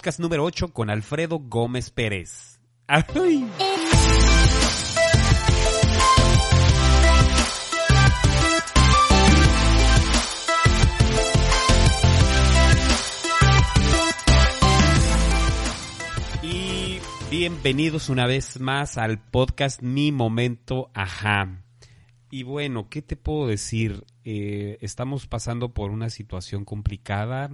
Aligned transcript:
podcast 0.00 0.18
número 0.18 0.44
8 0.44 0.72
con 0.72 0.88
Alfredo 0.88 1.38
Gómez 1.40 1.90
Pérez. 1.90 2.58
Y 16.42 16.98
bienvenidos 17.30 18.08
una 18.08 18.26
vez 18.26 18.58
más 18.58 18.96
al 18.96 19.18
podcast 19.18 19.82
Mi 19.82 20.12
Momento 20.12 20.90
Ajá. 20.94 21.62
Y 22.30 22.44
bueno, 22.44 22.88
¿qué 22.88 23.02
te 23.02 23.16
puedo 23.16 23.48
decir? 23.48 24.06
Eh, 24.24 24.78
estamos 24.80 25.26
pasando 25.26 25.74
por 25.74 25.90
una 25.90 26.08
situación 26.08 26.64
complicada. 26.64 27.50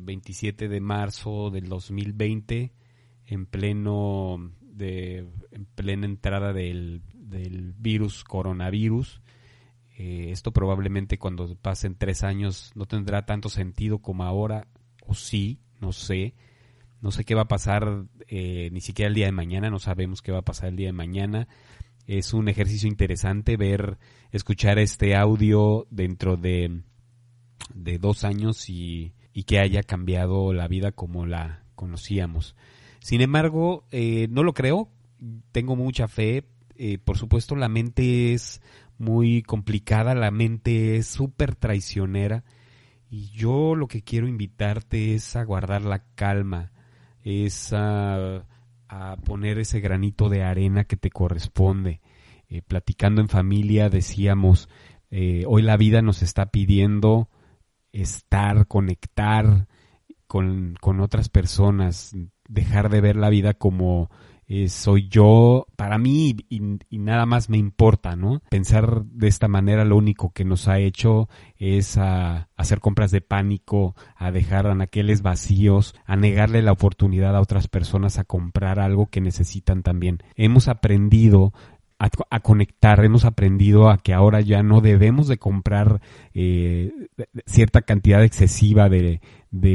27 0.00 0.64
eh, 0.64 0.68
de 0.68 0.80
marzo 0.80 1.50
del 1.50 1.68
2020, 1.68 2.72
en 3.26 3.46
pleno 3.46 4.52
de, 4.60 5.26
en 5.50 5.64
plena 5.74 6.06
entrada 6.06 6.52
del, 6.52 7.02
virus 7.78 8.24
coronavirus. 8.24 9.20
Eh, 9.98 10.28
esto 10.30 10.52
probablemente 10.52 11.18
cuando 11.18 11.56
pasen 11.56 11.96
tres 11.96 12.22
años 12.22 12.70
no 12.74 12.86
tendrá 12.86 13.24
tanto 13.26 13.48
sentido 13.48 13.98
como 13.98 14.24
ahora, 14.24 14.68
o 15.06 15.14
sí, 15.14 15.60
no 15.80 15.92
sé. 15.92 16.34
No 17.00 17.10
sé 17.10 17.24
qué 17.24 17.34
va 17.34 17.42
a 17.42 17.48
pasar 17.48 18.06
ni 18.28 18.80
siquiera 18.80 19.08
el 19.08 19.14
día 19.14 19.26
de 19.26 19.32
mañana, 19.32 19.70
no 19.70 19.78
sabemos 19.78 20.22
qué 20.22 20.32
va 20.32 20.38
a 20.38 20.44
pasar 20.44 20.70
el 20.70 20.76
día 20.76 20.88
de 20.88 20.92
mañana 20.92 21.46
es 22.06 22.32
un 22.32 22.48
ejercicio 22.48 22.88
interesante 22.88 23.56
ver, 23.56 23.98
escuchar 24.30 24.78
este 24.78 25.16
audio 25.16 25.86
dentro 25.90 26.36
de, 26.36 26.82
de 27.74 27.98
dos 27.98 28.24
años 28.24 28.68
y, 28.70 29.12
que 29.44 29.58
haya 29.58 29.82
cambiado 29.82 30.52
la 30.52 30.68
vida 30.68 30.92
como 30.92 31.26
la 31.26 31.62
conocíamos. 31.74 32.56
Sin 33.00 33.20
embargo, 33.20 33.84
eh, 33.90 34.28
no 34.30 34.42
lo 34.42 34.54
creo, 34.54 34.88
tengo 35.52 35.76
mucha 35.76 36.08
fe. 36.08 36.44
Eh, 36.76 36.98
por 36.98 37.18
supuesto, 37.18 37.56
la 37.56 37.68
mente 37.68 38.32
es 38.32 38.60
muy 38.98 39.42
complicada, 39.42 40.14
la 40.14 40.30
mente 40.30 40.96
es 40.96 41.06
súper 41.06 41.54
traicionera. 41.54 42.44
Y 43.08 43.30
yo 43.30 43.74
lo 43.74 43.86
que 43.86 44.02
quiero 44.02 44.26
invitarte 44.26 45.14
es 45.14 45.36
a 45.36 45.44
guardar 45.44 45.82
la 45.82 46.02
calma, 46.14 46.72
es 47.22 47.72
a 47.72 48.44
a 48.88 49.16
poner 49.16 49.58
ese 49.58 49.80
granito 49.80 50.28
de 50.28 50.42
arena 50.42 50.84
que 50.84 50.96
te 50.96 51.10
corresponde. 51.10 52.00
Eh, 52.48 52.62
platicando 52.62 53.20
en 53.20 53.28
familia 53.28 53.88
decíamos, 53.88 54.68
eh, 55.10 55.44
hoy 55.46 55.62
la 55.62 55.76
vida 55.76 56.02
nos 56.02 56.22
está 56.22 56.46
pidiendo 56.46 57.28
estar, 57.92 58.66
conectar 58.66 59.66
con, 60.26 60.76
con 60.80 61.00
otras 61.00 61.28
personas, 61.28 62.14
dejar 62.48 62.88
de 62.88 63.00
ver 63.00 63.16
la 63.16 63.30
vida 63.30 63.54
como 63.54 64.10
eh, 64.48 64.68
soy 64.68 65.08
yo 65.08 65.66
para 65.76 65.98
mí 65.98 66.36
y, 66.48 66.60
nada 66.98 67.26
más 67.26 67.50
me 67.50 67.58
importa, 67.58 68.14
¿no? 68.14 68.42
Pensar 68.48 69.04
de 69.04 69.26
esta 69.26 69.48
manera 69.48 69.84
lo 69.84 69.96
único 69.96 70.30
que 70.30 70.44
nos 70.44 70.68
ha 70.68 70.78
hecho 70.78 71.28
es 71.56 71.98
a, 71.98 72.48
hacer 72.56 72.78
compras 72.78 73.10
de 73.10 73.20
pánico, 73.20 73.96
a 74.14 74.30
dejar 74.30 74.68
anaqueles 74.68 75.22
vacíos, 75.22 75.96
a 76.04 76.14
negarle 76.14 76.62
la 76.62 76.70
oportunidad 76.70 77.34
a 77.34 77.40
otras 77.40 77.66
personas 77.66 78.18
a 78.18 78.24
comprar 78.24 78.78
algo 78.78 79.06
que 79.06 79.20
necesitan 79.20 79.82
también. 79.82 80.18
Hemos 80.36 80.68
aprendido 80.68 81.52
a, 81.98 82.40
conectar, 82.40 83.02
hemos 83.04 83.24
aprendido 83.24 83.88
a 83.88 83.98
que 83.98 84.12
ahora 84.12 84.40
ya 84.40 84.62
no 84.62 84.80
debemos 84.80 85.28
de 85.28 85.38
comprar 85.38 86.00
eh, 86.34 86.92
cierta 87.46 87.82
cantidad 87.82 88.22
excesiva 88.22 88.88
de, 88.88 89.20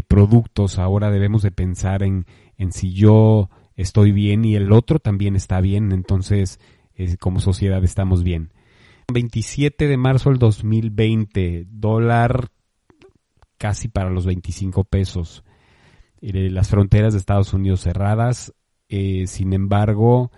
productos, 0.07 0.77
ahora 0.77 1.09
debemos 1.09 1.41
de 1.41 1.51
pensar 1.51 2.03
en, 2.03 2.25
en 2.57 2.71
si 2.71 2.93
yo 2.93 3.49
estoy 3.75 4.11
bien 4.11 4.45
y 4.45 4.55
el 4.55 4.71
otro 4.71 4.99
también 4.99 5.35
está 5.35 5.61
bien, 5.61 5.91
entonces 5.91 6.59
como 7.19 7.39
sociedad 7.39 7.83
estamos 7.83 8.23
bien. 8.23 8.51
27 9.11 9.87
de 9.87 9.97
marzo 9.97 10.29
del 10.29 10.39
2020, 10.39 11.65
dólar 11.69 12.49
casi 13.57 13.87
para 13.87 14.09
los 14.09 14.25
25 14.25 14.83
pesos. 14.85 15.43
Eh, 16.21 16.49
las 16.49 16.69
fronteras 16.69 17.13
de 17.13 17.19
Estados 17.19 17.53
Unidos 17.53 17.81
cerradas, 17.81 18.53
eh, 18.89 19.25
sin 19.27 19.53
embargo, 19.53 20.31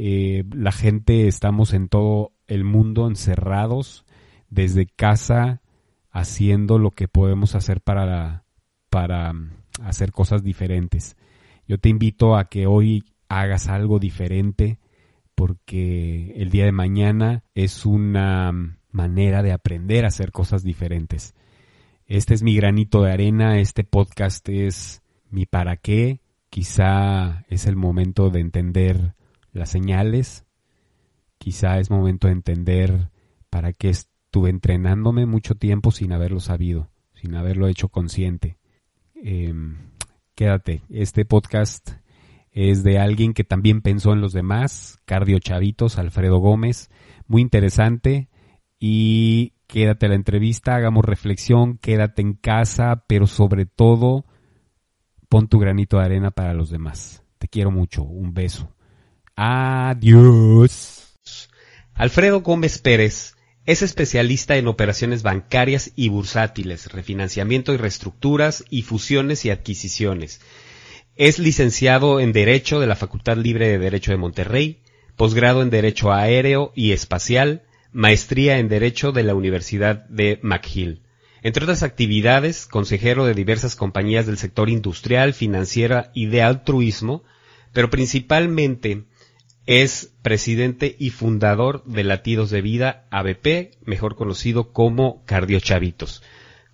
eh, 0.00 0.44
la 0.54 0.70
gente 0.70 1.26
estamos 1.26 1.74
en 1.74 1.88
todo 1.88 2.30
el 2.46 2.62
mundo 2.62 3.08
encerrados, 3.08 4.04
desde 4.48 4.86
casa, 4.86 5.60
haciendo 6.12 6.78
lo 6.78 6.92
que 6.92 7.08
podemos 7.08 7.56
hacer 7.56 7.80
para, 7.80 8.44
para 8.90 9.32
mm, 9.32 9.50
hacer 9.82 10.12
cosas 10.12 10.44
diferentes. 10.44 11.16
Yo 11.66 11.78
te 11.78 11.88
invito 11.88 12.36
a 12.36 12.48
que 12.48 12.68
hoy 12.68 13.02
hagas 13.28 13.66
algo 13.66 13.98
diferente 13.98 14.78
porque 15.34 16.32
el 16.36 16.50
día 16.50 16.64
de 16.64 16.72
mañana 16.72 17.42
es 17.56 17.84
una 17.84 18.52
manera 18.92 19.42
de 19.42 19.50
aprender 19.50 20.04
a 20.04 20.08
hacer 20.08 20.30
cosas 20.30 20.62
diferentes. 20.62 21.34
Este 22.06 22.34
es 22.34 22.44
mi 22.44 22.54
granito 22.54 23.02
de 23.02 23.12
arena, 23.12 23.58
este 23.58 23.82
podcast 23.82 24.48
es 24.48 25.02
mi 25.28 25.44
para 25.44 25.76
qué, 25.76 26.20
quizá 26.50 27.44
es 27.48 27.66
el 27.66 27.74
momento 27.74 28.30
de 28.30 28.40
entender 28.40 29.17
las 29.58 29.70
señales, 29.70 30.46
quizá 31.38 31.78
es 31.78 31.90
momento 31.90 32.26
de 32.26 32.34
entender 32.34 33.10
para 33.50 33.72
qué 33.72 33.90
estuve 33.90 34.50
entrenándome 34.50 35.26
mucho 35.26 35.54
tiempo 35.54 35.90
sin 35.90 36.12
haberlo 36.12 36.40
sabido, 36.40 36.90
sin 37.14 37.34
haberlo 37.34 37.68
hecho 37.68 37.88
consciente. 37.88 38.58
Em, 39.14 39.76
quédate. 40.34 40.82
Este 40.90 41.24
podcast 41.24 41.90
es 42.52 42.82
de 42.82 42.98
alguien 42.98 43.34
que 43.34 43.44
también 43.44 43.82
pensó 43.82 44.12
en 44.12 44.20
los 44.20 44.32
demás, 44.32 45.00
Cardio 45.04 45.38
Chavitos, 45.38 45.98
Alfredo 45.98 46.38
Gómez. 46.38 46.90
Muy 47.26 47.42
interesante. 47.42 48.28
Y 48.78 49.54
quédate 49.66 50.06
a 50.06 50.08
la 50.10 50.14
entrevista, 50.14 50.76
hagamos 50.76 51.04
reflexión, 51.04 51.78
quédate 51.78 52.22
en 52.22 52.34
casa, 52.34 53.04
pero 53.08 53.26
sobre 53.26 53.66
todo 53.66 54.24
pon 55.28 55.48
tu 55.48 55.58
granito 55.58 55.98
de 55.98 56.04
arena 56.04 56.30
para 56.30 56.54
los 56.54 56.70
demás. 56.70 57.24
Te 57.38 57.48
quiero 57.48 57.70
mucho. 57.70 58.02
Un 58.02 58.34
beso. 58.34 58.72
Adiós. 59.40 61.14
Alfredo 61.94 62.40
Gómez 62.40 62.78
Pérez 62.78 63.36
es 63.66 63.82
especialista 63.82 64.56
en 64.56 64.66
operaciones 64.66 65.22
bancarias 65.22 65.92
y 65.94 66.08
bursátiles, 66.08 66.90
refinanciamiento 66.90 67.72
y 67.72 67.76
reestructuras 67.76 68.64
y 68.68 68.82
fusiones 68.82 69.44
y 69.44 69.50
adquisiciones. 69.50 70.40
Es 71.14 71.38
licenciado 71.38 72.18
en 72.18 72.32
Derecho 72.32 72.80
de 72.80 72.88
la 72.88 72.96
Facultad 72.96 73.36
Libre 73.36 73.68
de 73.68 73.78
Derecho 73.78 74.10
de 74.10 74.16
Monterrey, 74.16 74.82
posgrado 75.14 75.62
en 75.62 75.70
Derecho 75.70 76.12
Aéreo 76.12 76.72
y 76.74 76.90
Espacial, 76.90 77.62
maestría 77.92 78.58
en 78.58 78.68
Derecho 78.68 79.12
de 79.12 79.22
la 79.22 79.36
Universidad 79.36 80.04
de 80.08 80.40
McGill. 80.42 81.02
Entre 81.42 81.62
otras 81.62 81.84
actividades, 81.84 82.66
consejero 82.66 83.24
de 83.24 83.34
diversas 83.34 83.76
compañías 83.76 84.26
del 84.26 84.36
sector 84.36 84.68
industrial, 84.68 85.32
financiera 85.32 86.10
y 86.12 86.26
de 86.26 86.42
altruismo, 86.42 87.22
pero 87.72 87.88
principalmente 87.88 89.04
es 89.68 90.18
presidente 90.22 90.96
y 90.98 91.10
fundador 91.10 91.84
de 91.84 92.02
Latidos 92.02 92.48
de 92.48 92.62
Vida 92.62 93.06
ABP, 93.10 93.76
mejor 93.84 94.16
conocido 94.16 94.72
como 94.72 95.22
Cardio 95.26 95.60
Chavitos. 95.60 96.22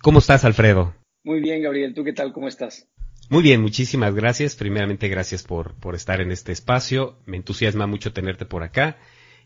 ¿Cómo 0.01 0.19
estás, 0.19 0.45
Alfredo? 0.45 0.95
Muy 1.25 1.41
bien, 1.41 1.61
Gabriel. 1.61 1.93
¿Tú 1.93 2.05
qué 2.05 2.13
tal? 2.13 2.31
¿Cómo 2.31 2.47
estás? 2.47 2.89
Muy 3.29 3.43
bien, 3.43 3.61
muchísimas 3.61 4.15
gracias. 4.15 4.55
Primeramente, 4.55 5.09
gracias 5.09 5.43
por, 5.43 5.77
por 5.77 5.93
estar 5.93 6.21
en 6.21 6.31
este 6.31 6.53
espacio. 6.53 7.19
Me 7.25 7.35
entusiasma 7.35 7.85
mucho 7.85 8.13
tenerte 8.13 8.45
por 8.45 8.63
acá 8.63 8.95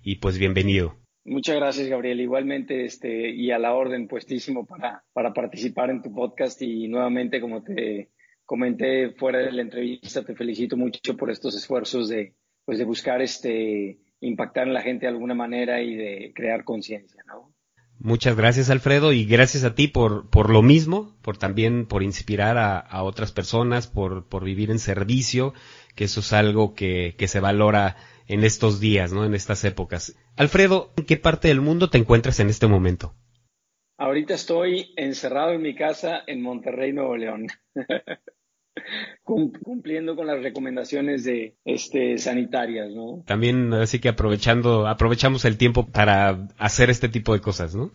y 0.03 0.17
pues 0.17 0.37
bienvenido. 0.37 0.97
Muchas 1.25 1.55
gracias, 1.55 1.87
Gabriel. 1.87 2.21
Igualmente, 2.21 2.85
este, 2.85 3.31
y 3.31 3.49
a 3.49 3.57
la 3.57 3.73
orden, 3.73 4.07
puestísimo 4.07 4.67
para, 4.67 5.03
para 5.11 5.33
participar 5.33 5.89
en 5.89 6.03
tu 6.03 6.13
podcast 6.13 6.61
y 6.61 6.87
nuevamente, 6.87 7.41
como 7.41 7.63
te 7.63 8.11
comenté 8.45 9.09
fuera 9.09 9.39
de 9.39 9.51
la 9.51 9.63
entrevista, 9.63 10.23
te 10.23 10.35
felicito 10.35 10.78
mucho 10.78 11.17
por 11.17 11.31
estos 11.31 11.55
esfuerzos 11.55 12.09
de, 12.09 12.35
pues 12.69 12.77
de 12.77 12.85
buscar 12.85 13.19
este 13.23 13.97
impactar 14.21 14.67
en 14.67 14.75
la 14.75 14.83
gente 14.83 15.07
de 15.07 15.11
alguna 15.11 15.33
manera 15.33 15.81
y 15.81 15.95
de 15.95 16.33
crear 16.35 16.63
conciencia, 16.63 17.23
¿no? 17.25 17.51
Muchas 17.97 18.37
gracias 18.37 18.69
Alfredo 18.69 19.11
y 19.11 19.25
gracias 19.25 19.63
a 19.63 19.73
ti 19.73 19.87
por, 19.87 20.29
por 20.29 20.51
lo 20.51 20.61
mismo, 20.61 21.17
por 21.23 21.35
también 21.35 21.87
por 21.87 22.03
inspirar 22.03 22.59
a, 22.59 23.01
otras 23.01 23.31
personas, 23.31 23.87
por, 23.87 24.29
por, 24.29 24.43
vivir 24.43 24.69
en 24.69 24.77
servicio, 24.77 25.55
que 25.95 26.03
eso 26.03 26.19
es 26.19 26.31
algo 26.31 26.75
que, 26.75 27.16
que, 27.17 27.27
se 27.27 27.39
valora 27.39 27.97
en 28.27 28.43
estos 28.43 28.79
días, 28.79 29.11
¿no? 29.11 29.25
En 29.25 29.33
estas 29.33 29.63
épocas. 29.66 30.16
Alfredo, 30.35 30.93
¿en 30.95 31.05
qué 31.07 31.17
parte 31.17 31.47
del 31.47 31.61
mundo 31.61 31.89
te 31.89 31.97
encuentras 31.97 32.39
en 32.39 32.49
este 32.49 32.67
momento? 32.67 33.16
Ahorita 33.97 34.35
estoy 34.35 34.93
encerrado 34.95 35.53
en 35.53 35.63
mi 35.63 35.73
casa 35.73 36.21
en 36.27 36.43
Monterrey, 36.43 36.93
Nuevo 36.93 37.17
León. 37.17 37.47
cumpliendo 39.23 40.16
con 40.16 40.27
las 40.27 40.41
recomendaciones 40.41 41.23
de 41.23 41.55
este 41.66 42.17
sanitarias, 42.17 42.89
¿no? 42.91 43.23
También 43.25 43.73
así 43.73 43.99
que 43.99 44.09
aprovechando 44.09 44.87
aprovechamos 44.87 45.45
el 45.45 45.57
tiempo 45.57 45.85
para 45.87 46.47
hacer 46.57 46.89
este 46.89 47.09
tipo 47.09 47.33
de 47.33 47.41
cosas, 47.41 47.75
¿no? 47.75 47.91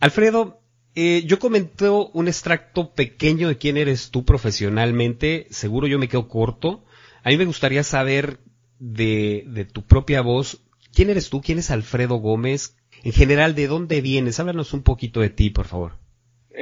Alfredo, 0.00 0.58
Eh, 0.96 1.22
yo 1.24 1.38
comenté 1.38 1.88
un 1.88 2.26
extracto 2.26 2.94
pequeño 2.94 3.46
de 3.46 3.56
quién 3.58 3.76
eres 3.76 4.10
tú 4.10 4.24
profesionalmente. 4.24 5.46
Seguro 5.50 5.86
yo 5.86 6.00
me 6.00 6.08
quedo 6.08 6.26
corto. 6.26 6.84
A 7.22 7.28
mí 7.30 7.36
me 7.36 7.44
gustaría 7.44 7.84
saber 7.84 8.40
de, 8.80 9.44
de 9.46 9.64
tu 9.64 9.82
propia 9.82 10.20
voz. 10.20 10.64
¿Quién 10.92 11.08
eres 11.10 11.30
tú? 11.30 11.40
¿Quién 11.42 11.58
es 11.60 11.70
Alfredo 11.70 12.16
Gómez? 12.16 12.76
En 13.04 13.12
general, 13.12 13.54
¿de 13.54 13.68
dónde 13.68 14.00
vienes? 14.00 14.40
Háblanos 14.40 14.74
un 14.74 14.82
poquito 14.82 15.20
de 15.20 15.30
ti, 15.30 15.50
por 15.50 15.66
favor. 15.66 15.99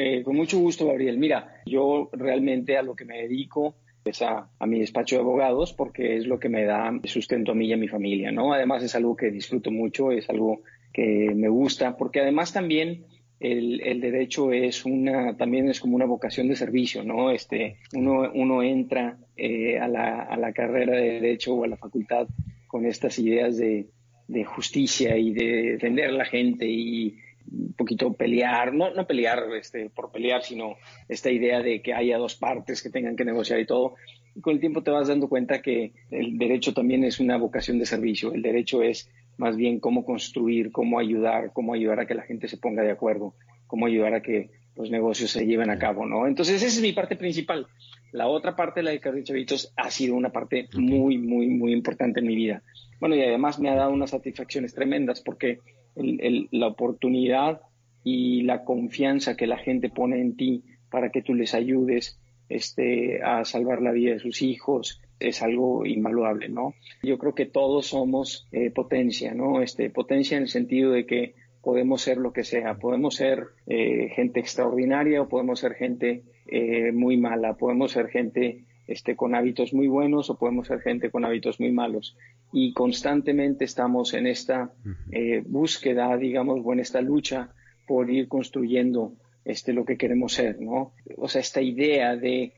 Eh, 0.01 0.23
con 0.23 0.37
mucho 0.37 0.61
gusto, 0.61 0.87
Gabriel. 0.87 1.19
Mira, 1.19 1.61
yo 1.67 2.09
realmente 2.13 2.77
a 2.77 2.83
lo 2.83 2.95
que 2.95 3.05
me 3.05 3.23
dedico 3.23 3.75
es 4.05 4.23
a, 4.23 4.49
mi 4.61 4.79
despacho 4.79 5.17
de 5.17 5.23
abogados 5.23 5.73
porque 5.73 6.17
es 6.17 6.25
lo 6.25 6.39
que 6.39 6.49
me 6.49 6.65
da 6.65 6.93
sustento 7.03 7.51
a 7.51 7.57
mí 7.57 7.67
y 7.67 7.73
a 7.73 7.77
mi 7.77 7.89
familia, 7.89 8.31
¿no? 8.31 8.53
Además 8.53 8.85
es 8.85 8.95
algo 8.95 9.17
que 9.17 9.33
disfruto 9.33 9.73
mucho, 9.73 10.13
es 10.13 10.31
algo 10.31 10.61
que 10.93 11.33
me 11.35 11.49
gusta, 11.49 11.97
porque 11.97 12.21
además 12.21 12.53
también 12.53 13.07
el, 13.41 13.81
el, 13.81 14.01
derecho 14.01 14.53
es 14.53 14.85
una, 14.85 15.37
también 15.37 15.69
es 15.69 15.81
como 15.81 15.97
una 15.97 16.07
vocación 16.07 16.47
de 16.47 16.55
servicio, 16.55 17.03
¿no? 17.03 17.33
Este, 17.33 17.79
uno, 17.93 18.31
uno 18.33 18.63
entra 18.63 19.19
eh, 19.37 19.81
a, 19.81 19.89
la, 19.89 20.23
a, 20.23 20.37
la, 20.37 20.53
carrera 20.53 20.95
de 20.95 21.15
derecho 21.15 21.55
o 21.55 21.65
a 21.65 21.69
la 21.69 21.77
facultad 21.77 22.29
con 22.69 22.87
estas 22.87 23.19
ideas 23.19 23.57
de, 23.57 23.89
de 24.29 24.45
justicia 24.45 25.17
y 25.17 25.33
de 25.33 25.73
defender 25.73 26.11
a 26.11 26.13
la 26.13 26.25
gente 26.25 26.67
y 26.69 27.19
un 27.51 27.75
poquito 27.75 28.13
pelear, 28.13 28.75
no, 28.75 28.91
no 28.93 29.07
pelear 29.07 29.45
este, 29.59 29.91
por 29.91 30.11
pelear, 30.11 30.43
sino 30.43 30.77
esta 31.09 31.31
idea 31.31 31.63
de 31.63 31.83
que 31.83 31.95
haya 31.95 32.19
dos 32.19 32.37
partes 32.37 32.83
que 32.83 32.91
tengan 32.91 33.17
que 33.17 33.25
negociar 33.25 33.61
y 33.61 33.67
todo. 33.67 33.95
Y 34.35 34.41
con 34.41 34.55
el 34.55 34.61
tiempo 34.61 34.83
te 34.83 34.91
vas 34.91 35.09
dando 35.09 35.29
cuenta 35.29 35.63
que 35.63 35.93
el 36.11 36.39
derecho 36.39 36.73
también 36.75 37.05
es 37.05 37.21
una 37.21 37.37
vocación 37.37 37.79
de 37.79 37.87
servicio. 37.87 38.33
El 38.33 38.43
derecho 38.43 38.83
es 38.83 39.11
más 39.37 39.57
bien 39.57 39.81
cómo 39.81 40.05
construir, 40.05 40.71
cómo 40.73 40.99
ayudar, 40.99 41.53
cómo 41.53 41.75
ayudar 41.75 42.01
a 42.01 42.07
que 42.07 42.15
la 42.15 42.23
gente 42.23 42.49
se 42.49 42.59
ponga 42.59 42.83
de 42.83 42.91
acuerdo, 42.91 43.35
cómo 43.67 43.87
ayudar 43.87 44.15
a 44.15 44.23
que 44.23 44.51
los 44.77 44.91
negocios 44.91 45.33
se 45.33 45.45
lleven 45.45 45.71
a 45.71 45.79
cabo, 45.79 46.07
¿no? 46.07 46.27
Entonces, 46.27 46.63
esa 46.63 46.67
es 46.67 46.81
mi 46.81 46.93
parte 46.93 47.17
principal. 47.17 47.67
La 48.13 48.29
otra 48.29 48.55
parte, 48.55 48.83
la 48.83 48.93
de 48.93 49.01
Carlos 49.01 49.25
Chavitos, 49.25 49.73
ha 49.77 49.91
sido 49.91 50.15
una 50.15 50.31
parte 50.31 50.69
muy, 50.75 51.19
muy, 51.19 51.49
muy 51.49 51.73
importante 51.73 52.21
en 52.21 52.27
mi 52.27 52.37
vida. 52.37 52.63
Bueno, 53.01 53.17
y 53.17 53.23
además 53.23 53.59
me 53.59 53.71
ha 53.71 53.75
dado 53.75 53.91
unas 53.91 54.11
satisfacciones 54.11 54.75
tremendas 54.75 55.21
porque 55.21 55.61
el, 55.99 56.21
el, 56.21 56.49
la 56.51 56.69
oportunidad 56.69 57.61
y 58.05 58.43
la 58.43 58.65
confianza 58.65 59.37
que 59.37 59.47
la 59.47 59.59
gente 59.59 59.91
pone 59.91 60.21
en 60.21 60.37
ti 60.37 60.65
para 60.91 61.11
que 61.11 61.23
tú 61.23 61.35
les 61.35 61.55
ayudes 61.55 62.19
este, 62.49 63.23
a 63.23 63.45
salvar 63.45 63.83
la 63.83 63.93
vida 63.93 64.13
de 64.13 64.21
sus 64.21 64.43
hijos, 64.43 65.01
es 65.21 65.43
algo 65.43 65.85
invaluable, 65.85 66.49
¿no? 66.49 66.75
Yo 67.03 67.19
creo 67.19 67.35
que 67.35 67.47
todos 67.47 67.87
somos 67.87 68.49
eh, 68.53 68.71
potencia, 68.71 69.35
¿no? 69.35 69.61
Este, 69.61 69.91
potencia 69.91 70.37
en 70.37 70.45
el 70.45 70.49
sentido 70.49 70.93
de 70.93 71.07
que 71.07 71.35
podemos 71.63 72.03
ser 72.03 72.19
lo 72.19 72.33
que 72.33 72.45
sea, 72.45 72.77
podemos 72.79 73.17
ser 73.17 73.49
eh, 73.67 74.11
gente 74.15 74.41
extraordinaria 74.41 75.21
o 75.21 75.29
podemos 75.29 75.61
ser 75.61 75.75
gente 75.75 76.23
eh, 76.47 76.93
muy 76.93 77.17
mala, 77.17 77.55
podemos 77.55 77.93
ser 77.93 78.09
gente 78.09 78.65
este, 78.89 79.15
con 79.15 79.35
hábitos 79.35 79.75
muy 79.75 79.87
buenos 79.87 80.31
o 80.31 80.39
podemos 80.39 80.67
ser 80.67 80.81
gente 80.81 81.11
con 81.11 81.25
hábitos 81.25 81.61
muy 81.61 81.71
malos. 81.71 82.17
Y 82.53 82.73
constantemente 82.73 83.65
estamos 83.65 84.15
en 84.15 84.27
esta 84.27 84.73
eh, 85.13 85.43
búsqueda, 85.47 86.17
digamos, 86.17 86.61
o 86.65 86.73
en 86.73 86.81
esta 86.81 87.03
lucha 87.03 87.53
por 87.87 88.11
ir 88.11 88.29
construyendo 88.29 89.13
este, 89.45 89.75
lo 89.75 89.85
que 89.85 89.99
queremos 89.99 90.33
ser, 90.33 90.61
¿no? 90.61 90.95
O 91.19 91.29
sea, 91.29 91.43
esta 91.43 91.61
idea 91.61 92.17
de 92.17 92.55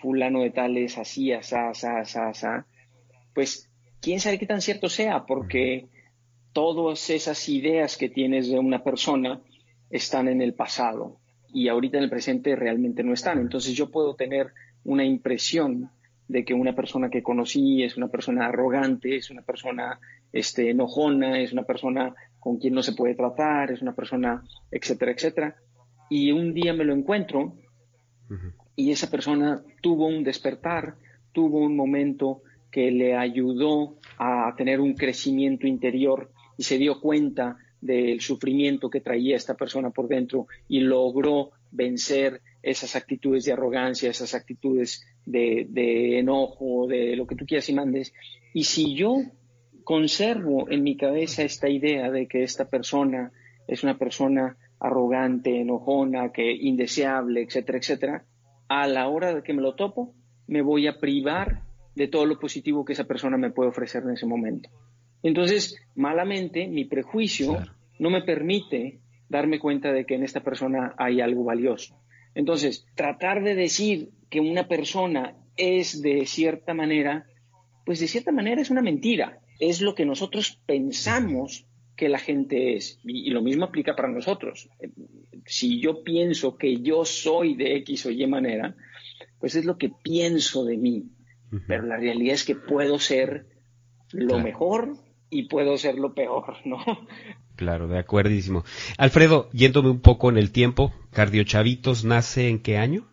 fulano 0.00 0.42
de 0.42 0.50
tal 0.50 0.76
es 0.78 0.96
así, 0.98 1.32
asá, 1.32 1.68
asá, 1.68 2.00
asá, 2.00 2.28
asá, 2.28 2.66
pues 3.34 3.70
quién 4.00 4.18
sabe 4.18 4.38
qué 4.38 4.46
tan 4.46 4.62
cierto 4.62 4.88
sea, 4.88 5.26
porque 5.26 5.88
todas 6.52 7.10
esas 7.10 7.48
ideas 7.50 7.98
que 7.98 8.08
tienes 8.08 8.48
de 8.48 8.58
una 8.58 8.82
persona 8.82 9.42
están 9.90 10.28
en 10.28 10.40
el 10.40 10.54
pasado 10.54 11.18
y 11.52 11.68
ahorita 11.68 11.98
en 11.98 12.04
el 12.04 12.10
presente 12.10 12.56
realmente 12.56 13.02
no 13.02 13.12
están. 13.12 13.38
Entonces 13.40 13.74
yo 13.74 13.90
puedo 13.90 14.14
tener 14.14 14.52
una 14.86 15.04
impresión 15.04 15.90
de 16.28 16.44
que 16.44 16.54
una 16.54 16.74
persona 16.74 17.10
que 17.10 17.22
conocí 17.22 17.82
es 17.82 17.96
una 17.96 18.08
persona 18.08 18.46
arrogante, 18.46 19.16
es 19.16 19.30
una 19.30 19.42
persona 19.42 20.00
este, 20.32 20.70
enojona, 20.70 21.40
es 21.40 21.52
una 21.52 21.64
persona 21.64 22.14
con 22.38 22.58
quien 22.58 22.74
no 22.74 22.82
se 22.82 22.92
puede 22.92 23.14
tratar, 23.14 23.70
es 23.72 23.82
una 23.82 23.94
persona, 23.94 24.42
etcétera, 24.70 25.12
etcétera. 25.12 25.56
Y 26.08 26.32
un 26.32 26.54
día 26.54 26.72
me 26.72 26.84
lo 26.84 26.94
encuentro 26.94 27.54
y 28.74 28.90
esa 28.90 29.10
persona 29.10 29.62
tuvo 29.80 30.06
un 30.06 30.24
despertar, 30.24 30.96
tuvo 31.32 31.60
un 31.60 31.76
momento 31.76 32.42
que 32.70 32.90
le 32.90 33.16
ayudó 33.16 33.96
a 34.18 34.52
tener 34.56 34.80
un 34.80 34.94
crecimiento 34.94 35.66
interior 35.66 36.30
y 36.56 36.64
se 36.64 36.78
dio 36.78 37.00
cuenta 37.00 37.56
del 37.80 38.20
sufrimiento 38.20 38.90
que 38.90 39.00
traía 39.00 39.36
esta 39.36 39.54
persona 39.54 39.90
por 39.90 40.08
dentro 40.08 40.46
y 40.68 40.80
logró 40.80 41.50
vencer 41.70 42.40
esas 42.66 42.96
actitudes 42.96 43.44
de 43.44 43.52
arrogancia, 43.52 44.10
esas 44.10 44.34
actitudes 44.34 45.06
de, 45.24 45.66
de, 45.70 46.18
enojo, 46.18 46.88
de 46.88 47.14
lo 47.14 47.26
que 47.26 47.36
tú 47.36 47.46
quieras 47.46 47.68
y 47.68 47.74
mandes. 47.74 48.12
Y 48.52 48.64
si 48.64 48.94
yo 48.96 49.18
conservo 49.84 50.68
en 50.68 50.82
mi 50.82 50.96
cabeza 50.96 51.44
esta 51.44 51.68
idea 51.68 52.10
de 52.10 52.26
que 52.26 52.42
esta 52.42 52.68
persona 52.68 53.30
es 53.68 53.84
una 53.84 53.96
persona 53.98 54.56
arrogante, 54.80 55.60
enojona, 55.60 56.32
que 56.32 56.52
indeseable, 56.52 57.42
etcétera, 57.42 57.78
etcétera, 57.78 58.24
a 58.68 58.88
la 58.88 59.08
hora 59.08 59.32
de 59.32 59.42
que 59.44 59.54
me 59.54 59.62
lo 59.62 59.76
topo, 59.76 60.14
me 60.48 60.60
voy 60.60 60.88
a 60.88 60.98
privar 60.98 61.62
de 61.94 62.08
todo 62.08 62.26
lo 62.26 62.38
positivo 62.40 62.84
que 62.84 62.94
esa 62.94 63.04
persona 63.04 63.38
me 63.38 63.52
puede 63.52 63.70
ofrecer 63.70 64.02
en 64.02 64.10
ese 64.10 64.26
momento. 64.26 64.68
Entonces, 65.22 65.80
malamente, 65.94 66.66
mi 66.66 66.84
prejuicio 66.84 67.58
no 68.00 68.10
me 68.10 68.22
permite 68.22 69.00
darme 69.28 69.60
cuenta 69.60 69.92
de 69.92 70.04
que 70.04 70.16
en 70.16 70.24
esta 70.24 70.40
persona 70.40 70.94
hay 70.98 71.20
algo 71.20 71.44
valioso. 71.44 71.96
Entonces, 72.36 72.86
tratar 72.94 73.42
de 73.42 73.54
decir 73.54 74.10
que 74.28 74.40
una 74.40 74.68
persona 74.68 75.34
es 75.56 76.02
de 76.02 76.26
cierta 76.26 76.74
manera, 76.74 77.24
pues 77.86 77.98
de 77.98 78.08
cierta 78.08 78.30
manera 78.30 78.60
es 78.60 78.70
una 78.70 78.82
mentira. 78.82 79.40
Es 79.58 79.80
lo 79.80 79.94
que 79.94 80.04
nosotros 80.04 80.60
pensamos 80.66 81.66
que 81.96 82.10
la 82.10 82.18
gente 82.18 82.76
es. 82.76 83.00
Y, 83.04 83.26
y, 83.26 83.30
lo 83.30 83.40
mismo 83.40 83.64
aplica 83.64 83.96
para 83.96 84.08
nosotros. 84.08 84.68
Si 85.46 85.80
yo 85.80 86.04
pienso 86.04 86.58
que 86.58 86.82
yo 86.82 87.06
soy 87.06 87.54
de 87.54 87.76
X 87.76 88.04
o 88.04 88.10
Y 88.10 88.26
manera, 88.26 88.76
pues 89.40 89.54
es 89.54 89.64
lo 89.64 89.78
que 89.78 89.88
pienso 89.88 90.66
de 90.66 90.76
mí. 90.76 91.04
Uh 91.50 91.56
-huh. 91.56 91.64
Pero 91.66 91.84
la 91.84 91.96
realidad 91.96 92.34
es 92.34 92.44
que 92.44 92.54
puedo 92.54 92.98
ser 92.98 93.46
lo 94.12 94.34
claro. 94.34 94.44
mejor 94.44 94.96
y 95.30 95.44
puedo 95.44 95.78
ser 95.78 95.94
lo 95.98 96.12
peor, 96.12 96.58
¿no? 96.66 96.84
Claro, 97.56 97.88
de 97.88 97.98
acuerdísimo. 97.98 98.64
Alfredo, 98.98 99.48
yéndome 99.52 99.90
un 99.90 100.00
poco 100.00 100.30
en 100.30 100.36
el 100.36 100.52
tiempo, 100.52 100.92
Cardio 101.10 101.42
Chavitos 101.44 102.04
nace 102.04 102.48
en 102.48 102.60
qué 102.60 102.76
año? 102.76 103.08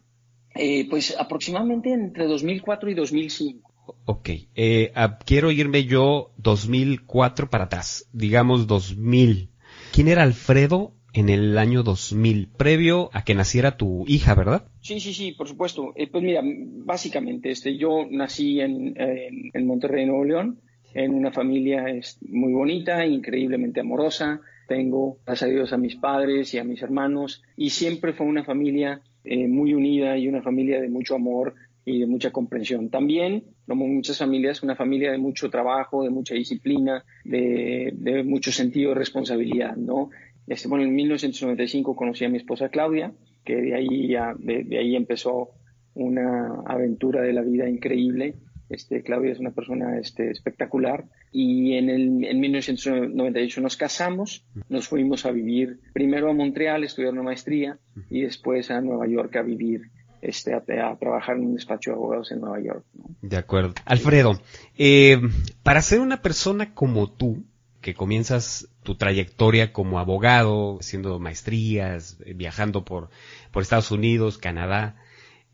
Eh, 0.56 0.88
pues 0.90 1.16
aproximadamente 1.18 1.92
entre 1.92 2.28
2004 2.28 2.92
y 2.92 2.94
2005. 2.94 3.72
Ok, 4.06 4.30
eh, 4.56 4.92
ah, 4.96 5.18
quiero 5.26 5.52
irme 5.52 5.86
yo 5.86 6.32
2004 6.38 7.50
para 7.50 7.66
atrás, 7.66 8.10
digamos 8.14 8.68
2000. 8.68 9.50
¿Quién 9.94 10.08
era 10.08 10.24
Alfredo 10.24 10.94
en 11.14 11.30
el 11.30 11.58
año 11.58 11.84
2000, 11.84 12.50
previo 12.58 13.10
a 13.14 13.24
que 13.24 13.36
naciera 13.36 13.78
tu 13.78 14.04
hija, 14.08 14.36
verdad? 14.36 14.68
Sí, 14.82 15.00
sí, 15.00 15.14
sí, 15.14 15.32
por 15.32 15.48
supuesto. 15.48 15.94
Eh, 15.96 16.08
pues 16.08 16.24
mira, 16.24 16.42
básicamente, 16.44 17.52
este, 17.52 17.78
yo 17.78 18.06
nací 18.10 18.60
en, 18.60 19.00
en, 19.00 19.52
en 19.54 19.68
Monterrey, 19.68 20.06
Nuevo 20.06 20.26
León, 20.26 20.60
en 20.94 21.14
una 21.14 21.32
familia 21.32 21.90
es 21.90 22.18
muy 22.22 22.54
bonita, 22.54 23.06
increíblemente 23.06 23.80
amorosa. 23.80 24.42
Tengo, 24.68 25.18
gracias 25.26 25.50
a 25.50 25.54
Dios, 25.54 25.74
a 25.74 25.78
mis 25.78 25.96
padres 25.96 26.54
y 26.54 26.60
a 26.60 26.64
mis 26.64 26.82
hermanos, 26.82 27.44
y 27.58 27.72
siempre 27.72 28.14
fue 28.14 28.26
una 28.26 28.44
familia 28.44 29.02
eh, 29.24 29.48
muy 29.48 29.74
unida 29.74 30.18
y 30.18 30.28
una 30.28 30.42
familia 30.42 30.82
de 30.82 30.90
mucho 30.90 31.16
amor 31.16 31.56
y 31.86 32.00
de 32.00 32.08
mucha 32.08 32.32
comprensión. 32.32 32.90
También, 32.90 33.44
como 33.68 33.88
muchas 33.88 34.18
familias, 34.18 34.64
una 34.64 34.76
familia 34.76 35.12
de 35.12 35.18
mucho 35.18 35.50
trabajo, 35.50 36.04
de 36.04 36.10
mucha 36.10 36.36
disciplina, 36.36 37.04
de, 37.26 37.92
de 37.94 38.24
mucho 38.24 38.52
sentido 38.52 38.90
de 38.90 38.96
responsabilidad, 38.96 39.76
¿no? 39.76 40.10
Este, 40.48 40.68
bueno, 40.68 40.84
en 40.84 40.94
1995 40.94 41.96
conocí 41.96 42.26
a 42.26 42.30
mi 42.30 42.38
esposa 42.38 42.70
Claudia, 42.70 43.14
que 43.44 43.56
de 43.56 43.76
ahí, 43.76 44.08
ya, 44.08 44.34
de, 44.38 44.64
de 44.64 44.78
ahí 44.78 44.96
empezó 44.96 45.52
una 45.94 46.64
aventura 46.66 47.22
de 47.22 47.34
la 47.34 47.42
vida 47.42 47.70
increíble. 47.70 48.36
Este, 48.70 49.04
Claudia 49.04 49.32
es 49.32 49.40
una 49.40 49.52
persona 49.52 50.00
este, 50.00 50.32
espectacular 50.32 51.06
y 51.32 51.74
en, 51.74 51.90
el, 51.90 52.24
en 52.24 52.40
1998 52.40 53.62
nos 53.62 53.78
casamos, 53.78 54.46
nos 54.70 54.88
fuimos 54.88 55.26
a 55.26 55.32
vivir 55.32 55.80
primero 55.94 56.30
a 56.30 56.34
Montreal, 56.34 56.84
a 56.84 56.86
estudiar 56.86 57.14
una 57.14 57.24
maestría 57.24 57.78
y 58.10 58.22
después 58.22 58.72
a 58.72 58.82
Nueva 58.82 59.08
York 59.08 59.36
a 59.36 59.42
vivir 59.42 59.92
este, 60.22 60.54
a, 60.54 60.58
a, 60.58 60.98
trabajar 60.98 61.36
en 61.36 61.48
un 61.48 61.56
despacho 61.56 61.92
de 61.92 61.98
abogados 61.98 62.32
en 62.32 62.40
Nueva 62.40 62.62
York. 62.62 62.86
¿no? 62.94 63.16
De 63.22 63.38
acuerdo. 63.38 63.74
Alfredo, 63.86 64.40
eh, 64.78 65.20
para 65.64 65.82
ser 65.82 66.00
una 66.00 66.22
persona 66.22 66.74
como 66.74 67.12
tú, 67.12 67.44
que 67.82 67.94
comienzas 67.94 68.70
tu 68.84 68.96
trayectoria 68.96 69.74
como 69.74 70.00
abogado, 70.00 70.78
haciendo 70.80 71.20
maestrías, 71.20 72.18
viajando 72.36 72.86
por, 72.86 73.10
por 73.52 73.62
Estados 73.62 73.92
Unidos, 73.92 74.38
Canadá, 74.38 74.96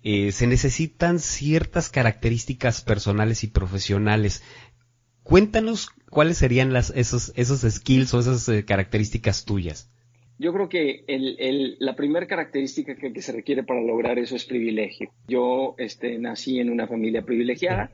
eh, 0.04 0.32
se 0.32 0.48
necesitan 0.48 1.20
ciertas 1.20 1.90
características 1.90 2.82
personales 2.82 3.44
y 3.44 3.48
profesionales. 3.48 4.44
Cuéntanos 5.24 5.90
cuáles 6.10 6.38
serían 6.38 6.74
las, 6.74 6.92
esos, 6.92 7.34
esos 7.36 7.62
skills 7.62 8.14
o 8.14 8.20
esas 8.20 8.48
eh, 8.50 8.66
características 8.66 9.46
tuyas. 9.46 9.92
Yo 10.38 10.54
creo 10.54 10.70
que 10.70 11.04
la 11.80 11.98
primera 11.98 12.26
característica 12.26 12.96
que, 12.96 13.22
se 13.22 13.34
requiere 13.34 13.64
para 13.64 13.82
lograr 13.82 14.18
eso 14.20 14.38
es 14.38 14.46
privilegio. 14.46 15.12
Yo 15.28 15.76
este, 15.78 16.18
nací 16.18 16.60
en 16.60 16.70
una 16.70 16.88
familia 16.88 17.24
privilegiada 17.24 17.92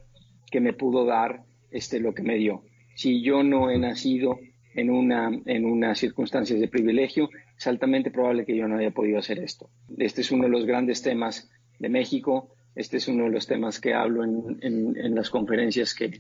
que 0.52 0.62
me 0.62 0.72
pudo 0.72 1.06
dar 1.06 1.42
este, 1.72 2.00
lo 2.00 2.14
que 2.14 2.22
me 2.22 2.36
dio. 2.36 2.62
Si 2.94 3.24
yo 3.24 3.42
no 3.42 3.72
he 3.72 3.80
nacido 3.80 4.38
en 4.76 4.92
una, 4.92 5.32
en 5.48 5.66
unas 5.66 5.98
circunstancias 5.98 6.60
de 6.60 6.68
privilegio, 6.68 7.30
es 7.58 7.66
altamente 7.66 8.12
probable 8.12 8.46
que 8.46 8.56
yo 8.56 8.68
no 8.68 8.78
haya 8.78 8.92
podido 8.92 9.18
hacer 9.18 9.40
esto. 9.40 9.72
Este 9.98 10.22
es 10.22 10.30
uno 10.32 10.44
de 10.44 10.50
los 10.50 10.68
grandes 10.68 11.02
temas 11.02 11.50
de 11.80 11.90
México. 11.90 12.50
Este 12.76 12.98
es 12.98 13.08
uno 13.08 13.26
de 13.26 13.30
los 13.30 13.48
temas 13.48 13.80
que 13.80 13.94
hablo 13.94 14.24
en, 14.24 14.58
en, 14.62 15.16
las 15.16 15.30
conferencias 15.30 15.94
que, 15.94 16.12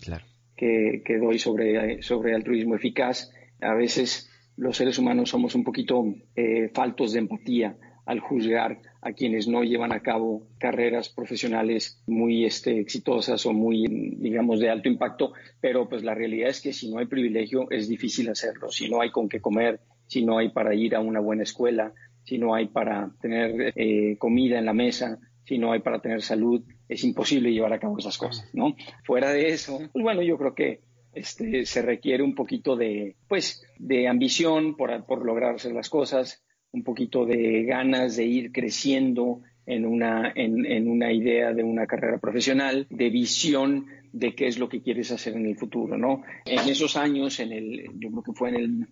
que, 0.55 1.01
que, 1.03 1.17
doy 1.17 1.38
sobre, 1.38 2.01
sobre 2.01 2.33
altruismo 2.33 2.75
eficaz. 2.75 3.31
A 3.62 3.74
veces 3.74 4.29
los 4.57 4.77
seres 4.77 4.97
humanos 4.97 5.29
somos 5.29 5.53
un 5.55 5.63
poquito 5.63 6.05
eh, 6.35 6.69
faltos 6.74 7.13
de 7.13 7.19
empatía 7.19 7.75
al 8.05 8.19
juzgar 8.19 8.79
a 9.01 9.13
quienes 9.13 9.47
no 9.47 9.63
llevan 9.63 9.91
a 9.91 10.01
cabo 10.01 10.47
carreras 10.59 11.09
profesionales 11.09 12.01
muy 12.05 12.45
este, 12.45 12.79
exitosas 12.79 13.45
o 13.45 13.53
muy, 13.53 13.85
digamos, 14.17 14.59
de 14.59 14.69
alto 14.69 14.89
impacto, 14.89 15.33
pero 15.59 15.89
pues 15.89 16.03
la 16.03 16.13
realidad 16.13 16.50
es 16.50 16.62
que 16.62 16.74
si 16.74 16.89
no 16.89 17.00
hay 17.00 17.07
privilegio 17.07 17.69
es 17.71 17.88
difícil 17.88 18.29
hacerlo, 18.29 18.69
si 18.69 18.89
no 18.89 19.01
hay 19.01 19.12
con 19.12 19.27
qué 19.27 19.41
comer, 19.41 19.79
si 20.07 20.24
no 20.24 20.38
hay 20.38 20.50
para 20.50 20.75
ir 20.75 20.95
a 20.95 21.00
una 21.00 21.19
buena 21.19 21.43
escuela, 21.43 21.93
si 22.24 22.38
no 22.38 22.53
hay 22.53 22.67
para 22.67 23.12
tener 23.21 23.74
eh, 23.75 24.17
comida 24.17 24.59
en 24.59 24.65
la 24.65 24.74
mesa, 24.74 25.19
si 25.46 25.58
no 25.58 25.72
hay 25.72 25.80
para 25.80 26.02
tener 26.02 26.22
salud, 26.22 26.64
es 26.90 27.04
imposible 27.04 27.52
llevar 27.52 27.74
a 27.74 27.80
cabo 27.80 27.98
esas 27.98 28.18
cosas, 28.18 28.50
¿no? 28.54 28.75
Fuera 29.04 29.32
de 29.32 29.50
eso, 29.50 29.80
pues 29.94 30.04
bueno, 30.04 30.22
yo 30.22 30.38
creo 30.38 30.54
que 30.56 30.82
este, 31.14 31.66
se 31.66 31.82
requiere 31.82 32.24
un 32.24 32.36
poquito 32.36 32.75
de, 32.75 33.16
pues, 33.28 33.64
de 33.78 34.08
ambición 34.08 34.75
por, 34.75 35.06
por 35.06 35.25
lograr 35.25 35.56
hacer 35.56 35.74
las 35.74 35.90
cosas, 35.90 36.44
un 36.72 36.84
poquito 36.84 37.25
de 37.25 37.64
ganas 37.64 38.18
de 38.18 38.25
ir 38.25 38.52
creciendo 38.52 39.42
en 39.66 39.86
una, 39.86 40.32
en, 40.36 40.88
una 40.88 41.12
idea 41.12 41.54
de 41.54 41.64
una 41.64 41.88
carrera 41.88 42.20
profesional, 42.20 42.86
de 42.90 43.10
visión 43.10 43.88
de 44.12 44.36
qué 44.36 44.48
es 44.48 44.60
lo 44.60 44.70
que 44.70 44.82
quieres 44.82 45.12
hacer 45.12 45.36
en 45.36 45.46
el 45.46 45.56
futuro, 45.56 45.98
¿no? 45.98 46.22
En 46.46 46.60
esos 46.70 46.96
años, 46.98 47.40
en 47.40 47.52
el, 47.52 47.84
yo 47.98 48.10
creo 48.12 48.24
que 48.24 48.34
fue 48.34 48.50
en 48.50 48.88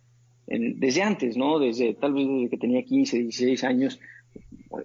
el, 0.48 0.80
desde 0.80 1.04
antes, 1.04 1.38
¿no? 1.38 1.60
Desde, 1.60 1.94
tal 1.94 2.14
vez 2.14 2.28
desde 2.28 2.50
que 2.50 2.58
tenía 2.58 2.84
15, 2.84 3.20
16 3.20 3.64
años, 3.64 4.00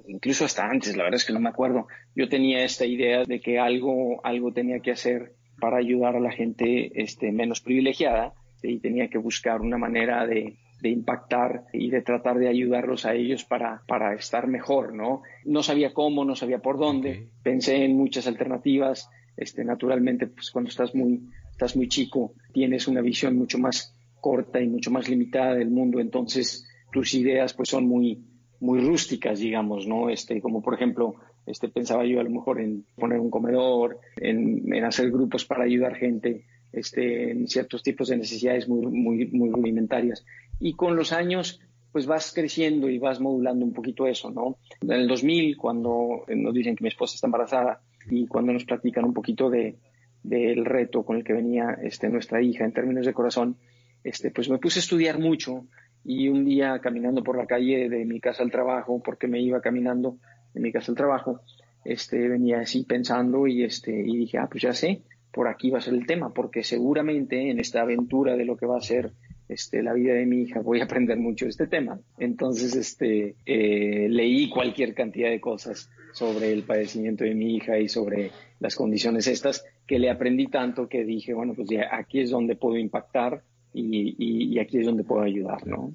incluso 0.07 0.45
hasta 0.45 0.67
antes, 0.67 0.97
la 0.97 1.05
verdad 1.05 1.17
es 1.17 1.25
que 1.25 1.33
no 1.33 1.40
me 1.40 1.49
acuerdo, 1.49 1.87
yo 2.14 2.28
tenía 2.28 2.64
esta 2.64 2.85
idea 2.85 3.25
de 3.25 3.40
que 3.40 3.59
algo, 3.59 4.25
algo 4.25 4.52
tenía 4.52 4.81
que 4.81 4.90
hacer 4.90 5.35
para 5.61 5.78
ayudar 5.78 6.17
a 6.17 6.21
la 6.21 6.31
gente 6.31 7.02
este, 7.02 7.33
menos 7.33 7.61
privilegiada 7.61 8.35
y 8.62 8.78
tenía 8.78 9.09
que 9.09 9.19
buscar 9.19 9.61
una 9.61 9.78
manera 9.78 10.26
de, 10.26 10.57
impactar 10.83 11.64
y 11.73 11.90
de 11.90 12.02
tratar 12.02 12.38
de 12.38 12.49
ayudarlos 12.49 13.05
a 13.05 13.14
ellos 13.14 13.45
para, 13.45 13.83
para 13.88 14.14
estar 14.14 14.47
mejor, 14.47 14.95
¿no? 14.95 15.23
No 15.45 15.64
sabía 15.64 15.93
cómo, 15.93 16.25
no 16.25 16.37
sabía 16.37 16.61
por 16.61 16.78
dónde, 16.78 17.31
pensé 17.43 17.85
en 17.85 17.97
muchas 17.97 18.28
alternativas, 18.28 19.11
este, 19.37 19.64
naturalmente, 19.64 20.28
pues 20.28 20.52
cuando 20.52 20.69
estás 20.69 20.95
muy, 20.95 21.21
estás 21.50 21.76
muy 21.76 21.88
chico, 21.88 22.35
tienes 22.52 22.87
una 22.87 23.00
visión 23.00 23.37
mucho 23.37 23.59
más 23.59 23.97
corta 24.21 24.61
y 24.61 24.69
mucho 24.69 24.93
más 24.93 25.09
limitada 25.09 25.55
del 25.55 25.71
mundo, 25.71 25.99
entonces 25.99 26.69
tus 26.93 27.14
ideas 27.14 27.55
pues 27.55 27.69
son 27.69 27.87
muy, 27.87 28.25
muy 28.61 28.81
rústicas, 28.81 29.38
digamos, 29.38 29.87
¿no? 29.87 30.11
Este, 30.11 30.41
como 30.41 30.62
por 30.62 30.75
ejemplo, 30.75 31.15
este, 31.47 31.69
pensaba 31.69 32.05
yo 32.05 32.21
a 32.21 32.25
lo 32.25 32.31
mejor 32.31 32.61
en 32.61 32.85
poner 32.97 33.21
un 33.21 33.31
comedor, 33.31 34.00
en, 34.17 34.85
hacer 34.85 35.11
grupos 35.11 35.45
para 35.45 35.65
ayudar 35.65 35.95
gente 35.95 36.45
este, 36.73 37.31
en 37.31 37.47
ciertos 37.47 37.83
tipos 37.83 38.09
de 38.09 38.17
necesidades 38.17 38.69
muy, 38.69 38.87
muy, 38.87 39.27
muy 39.27 39.50
rudimentarias. 39.50 40.25
Y 40.61 40.75
con 40.75 40.97
los 40.97 41.12
años, 41.12 41.61
pues 41.93 42.07
vas 42.07 42.33
creciendo 42.35 42.91
y 42.91 42.99
vas 42.99 43.21
modulando 43.21 43.65
un 43.65 43.73
poquito 43.73 44.07
eso, 44.07 44.31
¿no? 44.31 44.59
En 44.81 44.93
el 44.93 45.09
2000, 45.09 45.57
cuando 45.57 46.25
nos 46.29 46.55
dicen 46.55 46.77
que 46.77 46.85
mi 46.85 46.88
esposa 46.88 47.15
está 47.15 47.27
embarazada 47.27 47.81
y 48.11 48.27
cuando 48.27 48.53
nos 48.53 48.65
platican 48.65 49.05
un 49.05 49.15
poquito 49.15 49.49
de, 49.49 49.77
del 50.23 50.65
reto 50.65 51.05
con 51.05 51.17
el 51.17 51.25
que 51.25 51.33
venía 51.33 51.79
este, 51.83 52.09
nuestra 52.09 52.43
hija 52.43 52.65
en 52.65 52.73
términos 52.73 53.07
de 53.07 53.15
corazón, 53.15 53.57
este, 54.05 54.31
pues 54.31 54.49
me 54.49 54.59
puse 54.59 54.79
a 54.79 54.83
estudiar 54.83 55.19
mucho 55.19 55.67
y 56.09 56.31
un 56.31 56.47
día 56.47 56.79
caminando 56.79 57.23
por 57.23 57.37
la 57.37 57.45
calle 57.45 57.91
de 57.91 58.07
mi 58.07 58.19
casa 58.19 58.43
al 58.43 58.50
trabajo, 58.50 59.03
porque 59.05 59.29
me 59.29 59.43
iba 59.43 59.61
caminando, 59.61 60.17
en 60.55 60.62
mi 60.62 60.73
casa 60.73 60.91
al 60.91 60.97
trabajo, 60.97 61.43
este, 61.85 62.29
venía 62.29 62.61
así 62.61 62.85
pensando 62.85 63.47
y, 63.47 63.62
este, 63.62 63.93
y 63.93 64.17
dije, 64.17 64.38
ah, 64.38 64.49
pues 64.50 64.62
ya 64.62 64.73
sé, 64.73 65.03
por 65.31 65.49
aquí 65.49 65.69
va 65.69 65.79
a 65.79 65.83
ser 65.83 65.93
el 65.93 66.07
tema, 66.07 66.33
porque 66.33 66.65
seguramente 66.65 67.50
en 67.50 67.61
esta 67.61 67.83
aventura 67.83 68.38
de 68.38 68.47
lo 68.47 68.57
que 68.57 68.65
va 68.65 68.79
a 68.79 68.81
ser 68.81 69.12
este, 69.50 69.83
la 69.83 69.93
vida 69.93 70.15
de 70.15 70.25
mi 70.25 70.45
hija 70.45 70.61
voy 70.61 70.81
a 70.81 70.85
aprender 70.85 71.19
mucho 71.19 71.45
de 71.45 71.50
este 71.50 71.67
tema. 71.67 72.00
Entonces, 72.19 72.75
este, 72.75 73.35
eh, 73.45 74.09
leí 74.09 74.49
cualquier 74.49 74.95
cantidad 74.95 75.29
de 75.29 75.43
cosas 75.43 75.91
sobre 76.15 76.55
el 76.55 76.62
padecimiento 76.62 77.25
de 77.25 77.35
mi 77.35 77.55
hija 77.55 77.79
y 77.79 77.87
sobre 77.87 78.31
las 78.61 78.75
condiciones 78.77 79.27
estas, 79.27 79.62
que 79.87 79.99
le 79.99 80.09
aprendí 80.09 80.47
tanto 80.47 80.88
que 80.88 81.05
dije, 81.05 81.35
bueno, 81.35 81.53
pues 81.53 81.69
ya 81.69 81.88
aquí 81.93 82.21
es 82.21 82.31
donde 82.31 82.57
puedo 82.57 82.79
impactar 82.79 83.43
y, 83.73 84.55
y 84.55 84.59
aquí 84.59 84.79
es 84.79 84.87
donde 84.87 85.05
puedo 85.05 85.23
ayudar, 85.23 85.67
¿no? 85.67 85.95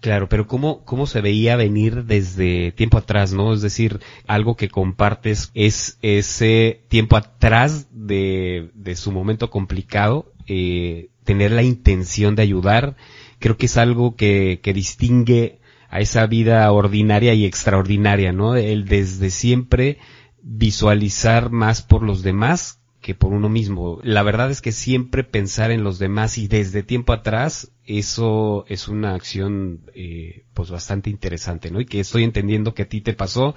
Claro, 0.00 0.30
pero 0.30 0.46
¿cómo, 0.46 0.82
¿cómo 0.86 1.06
se 1.06 1.20
veía 1.20 1.56
venir 1.56 2.04
desde 2.04 2.72
tiempo 2.72 2.96
atrás, 2.96 3.34
no? 3.34 3.52
Es 3.52 3.60
decir, 3.60 4.00
algo 4.26 4.56
que 4.56 4.70
compartes 4.70 5.50
es 5.52 5.98
ese 6.00 6.84
tiempo 6.88 7.16
atrás 7.16 7.88
de, 7.92 8.70
de 8.74 8.96
su 8.96 9.12
momento 9.12 9.50
complicado, 9.50 10.32
eh, 10.46 11.10
tener 11.24 11.52
la 11.52 11.62
intención 11.62 12.34
de 12.34 12.42
ayudar, 12.42 12.96
creo 13.40 13.58
que 13.58 13.66
es 13.66 13.76
algo 13.76 14.16
que, 14.16 14.60
que 14.62 14.72
distingue 14.72 15.60
a 15.90 16.00
esa 16.00 16.26
vida 16.26 16.70
ordinaria 16.72 17.34
y 17.34 17.44
extraordinaria, 17.44 18.32
¿no? 18.32 18.56
El 18.56 18.86
desde 18.86 19.28
siempre 19.28 19.98
visualizar 20.42 21.50
más 21.50 21.82
por 21.82 22.02
los 22.02 22.22
demás 22.22 22.79
que 23.00 23.14
por 23.14 23.32
uno 23.32 23.48
mismo. 23.48 23.98
La 24.02 24.22
verdad 24.22 24.50
es 24.50 24.60
que 24.60 24.72
siempre 24.72 25.24
pensar 25.24 25.70
en 25.70 25.82
los 25.82 25.98
demás 25.98 26.36
y 26.38 26.48
desde 26.48 26.82
tiempo 26.82 27.12
atrás, 27.12 27.72
eso 27.84 28.64
es 28.68 28.88
una 28.88 29.14
acción 29.14 29.80
eh, 29.94 30.44
pues 30.54 30.70
bastante 30.70 31.10
interesante, 31.10 31.70
¿no? 31.70 31.80
Y 31.80 31.86
que 31.86 32.00
estoy 32.00 32.24
entendiendo 32.24 32.74
que 32.74 32.82
a 32.82 32.88
ti 32.88 33.00
te 33.00 33.14
pasó 33.14 33.54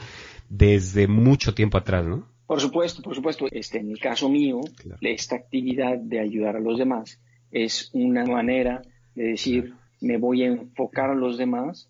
desde 0.49 1.07
mucho 1.07 1.53
tiempo 1.53 1.77
atrás, 1.77 2.05
¿no? 2.05 2.27
Por 2.47 2.61
supuesto, 2.61 3.01
por 3.01 3.15
supuesto. 3.15 3.47
Este, 3.51 3.79
en 3.79 3.91
el 3.91 3.99
caso 3.99 4.29
mío, 4.29 4.61
esta 5.01 5.35
actividad 5.35 5.97
de 5.97 6.19
ayudar 6.19 6.55
a 6.55 6.59
los 6.59 6.77
demás 6.77 7.19
es 7.51 7.89
una 7.93 8.25
manera 8.25 8.81
de 9.15 9.23
decir, 9.23 9.73
me 10.01 10.17
voy 10.17 10.43
a 10.43 10.47
enfocar 10.47 11.09
a 11.09 11.15
los 11.15 11.37
demás 11.37 11.89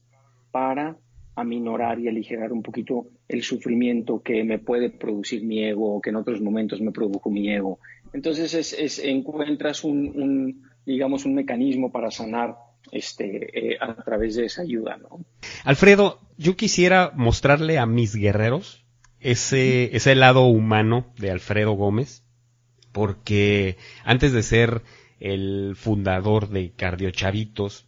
para 0.52 0.98
aminorar 1.36 2.00
y 2.00 2.08
aligerar 2.08 2.52
un 2.52 2.62
poquito 2.62 3.08
el 3.28 3.44
sufrimiento 3.44 4.22
que 4.22 4.44
me 4.44 4.60
puede 4.60 4.90
producir 4.90 5.44
mi 5.44 5.64
ego 5.64 5.96
o 5.96 6.02
que 6.02 6.10
en 6.10 6.18
otros 6.18 6.42
momentos 6.42 6.82
me 6.82 6.92
produjo 6.92 7.30
mi 7.30 7.50
ego. 7.50 7.80
Entonces 8.14 8.54
es, 8.54 9.00
encuentras 9.00 9.84
un, 9.84 10.64
digamos, 10.86 11.26
un 11.26 11.34
mecanismo 11.34 11.92
para 11.92 12.12
sanar 12.12 12.56
este, 12.92 13.74
eh, 13.74 13.78
a 13.80 13.96
través 14.04 14.36
de 14.36 14.46
esa 14.46 14.62
ayuda. 14.62 14.98
¿no? 14.98 15.26
Alfredo, 15.64 16.20
yo 16.38 16.56
quisiera 16.56 17.12
mostrarle 17.16 17.80
a 17.80 17.86
mis 17.86 18.16
guerreros 18.16 18.86
ese, 19.20 19.96
ese 19.96 20.16
lado 20.16 20.46
humano 20.46 21.14
de 21.18 21.32
Alfredo 21.32 21.72
Gómez, 21.72 22.24
porque 22.92 23.78
antes 24.04 24.34
de 24.34 24.44
ser 24.44 24.82
el 25.20 25.76
fundador 25.76 26.50
de 26.50 26.72
Cardiochavitos, 26.72 27.88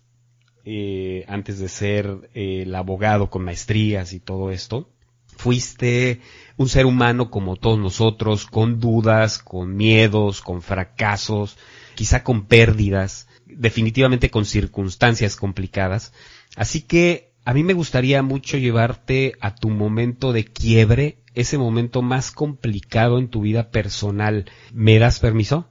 eh, 0.63 1.25
antes 1.27 1.59
de 1.59 1.67
ser 1.67 2.29
el 2.33 2.73
abogado 2.73 3.29
con 3.29 3.43
maestrías 3.43 4.13
y 4.13 4.19
todo 4.19 4.49
esto, 4.49 4.89
fuiste 5.35 6.21
un 6.57 6.69
ser 6.69 6.85
humano 6.85 7.29
como 7.29 7.55
todos 7.55 7.79
nosotros, 7.79 8.45
con 8.45 8.79
dudas, 8.79 9.39
con 9.39 9.75
miedos, 9.75 10.41
con 10.41 10.61
fracasos, 10.61 11.57
quizá 11.95 12.23
con 12.23 12.45
pérdidas, 12.45 13.27
definitivamente 13.45 14.29
con 14.29 14.45
circunstancias 14.45 15.35
complicadas. 15.35 16.13
Así 16.55 16.81
que 16.81 17.33
a 17.43 17.53
mí 17.53 17.63
me 17.63 17.73
gustaría 17.73 18.23
mucho 18.23 18.57
llevarte 18.57 19.33
a 19.39 19.53
tu 19.55 19.69
momento 19.69 20.33
de 20.33 20.45
quiebre, 20.45 21.17
ese 21.35 21.57
momento 21.57 22.01
más 22.01 22.31
complicado 22.31 23.19
en 23.19 23.27
tu 23.27 23.41
vida 23.41 23.69
personal. 23.69 24.45
¿Me 24.73 24.97
das 24.97 25.19
permiso? 25.19 25.69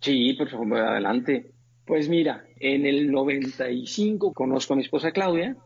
Sí, 0.00 0.34
por 0.34 0.48
favor, 0.48 0.78
adelante. 0.78 1.50
Pues 1.86 2.08
mira, 2.08 2.44
en 2.60 2.86
el 2.86 3.10
95 3.10 4.32
conozco 4.32 4.74
a 4.74 4.76
mi 4.76 4.82
esposa 4.82 5.10
Claudia, 5.10 5.56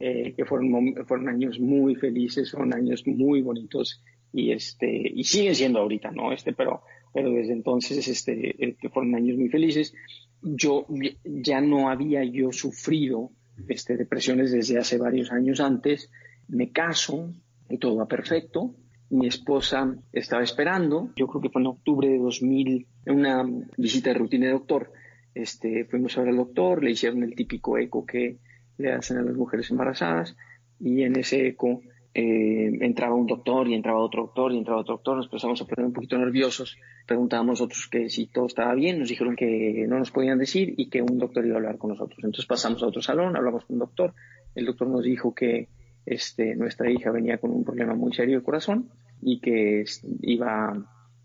eh, 0.00 0.34
que 0.36 0.44
fueron, 0.44 0.94
fueron 1.06 1.28
años 1.28 1.58
muy 1.58 1.96
felices, 1.96 2.48
son 2.48 2.72
años 2.72 3.06
muy 3.06 3.42
bonitos 3.42 4.02
y 4.32 4.52
este 4.52 5.10
y 5.14 5.24
siguen 5.24 5.54
siendo 5.54 5.80
ahorita, 5.80 6.10
¿no? 6.10 6.32
Este, 6.32 6.52
pero 6.52 6.82
pero 7.12 7.30
desde 7.30 7.52
entonces 7.52 8.06
este 8.06 8.76
que 8.80 8.88
fueron 8.90 9.14
años 9.14 9.36
muy 9.36 9.48
felices. 9.48 9.94
Yo 10.40 10.86
ya 11.24 11.60
no 11.60 11.90
había 11.90 12.22
yo 12.24 12.52
sufrido 12.52 13.32
este 13.66 13.96
depresiones 13.96 14.52
desde 14.52 14.78
hace 14.78 14.98
varios 14.98 15.32
años 15.32 15.60
antes. 15.60 16.10
Me 16.46 16.70
caso 16.70 17.32
y 17.68 17.78
todo 17.78 17.96
va 17.96 18.06
perfecto. 18.06 18.74
Mi 19.10 19.26
esposa 19.26 19.96
estaba 20.12 20.42
esperando, 20.42 21.10
yo 21.16 21.26
creo 21.26 21.40
que 21.40 21.48
fue 21.48 21.62
en 21.62 21.68
octubre 21.68 22.08
de 22.08 22.18
2000, 22.18 22.86
en 23.06 23.14
una 23.14 23.44
visita 23.76 24.10
de 24.10 24.18
rutina 24.18 24.46
de 24.46 24.52
doctor. 24.52 24.92
Este, 25.34 25.86
fuimos 25.86 26.16
a 26.16 26.20
ver 26.20 26.30
al 26.30 26.36
doctor, 26.36 26.84
le 26.84 26.90
hicieron 26.90 27.22
el 27.22 27.34
típico 27.34 27.78
eco 27.78 28.04
que 28.04 28.38
le 28.78 28.92
hacen 28.92 29.18
a 29.18 29.22
las 29.22 29.36
mujeres 29.36 29.70
embarazadas 29.70 30.36
y 30.80 31.02
en 31.02 31.18
ese 31.18 31.46
eco 31.48 31.82
eh, 32.14 32.70
entraba 32.80 33.14
un 33.14 33.26
doctor 33.26 33.68
y 33.68 33.74
entraba 33.74 34.00
otro 34.00 34.22
doctor 34.22 34.52
y 34.52 34.58
entraba 34.58 34.80
otro 34.80 34.94
doctor, 34.94 35.16
nos 35.16 35.26
empezamos 35.26 35.60
a 35.60 35.66
poner 35.66 35.86
un 35.86 35.92
poquito 35.92 36.16
nerviosos, 36.16 36.78
preguntábamos 37.06 37.60
nosotros 37.60 37.88
que 37.90 38.08
si 38.08 38.26
todo 38.26 38.46
estaba 38.46 38.74
bien, 38.74 38.98
nos 38.98 39.08
dijeron 39.08 39.36
que 39.36 39.86
no 39.88 39.98
nos 39.98 40.10
podían 40.10 40.38
decir 40.38 40.74
y 40.76 40.88
que 40.88 41.02
un 41.02 41.18
doctor 41.18 41.44
iba 41.44 41.54
a 41.54 41.58
hablar 41.58 41.78
con 41.78 41.90
nosotros. 41.90 42.18
Entonces 42.18 42.46
pasamos 42.46 42.82
a 42.82 42.86
otro 42.86 43.02
salón, 43.02 43.36
hablamos 43.36 43.64
con 43.66 43.74
un 43.74 43.80
doctor, 43.80 44.14
el 44.54 44.64
doctor 44.64 44.88
nos 44.88 45.04
dijo 45.04 45.34
que 45.34 45.68
este, 46.06 46.56
nuestra 46.56 46.90
hija 46.90 47.10
venía 47.10 47.38
con 47.38 47.50
un 47.50 47.64
problema 47.64 47.94
muy 47.94 48.12
serio 48.12 48.38
de 48.38 48.44
corazón 48.44 48.88
y 49.20 49.40
que 49.40 49.84
iba 50.22 50.72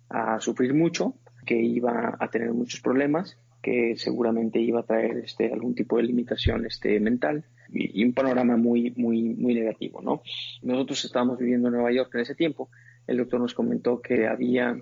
a 0.10 0.40
sufrir 0.42 0.74
mucho, 0.74 1.16
que 1.46 1.60
iba 1.60 2.16
a 2.20 2.28
tener 2.30 2.54
muchos 2.54 2.82
problemas, 2.82 3.38
que 3.64 3.96
seguramente 3.96 4.60
iba 4.60 4.82
a 4.82 4.86
traer 4.86 5.20
este, 5.20 5.52
algún 5.52 5.74
tipo 5.74 5.98
de 5.98 6.04
limitación 6.04 6.66
este, 6.66 7.00
mental 7.00 7.46
y, 7.70 8.04
un 8.04 8.14
panorama 8.14 8.58
muy, 8.58 8.92
muy, 8.98 9.24
muy 9.24 9.56
negativo, 9.56 10.02
¿no? 10.02 10.22
Nosotros 10.62 11.06
estábamos 11.06 11.40
viviendo 11.40 11.70
en 11.70 11.76
Nueva 11.76 11.92
York 11.92 12.14
en 12.14 12.22
ese 12.22 12.36
tiempo. 12.36 12.70
El 13.08 13.18
doctor 13.18 13.40
nos 13.40 13.54
comentó 13.54 14.02
que 14.02 14.28
había 14.28 14.76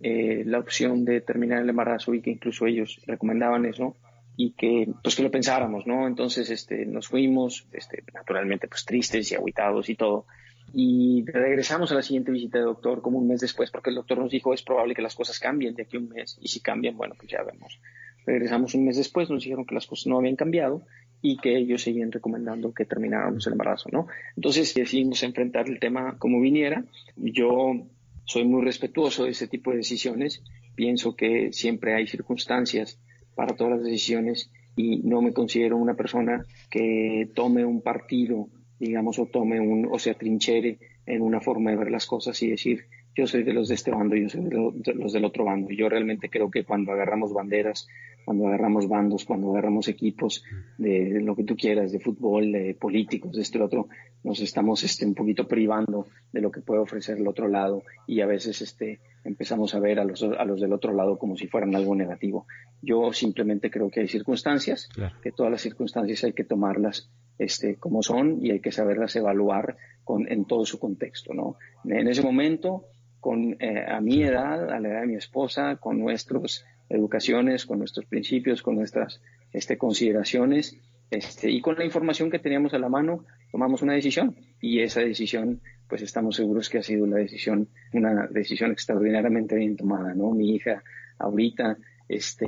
eh, 0.00 0.42
la 0.46 0.58
opción 0.58 1.04
de 1.04 1.20
terminar 1.20 1.62
el 1.62 1.68
embarazo 1.68 2.14
y 2.14 2.22
que 2.22 2.30
incluso 2.30 2.66
ellos 2.66 3.02
recomendaban 3.06 3.66
eso 3.66 3.96
y 4.34 4.52
que 4.52 4.88
pues 5.02 5.14
que 5.14 5.22
lo 5.22 5.30
pensáramos, 5.30 5.86
¿no? 5.86 6.06
Entonces 6.06 6.48
este, 6.48 6.86
nos 6.86 7.08
fuimos, 7.08 7.68
este, 7.72 8.02
naturalmente 8.14 8.66
pues 8.66 8.86
tristes 8.86 9.30
y 9.30 9.34
aguitados 9.34 9.90
y 9.90 9.94
todo. 9.94 10.26
Y 10.72 11.24
regresamos 11.26 11.92
a 11.92 11.96
la 11.96 12.02
siguiente 12.02 12.32
visita 12.32 12.58
de 12.58 12.64
doctor 12.64 13.02
como 13.02 13.18
un 13.18 13.28
mes 13.28 13.42
después, 13.42 13.70
porque 13.70 13.90
el 13.90 13.96
doctor 13.96 14.16
nos 14.18 14.30
dijo 14.30 14.54
es 14.54 14.62
probable 14.62 14.94
que 14.94 15.02
las 15.02 15.14
cosas 15.14 15.38
cambien 15.38 15.74
de 15.74 15.82
aquí 15.82 15.98
a 15.98 16.00
un 16.00 16.08
mes 16.08 16.38
y 16.40 16.48
si 16.48 16.60
cambian, 16.60 16.96
bueno, 16.96 17.14
pues 17.14 17.30
ya 17.30 17.42
vemos. 17.42 17.78
Regresamos 18.26 18.74
un 18.74 18.84
mes 18.84 18.96
después, 18.96 19.30
nos 19.30 19.42
dijeron 19.42 19.64
que 19.64 19.74
las 19.74 19.86
cosas 19.86 20.06
no 20.06 20.18
habían 20.18 20.36
cambiado 20.36 20.82
y 21.20 21.36
que 21.36 21.56
ellos 21.56 21.82
seguían 21.82 22.12
recomendando 22.12 22.74
que 22.74 22.84
termináramos 22.84 23.46
el 23.46 23.52
embarazo, 23.52 23.88
¿no? 23.92 24.06
Entonces 24.36 24.74
decidimos 24.74 25.22
enfrentar 25.22 25.68
el 25.68 25.78
tema 25.78 26.16
como 26.18 26.40
viniera. 26.40 26.84
Yo 27.16 27.86
soy 28.24 28.44
muy 28.44 28.62
respetuoso 28.62 29.24
de 29.24 29.30
ese 29.30 29.46
tipo 29.46 29.70
de 29.70 29.78
decisiones. 29.78 30.42
Pienso 30.74 31.14
que 31.14 31.52
siempre 31.52 31.94
hay 31.94 32.06
circunstancias 32.06 32.98
para 33.34 33.54
todas 33.54 33.74
las 33.74 33.84
decisiones 33.84 34.50
y 34.76 34.98
no 34.98 35.22
me 35.22 35.32
considero 35.32 35.76
una 35.76 35.94
persona 35.94 36.44
que 36.70 37.28
tome 37.34 37.64
un 37.64 37.82
partido, 37.82 38.48
digamos, 38.78 39.18
o 39.18 39.26
tome 39.26 39.60
un, 39.60 39.88
o 39.90 39.98
se 39.98 40.10
atrinchere 40.10 40.78
en 41.06 41.22
una 41.22 41.40
forma 41.40 41.70
de 41.70 41.76
ver 41.76 41.90
las 41.90 42.06
cosas 42.06 42.42
y 42.42 42.50
decir, 42.50 42.86
yo 43.14 43.26
soy 43.26 43.42
de 43.42 43.52
los 43.52 43.68
de 43.68 43.74
este 43.74 43.90
bando, 43.90 44.16
yo 44.16 44.28
soy 44.28 44.44
de 44.44 44.94
los 44.94 45.12
del 45.12 45.24
otro 45.24 45.44
bando. 45.44 45.70
Yo 45.70 45.88
realmente 45.88 46.30
creo 46.30 46.50
que 46.50 46.64
cuando 46.64 46.92
agarramos 46.92 47.32
banderas, 47.32 47.86
cuando 48.24 48.46
agarramos 48.46 48.88
bandos, 48.88 49.24
cuando 49.24 49.50
agarramos 49.50 49.88
equipos 49.88 50.44
de, 50.78 51.20
lo 51.20 51.34
que 51.34 51.44
tú 51.44 51.56
quieras, 51.56 51.92
de 51.92 52.00
fútbol, 52.00 52.52
de 52.52 52.76
políticos, 52.80 53.32
de 53.32 53.42
este 53.42 53.58
y 53.58 53.60
otro, 53.60 53.88
nos 54.24 54.40
estamos 54.40 54.82
este, 54.84 55.04
un 55.04 55.14
poquito 55.14 55.48
privando 55.48 56.06
de 56.32 56.40
lo 56.40 56.50
que 56.50 56.60
puede 56.60 56.80
ofrecer 56.80 57.18
el 57.18 57.26
otro 57.26 57.48
lado 57.48 57.82
y 58.06 58.20
a 58.20 58.26
veces 58.26 58.62
este, 58.62 59.00
empezamos 59.24 59.74
a 59.74 59.80
ver 59.80 59.98
a 59.98 60.04
los, 60.04 60.22
a 60.22 60.44
los 60.44 60.60
del 60.60 60.72
otro 60.72 60.94
lado 60.94 61.18
como 61.18 61.36
si 61.36 61.48
fueran 61.48 61.74
algo 61.74 61.94
negativo. 61.94 62.46
Yo 62.80 63.12
simplemente 63.12 63.70
creo 63.70 63.90
que 63.90 64.00
hay 64.00 64.08
circunstancias, 64.08 64.88
que 65.22 65.32
todas 65.32 65.50
las 65.50 65.60
circunstancias 65.60 66.24
hay 66.24 66.32
que 66.32 66.44
tomarlas 66.44 67.10
este, 67.38 67.76
como 67.76 68.02
son 68.02 68.44
y 68.44 68.50
hay 68.50 68.60
que 68.60 68.72
saberlas 68.72 69.16
evaluar 69.16 69.76
con, 70.04 70.30
en 70.30 70.44
todo 70.44 70.64
su 70.64 70.78
contexto. 70.78 71.34
¿no? 71.34 71.56
En 71.84 72.08
ese 72.08 72.22
momento 72.22 72.86
con, 73.20 73.56
eh, 73.60 73.84
a 73.88 74.00
mi 74.00 74.22
edad, 74.22 74.70
a 74.70 74.80
la 74.80 74.88
edad 74.88 75.00
de 75.02 75.06
mi 75.06 75.14
esposa, 75.16 75.76
con 75.76 75.98
nuestras 76.00 76.64
educaciones, 76.92 77.66
con 77.66 77.78
nuestros 77.78 78.06
principios, 78.06 78.62
con 78.62 78.76
nuestras 78.76 79.20
este, 79.52 79.76
consideraciones 79.78 80.76
este, 81.10 81.50
y 81.50 81.60
con 81.60 81.76
la 81.76 81.84
información 81.84 82.30
que 82.30 82.38
teníamos 82.38 82.72
a 82.74 82.78
la 82.78 82.88
mano, 82.88 83.24
tomamos 83.50 83.82
una 83.82 83.92
decisión 83.92 84.34
y 84.60 84.80
esa 84.80 85.00
decisión, 85.00 85.60
pues 85.86 86.00
estamos 86.00 86.36
seguros 86.36 86.70
que 86.70 86.78
ha 86.78 86.82
sido 86.82 87.04
una 87.04 87.16
decisión, 87.16 87.68
una 87.92 88.26
decisión 88.28 88.72
extraordinariamente 88.72 89.56
bien 89.56 89.76
tomada, 89.76 90.14
¿no? 90.14 90.30
Mi 90.30 90.54
hija 90.54 90.82
ahorita, 91.18 91.76
este, 92.08 92.46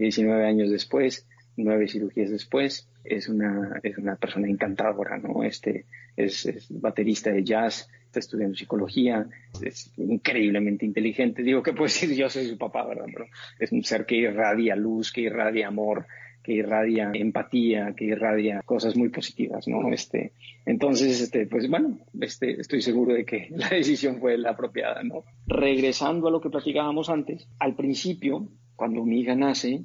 19 0.00 0.44
años 0.44 0.70
después, 0.70 1.28
nueve 1.56 1.88
cirugías 1.88 2.30
después, 2.30 2.88
es 3.04 3.28
una, 3.28 3.80
es 3.82 3.98
una 3.98 4.16
persona 4.16 4.48
encantadora, 4.48 5.18
¿no? 5.18 5.42
Este, 5.42 5.86
es, 6.16 6.66
baterista 6.70 7.30
de 7.30 7.44
jazz, 7.44 7.88
está 8.06 8.20
estudiando 8.20 8.56
psicología, 8.56 9.26
es 9.62 9.92
increíblemente 9.96 10.84
inteligente. 10.84 11.42
Digo, 11.42 11.62
¿qué 11.62 11.72
puedo 11.72 11.84
decir? 11.84 12.14
Yo 12.14 12.28
soy 12.28 12.46
su 12.46 12.58
papá, 12.58 12.86
¿verdad? 12.86 13.06
Pero 13.12 13.26
es 13.58 13.72
un 13.72 13.82
ser 13.82 14.06
que 14.06 14.16
irradia 14.16 14.76
luz, 14.76 15.12
que 15.12 15.22
irradia 15.22 15.68
amor, 15.68 16.06
que 16.42 16.52
irradia 16.54 17.10
empatía, 17.14 17.94
que 17.96 18.04
irradia 18.04 18.62
cosas 18.64 18.96
muy 18.96 19.08
positivas, 19.08 19.68
¿no? 19.68 19.92
Este, 19.92 20.32
entonces, 20.66 21.20
este, 21.20 21.46
pues 21.46 21.68
bueno, 21.68 21.98
este, 22.20 22.60
estoy 22.60 22.82
seguro 22.82 23.14
de 23.14 23.24
que 23.24 23.48
la 23.56 23.68
decisión 23.68 24.18
fue 24.18 24.36
la 24.36 24.50
apropiada, 24.50 25.02
¿no? 25.02 25.24
Regresando 25.46 26.28
a 26.28 26.30
lo 26.30 26.40
que 26.40 26.50
platicábamos 26.50 27.08
antes, 27.08 27.48
al 27.58 27.76
principio, 27.76 28.48
cuando 28.76 29.04
mi 29.04 29.20
hija 29.20 29.34
nace, 29.36 29.82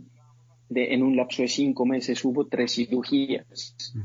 de, 0.70 0.94
en 0.94 1.04
un 1.04 1.16
lapso 1.16 1.42
de 1.42 1.48
cinco 1.48 1.86
meses 1.86 2.24
hubo 2.26 2.48
tres 2.48 2.74
cirugías, 2.74 3.96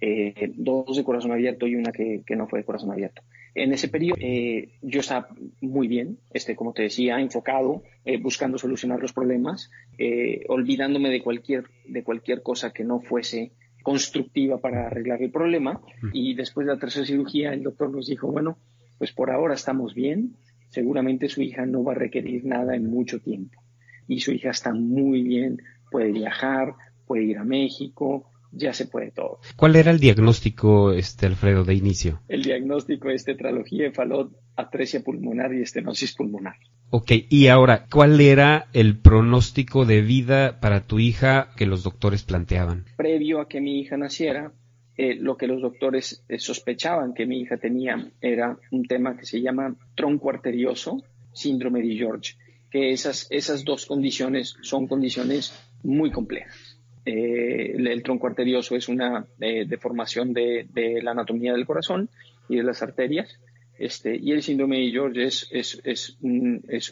eh, 0.00 0.52
dos 0.56 0.96
de 0.96 1.04
corazón 1.04 1.32
abierto 1.32 1.66
y 1.66 1.74
una 1.74 1.92
que, 1.92 2.22
que 2.26 2.36
no 2.36 2.46
fue 2.46 2.60
de 2.60 2.64
corazón 2.64 2.92
abierto. 2.92 3.22
En 3.54 3.72
ese 3.72 3.88
periodo 3.88 4.18
eh, 4.20 4.68
yo 4.82 5.00
estaba 5.00 5.28
muy 5.62 5.88
bien, 5.88 6.18
este, 6.34 6.54
como 6.54 6.74
te 6.74 6.82
decía, 6.82 7.18
enfocado, 7.18 7.82
eh, 8.04 8.18
buscando 8.18 8.58
solucionar 8.58 9.00
los 9.00 9.14
problemas, 9.14 9.70
eh, 9.96 10.44
olvidándome 10.48 11.08
de 11.08 11.22
cualquier, 11.22 11.64
de 11.88 12.02
cualquier 12.02 12.42
cosa 12.42 12.74
que 12.74 12.84
no 12.84 13.00
fuese 13.00 13.52
constructiva 13.82 14.58
para 14.58 14.88
arreglar 14.88 15.22
el 15.22 15.30
problema. 15.30 15.80
Y 16.12 16.34
después 16.34 16.66
de 16.66 16.74
la 16.74 16.78
tercera 16.78 17.06
cirugía, 17.06 17.54
el 17.54 17.62
doctor 17.62 17.90
nos 17.90 18.08
dijo, 18.08 18.30
bueno, 18.30 18.58
pues 18.98 19.12
por 19.12 19.30
ahora 19.30 19.54
estamos 19.54 19.94
bien, 19.94 20.36
seguramente 20.68 21.30
su 21.30 21.40
hija 21.40 21.64
no 21.64 21.82
va 21.82 21.92
a 21.92 21.94
requerir 21.94 22.44
nada 22.44 22.76
en 22.76 22.90
mucho 22.90 23.20
tiempo. 23.20 23.62
Y 24.06 24.20
su 24.20 24.32
hija 24.32 24.50
está 24.50 24.74
muy 24.74 25.22
bien, 25.22 25.62
puede 25.90 26.12
viajar, 26.12 26.74
puede 27.06 27.24
ir 27.24 27.38
a 27.38 27.44
México, 27.44 28.30
ya 28.52 28.72
se 28.72 28.86
puede 28.86 29.10
todo. 29.10 29.40
¿Cuál 29.56 29.76
era 29.76 29.90
el 29.90 30.00
diagnóstico, 30.00 30.92
este 30.92 31.26
Alfredo, 31.26 31.64
de 31.64 31.74
inicio? 31.74 32.20
El 32.28 32.42
diagnóstico 32.42 33.10
es 33.10 33.24
tetralogía, 33.24 33.92
falot, 33.92 34.32
atresia 34.56 35.02
pulmonar 35.02 35.54
y 35.54 35.62
estenosis 35.62 36.14
pulmonar. 36.14 36.56
Ok, 36.90 37.12
y 37.28 37.48
ahora, 37.48 37.86
¿cuál 37.90 38.20
era 38.20 38.68
el 38.72 38.96
pronóstico 38.98 39.84
de 39.84 40.02
vida 40.02 40.60
para 40.60 40.86
tu 40.86 40.98
hija 40.98 41.50
que 41.56 41.66
los 41.66 41.82
doctores 41.82 42.22
planteaban? 42.22 42.84
Previo 42.96 43.40
a 43.40 43.48
que 43.48 43.60
mi 43.60 43.80
hija 43.80 43.96
naciera, 43.96 44.52
eh, 44.96 45.14
lo 45.16 45.36
que 45.36 45.48
los 45.48 45.60
doctores 45.60 46.24
eh, 46.28 46.38
sospechaban 46.38 47.12
que 47.12 47.26
mi 47.26 47.40
hija 47.40 47.58
tenía 47.58 48.10
era 48.20 48.56
un 48.70 48.84
tema 48.84 49.16
que 49.16 49.26
se 49.26 49.42
llama 49.42 49.74
tronco 49.94 50.30
arterioso, 50.30 51.02
síndrome 51.32 51.82
de 51.82 51.96
George, 51.96 52.36
esas, 52.76 53.26
esas 53.30 53.64
dos 53.64 53.86
condiciones 53.86 54.56
son 54.62 54.86
condiciones 54.86 55.52
muy 55.82 56.10
complejas. 56.10 56.76
Eh, 57.04 57.74
el, 57.76 58.02
tronco 58.02 58.26
arterioso 58.26 58.74
es 58.74 58.88
una 58.88 59.26
eh, 59.40 59.64
deformación 59.64 60.32
de, 60.32 60.66
la 61.02 61.12
anatomía 61.12 61.52
del 61.52 61.64
corazón 61.64 62.10
y 62.48 62.56
de 62.56 62.64
las 62.64 62.82
arterias. 62.82 63.38
Este, 63.78 64.16
y 64.16 64.32
el 64.32 64.42
síndrome 64.42 64.78
de 64.80 64.90
George 64.90 65.22
es, 65.22 65.48
es, 65.52 65.80
es, 65.84 66.90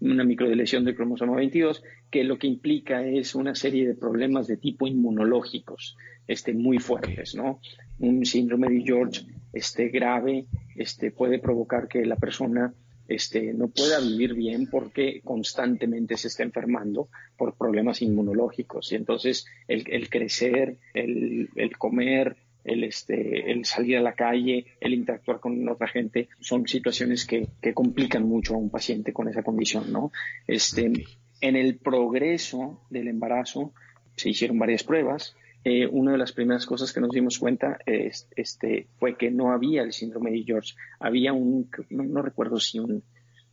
una 0.00 0.24
microdeleción 0.24 0.84
del 0.84 0.94
cromosoma 0.94 1.36
22 1.36 1.82
que 2.10 2.24
lo 2.24 2.38
que 2.38 2.46
implica 2.46 3.04
es 3.04 3.34
una 3.34 3.54
serie 3.54 3.88
de 3.88 3.94
problemas 3.94 4.46
de 4.46 4.58
tipo 4.58 4.86
inmunológicos 4.86 5.96
este, 6.28 6.52
muy 6.52 6.78
fuertes. 6.78 7.34
¿no? 7.34 7.60
Un 7.98 8.24
síndrome 8.24 8.68
de 8.68 8.82
George 8.82 9.22
este, 9.52 9.88
grave 9.88 10.46
este, 10.76 11.10
puede 11.10 11.40
provocar 11.40 11.88
que 11.88 12.04
la 12.04 12.16
persona 12.16 12.72
este, 13.08 13.52
no 13.52 13.68
pueda 13.68 14.00
vivir 14.00 14.34
bien 14.34 14.68
porque 14.68 15.20
constantemente 15.22 16.16
se 16.16 16.28
está 16.28 16.42
enfermando 16.42 17.08
por 17.36 17.54
problemas 17.54 18.02
inmunológicos. 18.02 18.92
Y 18.92 18.96
entonces 18.96 19.46
el, 19.68 20.08
crecer, 20.08 20.78
el, 20.94 21.48
comer, 21.78 22.36
el, 22.64 22.84
este, 22.84 23.50
el 23.50 23.64
salir 23.64 23.98
a 23.98 24.02
la 24.02 24.14
calle, 24.14 24.66
el 24.80 24.94
interactuar 24.94 25.40
con 25.40 25.68
otra 25.68 25.88
gente, 25.88 26.28
son 26.40 26.66
situaciones 26.66 27.26
que, 27.26 27.48
complican 27.74 28.26
mucho 28.26 28.54
a 28.54 28.58
un 28.58 28.70
paciente 28.70 29.12
con 29.12 29.28
esa 29.28 29.42
condición, 29.42 29.92
¿no? 29.92 30.12
Este, 30.46 30.90
en 31.40 31.56
el 31.56 31.76
progreso 31.76 32.80
del 32.90 33.08
embarazo 33.08 33.72
se 34.16 34.30
hicieron 34.30 34.58
varias 34.58 34.84
pruebas. 34.84 35.36
Eh, 35.64 35.86
una 35.86 36.12
de 36.12 36.18
las 36.18 36.32
primeras 36.32 36.66
cosas 36.66 36.92
que 36.92 37.00
nos 37.00 37.10
dimos 37.10 37.38
cuenta 37.38 37.78
este, 37.86 38.86
fue 38.98 39.16
que 39.16 39.30
no 39.30 39.50
había 39.50 39.82
el 39.82 39.92
síndrome 39.92 40.30
de 40.30 40.42
George. 40.42 40.74
Había 41.00 41.32
un, 41.32 41.70
no, 41.88 42.20
recuerdo 42.20 42.60
si 42.60 42.78
un, 42.78 43.02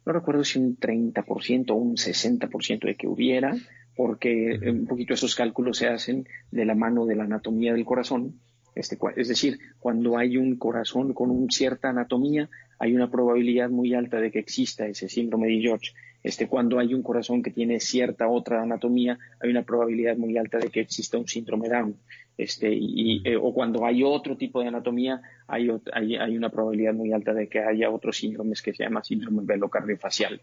no 0.06 0.12
recuerdo 0.12 0.44
si 0.44 0.60
un 0.60 0.78
30% 0.78 1.72
o 1.72 1.76
un 1.76 1.96
60% 1.96 2.86
de 2.86 2.96
que 2.96 3.08
hubiera, 3.08 3.56
porque 3.96 4.60
un 4.70 4.88
poquito 4.88 5.14
esos 5.14 5.36
cálculos 5.36 5.78
se 5.78 5.88
hacen 5.88 6.28
de 6.52 6.66
la 6.66 6.76
mano 6.76 7.06
de 7.06 7.16
la 7.16 7.24
anatomía 7.24 7.74
del 7.74 7.86
corazón. 7.86 8.42
Este, 8.76 8.98
es 9.16 9.28
decir, 9.28 9.60
cuando 9.80 10.18
hay 10.18 10.38
un 10.38 10.58
corazón 10.58 11.14
con 11.14 11.30
una 11.30 11.48
cierta 11.50 11.90
anatomía, 11.90 12.50
hay 12.80 12.96
una 12.96 13.10
probabilidad 13.10 13.70
muy 13.70 13.94
alta 13.94 14.20
de 14.20 14.32
que 14.32 14.40
exista 14.40 14.86
ese 14.86 15.10
síndrome 15.10 15.48
de 15.48 15.62
George. 15.62 15.92
Este, 16.24 16.48
cuando 16.48 16.80
hay 16.80 16.94
un 16.94 17.02
corazón 17.02 17.42
que 17.42 17.52
tiene 17.52 17.80
cierta 17.80 18.28
otra 18.28 18.62
anatomía, 18.62 19.18
hay 19.40 19.50
una 19.50 19.64
probabilidad 19.64 20.18
muy 20.18 20.38
alta 20.38 20.60
de 20.60 20.70
que 20.70 20.82
exista 20.82 21.18
un 21.18 21.28
síndrome 21.28 21.70
Down. 21.70 21.96
Este, 22.38 22.74
y, 22.74 23.22
eh, 23.24 23.36
o 23.36 23.54
cuando 23.54 23.86
hay 23.86 24.04
otro 24.04 24.38
tipo 24.38 24.62
de 24.62 24.68
anatomía, 24.68 25.22
hay, 25.48 25.70
hay, 25.94 26.16
hay, 26.16 26.38
una 26.38 26.50
probabilidad 26.50 26.94
muy 26.94 27.12
alta 27.12 27.34
de 27.34 27.48
que 27.48 27.60
haya 27.60 27.90
otros 27.90 28.18
síndromes 28.18 28.62
que 28.62 28.74
se 28.74 28.84
llama 28.84 29.04
síndrome 29.04 29.42
velocardiofacial. 29.44 30.42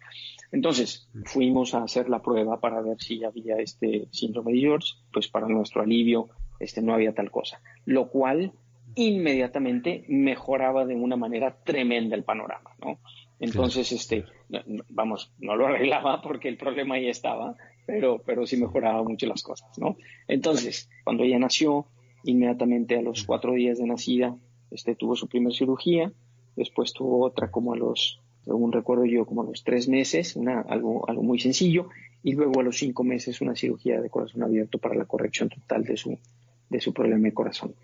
Entonces, 0.52 1.08
fuimos 1.24 1.74
a 1.74 1.82
hacer 1.82 2.08
la 2.08 2.22
prueba 2.22 2.60
para 2.60 2.80
ver 2.82 3.00
si 3.00 3.24
había 3.24 3.56
este 3.56 4.06
síndrome 4.12 4.52
de 4.52 4.60
George, 4.60 4.94
pues 5.12 5.28
para 5.28 5.48
nuestro 5.48 5.82
alivio, 5.82 6.28
este, 6.60 6.82
no 6.82 6.94
había 6.94 7.14
tal 7.14 7.30
cosa. 7.30 7.60
Lo 7.84 8.08
cual 8.08 8.52
inmediatamente 8.94 10.04
mejoraba 10.08 10.84
de 10.84 10.94
una 10.94 11.16
manera 11.16 11.56
tremenda 11.64 12.16
el 12.16 12.24
panorama, 12.24 12.70
¿no? 12.80 12.98
Entonces, 13.40 13.92
este, 13.92 14.24
vamos, 14.88 15.32
no 15.38 15.56
lo 15.56 15.66
arreglaba 15.66 16.22
porque 16.22 16.48
el 16.48 16.56
problema 16.56 16.96
ahí 16.96 17.08
estaba, 17.08 17.56
pero, 17.86 18.22
pero 18.24 18.46
sí 18.46 18.56
mejoraba 18.56 19.02
mucho 19.02 19.26
las 19.26 19.42
cosas, 19.42 19.78
¿no? 19.78 19.96
Entonces, 20.26 20.88
cuando 21.04 21.24
ella 21.24 21.38
nació, 21.38 21.86
inmediatamente 22.24 22.96
a 22.96 23.02
los 23.02 23.24
cuatro 23.24 23.52
días 23.54 23.78
de 23.78 23.86
nacida, 23.86 24.36
este, 24.70 24.94
tuvo 24.94 25.16
su 25.16 25.28
primera 25.28 25.54
cirugía, 25.54 26.12
después 26.56 26.92
tuvo 26.92 27.24
otra 27.24 27.50
como 27.50 27.72
a 27.72 27.76
los, 27.76 28.20
según 28.44 28.72
recuerdo 28.72 29.04
yo, 29.06 29.24
como 29.24 29.42
a 29.42 29.46
los 29.46 29.64
tres 29.64 29.88
meses, 29.88 30.36
una, 30.36 30.60
algo, 30.60 31.08
algo 31.08 31.22
muy 31.22 31.38
sencillo, 31.38 31.88
y 32.22 32.32
luego 32.32 32.60
a 32.60 32.62
los 32.62 32.78
cinco 32.78 33.04
meses 33.04 33.40
una 33.40 33.54
cirugía 33.54 34.00
de 34.00 34.10
corazón 34.10 34.42
abierto 34.42 34.78
para 34.78 34.94
la 34.94 35.04
corrección 35.04 35.48
total 35.48 35.84
de 35.84 35.96
su, 35.96 36.18
de 36.68 36.80
su 36.80 36.92
problema 36.92 37.28
de 37.28 37.34
corazón. 37.34 37.74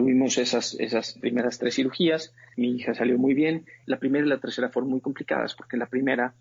Tuvimos 0.00 0.38
esas, 0.38 0.80
esas 0.80 1.12
primeras 1.20 1.58
tres 1.58 1.74
cirugías, 1.74 2.32
mi 2.56 2.70
hija 2.70 2.94
salió 2.94 3.18
muy 3.18 3.34
bien, 3.34 3.66
la 3.84 3.98
primera 3.98 4.24
y 4.24 4.30
la 4.30 4.40
tercera 4.40 4.70
fueron 4.70 4.90
muy 4.90 5.02
complicadas 5.02 5.54
porque 5.54 5.76
la 5.76 5.90
primera 5.90 6.32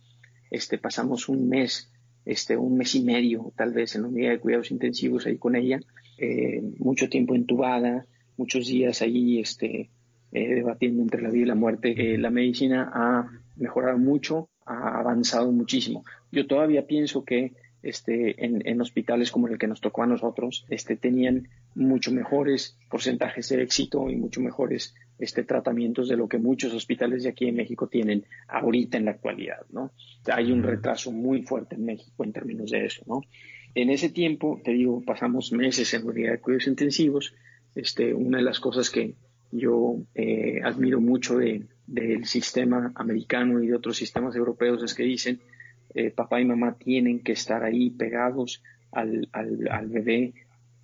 este, 0.49 0.77
pasamos 0.77 1.27
un 1.27 1.49
mes, 1.49 1.91
este, 2.23 2.55
un 2.55 2.77
mes 2.77 2.95
y 2.95 3.03
medio 3.03 3.51
tal 3.57 3.73
vez 3.73 3.95
en 3.95 4.03
la 4.03 4.07
unidad 4.07 4.31
de 4.31 4.39
cuidados 4.39 4.71
intensivos 4.71 5.25
ahí 5.25 5.37
con 5.37 5.57
ella, 5.57 5.81
eh, 6.19 6.61
mucho 6.77 7.09
tiempo 7.09 7.35
entubada, 7.35 8.05
muchos 8.37 8.65
días 8.65 9.01
ahí 9.01 9.41
este, 9.41 9.89
eh, 10.31 10.55
debatiendo 10.55 11.01
entre 11.01 11.21
la 11.21 11.29
vida 11.29 11.43
y 11.43 11.47
la 11.49 11.55
muerte. 11.55 12.13
Eh, 12.13 12.17
la 12.17 12.29
medicina 12.29 12.89
ha 12.93 13.29
mejorado 13.57 13.97
mucho, 13.97 14.47
ha 14.65 14.99
avanzado 14.99 15.51
muchísimo. 15.51 16.05
Yo 16.31 16.47
todavía 16.47 16.87
pienso 16.87 17.25
que 17.25 17.51
este, 17.81 18.43
en, 18.43 18.81
hospitales 18.81 19.31
como 19.31 19.47
el 19.47 19.57
que 19.57 19.67
nos 19.67 19.81
tocó 19.81 20.03
a 20.03 20.07
nosotros, 20.07 20.65
este, 20.69 20.95
tenían 20.95 21.47
mucho 21.75 22.11
mejores 22.11 22.77
porcentajes 22.89 23.49
de 23.49 23.63
éxito 23.63 24.09
y 24.09 24.15
mucho 24.15 24.41
mejores 24.41 24.95
este, 25.17 25.43
tratamientos 25.43 26.07
de 26.09 26.17
lo 26.17 26.27
que 26.27 26.37
muchos 26.37 26.73
hospitales 26.73 27.23
de 27.23 27.29
aquí 27.29 27.47
en 27.47 27.55
México 27.55 27.87
tienen 27.87 28.25
ahorita 28.47 28.97
en 28.97 29.05
la 29.05 29.11
actualidad, 29.11 29.65
¿no? 29.71 29.91
Hay 30.31 30.51
un 30.51 30.63
retraso 30.63 31.11
muy 31.11 31.43
fuerte 31.43 31.75
en 31.75 31.85
México 31.85 32.23
en 32.23 32.33
términos 32.33 32.71
de 32.71 32.85
eso, 32.85 33.03
¿no? 33.07 33.21
En 33.75 33.89
ese 33.89 34.09
tiempo, 34.09 34.59
te 34.63 34.71
digo, 34.71 35.01
pasamos 35.01 35.51
meses 35.51 35.93
en 35.93 36.05
unidad 36.05 36.31
de 36.31 36.39
cuidados 36.39 36.67
intensivos. 36.67 37.35
Este, 37.75 38.13
una 38.13 38.39
de 38.39 38.43
las 38.43 38.59
cosas 38.59 38.89
que 38.89 39.13
yo 39.51 39.97
eh, 40.15 40.59
admiro 40.63 40.99
mucho 40.99 41.37
del 41.37 42.25
sistema 42.25 42.91
americano 42.95 43.61
y 43.63 43.67
de 43.67 43.75
otros 43.75 43.97
sistemas 43.97 44.35
europeos 44.35 44.83
es 44.83 44.93
que 44.93 45.03
dicen 45.03 45.39
eh, 45.93 46.11
papá 46.11 46.39
y 46.39 46.45
mamá 46.45 46.75
tienen 46.77 47.19
que 47.19 47.33
estar 47.33 47.63
ahí 47.63 47.89
pegados 47.89 48.63
al, 48.91 49.29
al, 49.31 49.87
bebé 49.87 50.33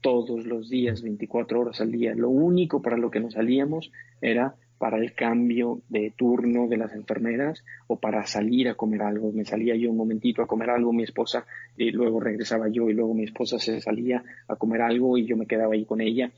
todos 0.02 0.46
los 0.46 0.70
días, 0.70 1.02
24 1.02 1.60
horas 1.60 1.82
al 1.82 1.92
día. 1.92 2.14
Lo 2.16 2.30
único 2.30 2.82
para 2.82 2.98
lo 2.98 3.10
que 3.10 3.20
nos 3.20 3.34
salíamos 3.34 3.92
era 4.22 4.56
para 4.78 4.98
el 4.98 5.14
cambio 5.14 5.82
de 5.90 6.12
turno 6.16 6.68
de 6.68 6.78
las 6.78 6.94
enfermeras 6.94 7.64
o 7.88 7.98
para 8.00 8.26
salir 8.26 8.68
a 8.68 8.76
comer 8.76 9.02
algo. 9.02 9.32
Me 9.32 9.46
salía 9.46 9.76
yo 9.76 9.90
un 9.90 9.98
momentito 9.98 10.42
a 10.42 10.48
comer 10.48 10.70
algo, 10.70 10.92
mi 10.92 11.04
esposa, 11.04 11.46
y 11.78 11.92
luego 11.92 12.20
regresaba 12.20 12.68
yo 12.68 12.90
y 12.90 12.94
luego 12.94 13.14
mi 13.14 13.24
esposa 13.24 13.58
se 13.58 13.80
salía 13.82 14.24
a 14.48 14.56
comer 14.58 14.82
algo 14.82 15.18
y 15.18 15.26
yo 15.26 15.38
me 15.38 15.48
quedaba 15.48 15.74
ahí 15.74 15.86
con 15.86 16.02
ella 16.02 16.32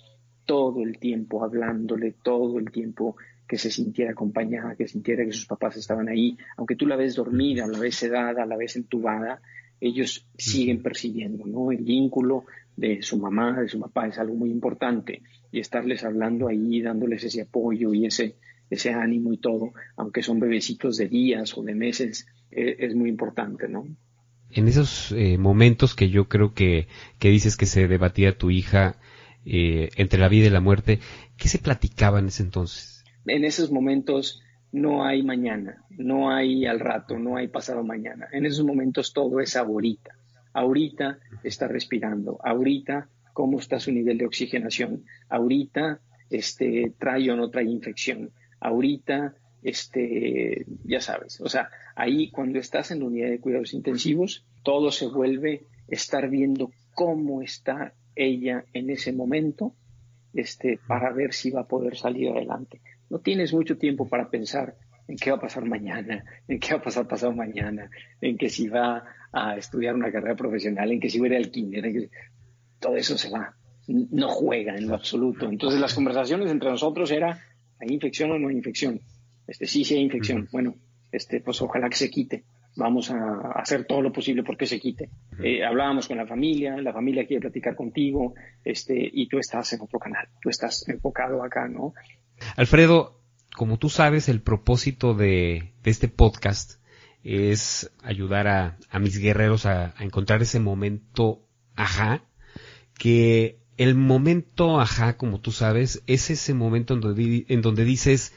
todo 0.47 0.81
el 0.81 0.97
tiempo 0.97 1.43
hablándole, 1.43 2.15
todo 2.23 2.57
el 2.57 2.71
tiempo 2.71 3.17
que 3.47 3.57
se 3.57 3.69
sintiera 3.69 4.11
acompañada, 4.11 4.75
que 4.75 4.87
sintiera 4.87 5.23
que 5.23 5.31
sus 5.31 5.45
papás 5.45 5.77
estaban 5.77 6.09
ahí, 6.09 6.37
aunque 6.57 6.75
tú 6.75 6.87
la 6.87 6.95
ves 6.95 7.15
dormida, 7.15 7.67
la 7.67 7.77
ves 7.77 7.95
sedada, 7.95 8.45
la 8.45 8.57
ves 8.57 8.75
entubada, 8.77 9.41
ellos 9.79 10.25
siguen 10.37 10.81
persiguiendo, 10.81 11.45
¿no? 11.45 11.71
El 11.71 11.83
vínculo 11.83 12.45
de 12.75 13.01
su 13.01 13.19
mamá, 13.19 13.61
de 13.61 13.67
su 13.67 13.79
papá 13.79 14.07
es 14.07 14.17
algo 14.17 14.35
muy 14.35 14.49
importante 14.49 15.21
y 15.51 15.59
estarles 15.59 16.03
hablando 16.03 16.47
ahí, 16.47 16.81
dándoles 16.81 17.23
ese 17.23 17.41
apoyo 17.41 17.93
y 17.93 18.05
ese, 18.05 18.35
ese 18.69 18.91
ánimo 18.91 19.33
y 19.33 19.37
todo, 19.37 19.73
aunque 19.97 20.23
son 20.23 20.39
bebecitos 20.39 20.97
de 20.97 21.07
días 21.07 21.57
o 21.57 21.63
de 21.63 21.75
meses, 21.75 22.25
e, 22.49 22.77
es, 22.79 22.95
muy 22.95 23.09
importante, 23.09 23.67
¿no? 23.67 23.85
En 24.51 24.67
esos 24.67 25.11
eh, 25.11 25.37
momentos 25.37 25.93
que 25.93 26.09
yo 26.09 26.29
creo 26.29 26.53
que, 26.53 26.87
que 27.19 27.29
dices 27.29 27.57
que 27.57 27.65
se 27.65 27.87
debatía 27.87 28.37
tu 28.37 28.49
hija 28.49 28.97
eh, 29.49 29.89
entre 29.95 30.19
la 30.19 30.27
vida 30.27 30.47
y 30.47 30.49
la 30.49 30.61
muerte, 30.61 30.99
¿qué 31.37 31.47
se 31.47 31.59
platicaba 31.59 32.19
en 32.19 32.27
ese 32.27 32.43
entonces? 32.43 32.97
en 33.27 33.45
esos 33.45 33.71
momentos 33.71 34.41
no 34.71 35.05
hay 35.05 35.23
mañana, 35.23 35.83
no 35.89 36.31
hay 36.31 36.65
al 36.65 36.79
rato, 36.79 37.17
no 37.17 37.37
hay 37.37 37.47
pasado 37.47 37.83
mañana. 37.83 38.27
En 38.31 38.45
esos 38.45 38.65
momentos 38.65 39.13
todo 39.13 39.39
es 39.39 39.55
ahorita. 39.55 40.15
Ahorita 40.53 41.19
está 41.43 41.67
respirando, 41.67 42.39
ahorita 42.43 43.09
cómo 43.33 43.59
está 43.59 43.79
su 43.79 43.91
nivel 43.91 44.17
de 44.17 44.25
oxigenación, 44.25 45.03
ahorita 45.29 45.99
este, 46.29 46.93
trae 46.97 47.29
o 47.29 47.35
no 47.35 47.49
trae 47.51 47.65
infección, 47.65 48.31
ahorita, 48.59 49.35
este, 49.61 50.65
ya 50.83 50.99
sabes, 50.99 51.39
o 51.41 51.47
sea, 51.47 51.69
ahí 51.95 52.31
cuando 52.31 52.57
estás 52.57 52.89
en 52.89 52.99
la 52.99 53.05
unidad 53.05 53.29
de 53.29 53.39
cuidados 53.39 53.75
intensivos, 53.75 54.43
todo 54.63 54.91
se 54.91 55.05
vuelve 55.05 55.65
estar 55.87 56.27
viendo 56.29 56.71
cómo 56.95 57.43
está 57.43 57.93
ella 58.17 58.65
en 58.73 58.89
ese 58.89 59.13
momento, 59.13 59.73
este, 60.33 60.79
para 60.87 61.11
ver 61.11 61.33
si 61.33 61.51
va 61.51 61.61
a 61.61 61.67
poder 61.67 61.95
salir 61.95 62.29
adelante 62.29 62.81
no 63.09 63.19
tienes 63.19 63.53
mucho 63.53 63.77
tiempo 63.77 64.07
para 64.07 64.29
pensar 64.29 64.75
en 65.07 65.15
qué 65.15 65.31
va 65.31 65.37
a 65.37 65.41
pasar 65.41 65.65
mañana, 65.65 66.23
en 66.47 66.59
qué 66.59 66.73
va 66.73 66.79
a 66.79 66.83
pasar 66.83 67.07
pasado 67.07 67.31
mañana, 67.31 67.89
en 68.19 68.37
que 68.37 68.49
si 68.49 68.67
va 68.67 69.03
a 69.31 69.57
estudiar 69.57 69.95
una 69.95 70.11
carrera 70.11 70.35
profesional, 70.35 70.91
en 70.91 70.99
que 70.99 71.09
si 71.09 71.19
va 71.19 71.27
a 71.27 71.29
ir 71.29 71.35
al 71.35 71.51
kinder, 71.51 72.09
todo 72.79 72.95
eso 72.95 73.17
se 73.17 73.29
va, 73.29 73.55
no 73.87 74.27
juega 74.29 74.75
en 74.75 74.87
lo 74.87 74.95
absoluto. 74.95 75.49
Entonces 75.49 75.79
las 75.79 75.93
conversaciones 75.93 76.51
entre 76.51 76.69
nosotros 76.69 77.09
era, 77.11 77.39
¿hay 77.79 77.93
infección 77.93 78.31
o 78.31 78.39
no 78.39 78.49
hay 78.49 78.57
infección? 78.57 78.99
Este, 79.47 79.65
sí, 79.65 79.85
sí 79.85 79.95
hay 79.95 80.01
infección. 80.01 80.49
Bueno, 80.51 80.75
este, 81.11 81.39
pues 81.39 81.61
ojalá 81.61 81.89
que 81.89 81.95
se 81.95 82.09
quite. 82.09 82.43
Vamos 82.77 83.09
a 83.09 83.53
hacer 83.55 83.85
todo 83.85 84.03
lo 84.03 84.13
posible 84.13 84.43
porque 84.43 84.67
se 84.67 84.79
quite. 84.79 85.09
Eh, 85.43 85.65
hablábamos 85.65 86.07
con 86.07 86.17
la 86.17 86.27
familia, 86.27 86.77
la 86.77 86.93
familia 86.93 87.25
quiere 87.25 87.41
platicar 87.41 87.75
contigo, 87.75 88.35
este, 88.63 89.09
y 89.11 89.27
tú 89.27 89.39
estás 89.39 89.73
en 89.73 89.81
otro 89.81 89.97
canal, 89.97 90.27
tú 90.39 90.49
estás 90.49 90.87
enfocado 90.87 91.43
acá, 91.43 91.67
¿no? 91.67 91.95
Alfredo, 92.55 93.19
como 93.55 93.79
tú 93.79 93.89
sabes, 93.89 94.29
el 94.29 94.41
propósito 94.41 95.15
de, 95.15 95.73
este 95.85 96.07
podcast 96.07 96.79
es 97.23 97.91
ayudar 98.03 98.47
a, 98.47 98.77
mis 98.99 99.17
guerreros 99.17 99.65
a, 99.65 99.95
encontrar 99.99 100.43
ese 100.43 100.59
momento 100.59 101.41
ajá, 101.75 102.25
que 102.99 103.57
el 103.77 103.95
momento 103.95 104.79
ajá, 104.79 105.17
como 105.17 105.41
tú 105.41 105.51
sabes, 105.51 106.03
es 106.05 106.29
ese 106.29 106.53
momento 106.53 106.93
en 106.93 107.01
donde, 107.01 107.45
en 107.47 107.61
donde 107.63 107.85
dices, 107.85 108.35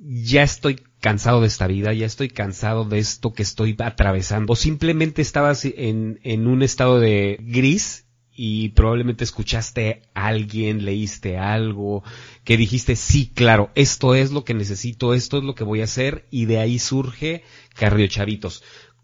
ya 0.00 0.42
estoy 0.42 0.80
cansado 1.00 1.40
de 1.40 1.46
esta 1.46 1.66
vida, 1.66 1.92
ya 1.92 2.06
estoy 2.06 2.28
cansado 2.28 2.84
de 2.84 2.98
esto 2.98 3.32
que 3.32 3.42
estoy 3.42 3.76
atravesando, 3.78 4.54
o 4.54 4.56
simplemente 4.56 5.22
estabas 5.22 5.64
en, 5.64 6.20
en 6.22 6.46
un 6.46 6.62
estado 6.62 6.98
de 6.98 7.38
gris 7.40 8.06
y 8.42 8.70
probablemente 8.70 9.24
escuchaste 9.24 10.02
a 10.14 10.28
alguien, 10.28 10.86
leíste 10.86 11.36
algo, 11.36 12.02
que 12.42 12.56
dijiste, 12.56 12.96
sí, 12.96 13.30
claro, 13.34 13.70
esto 13.74 14.14
es 14.14 14.30
lo 14.30 14.44
que 14.44 14.54
necesito, 14.54 15.12
esto 15.12 15.36
es 15.36 15.44
lo 15.44 15.54
que 15.54 15.64
voy 15.64 15.82
a 15.82 15.84
hacer, 15.84 16.26
y 16.30 16.46
de 16.46 16.58
ahí 16.58 16.78
surge 16.78 17.42
Cardio 17.74 18.06
Chavitos. 18.06 18.62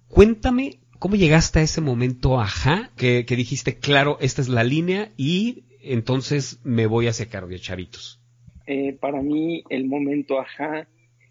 Cuéntame 0.09 0.81
cómo 0.99 1.17
llegaste 1.17 1.59
a 1.59 1.63
ese 1.63 1.83
momento, 1.83 2.41
ajá, 2.41 2.93
que, 2.97 3.25
dijiste, 3.29 3.79
claro, 3.79 4.17
esta 4.23 4.41
es 4.41 4.49
la 4.49 4.65
línea, 4.65 5.13
y 5.19 5.65
entonces 5.83 6.61
me 6.65 6.87
voy 6.87 7.09
hacia 7.09 7.29
Cardio 7.29 7.59
Chavitos. 7.59 8.21
Eh, 8.67 8.97
para 9.01 9.23
mí, 9.23 9.63
el 9.71 9.87
momento, 9.87 10.41
ajá, 10.41 10.89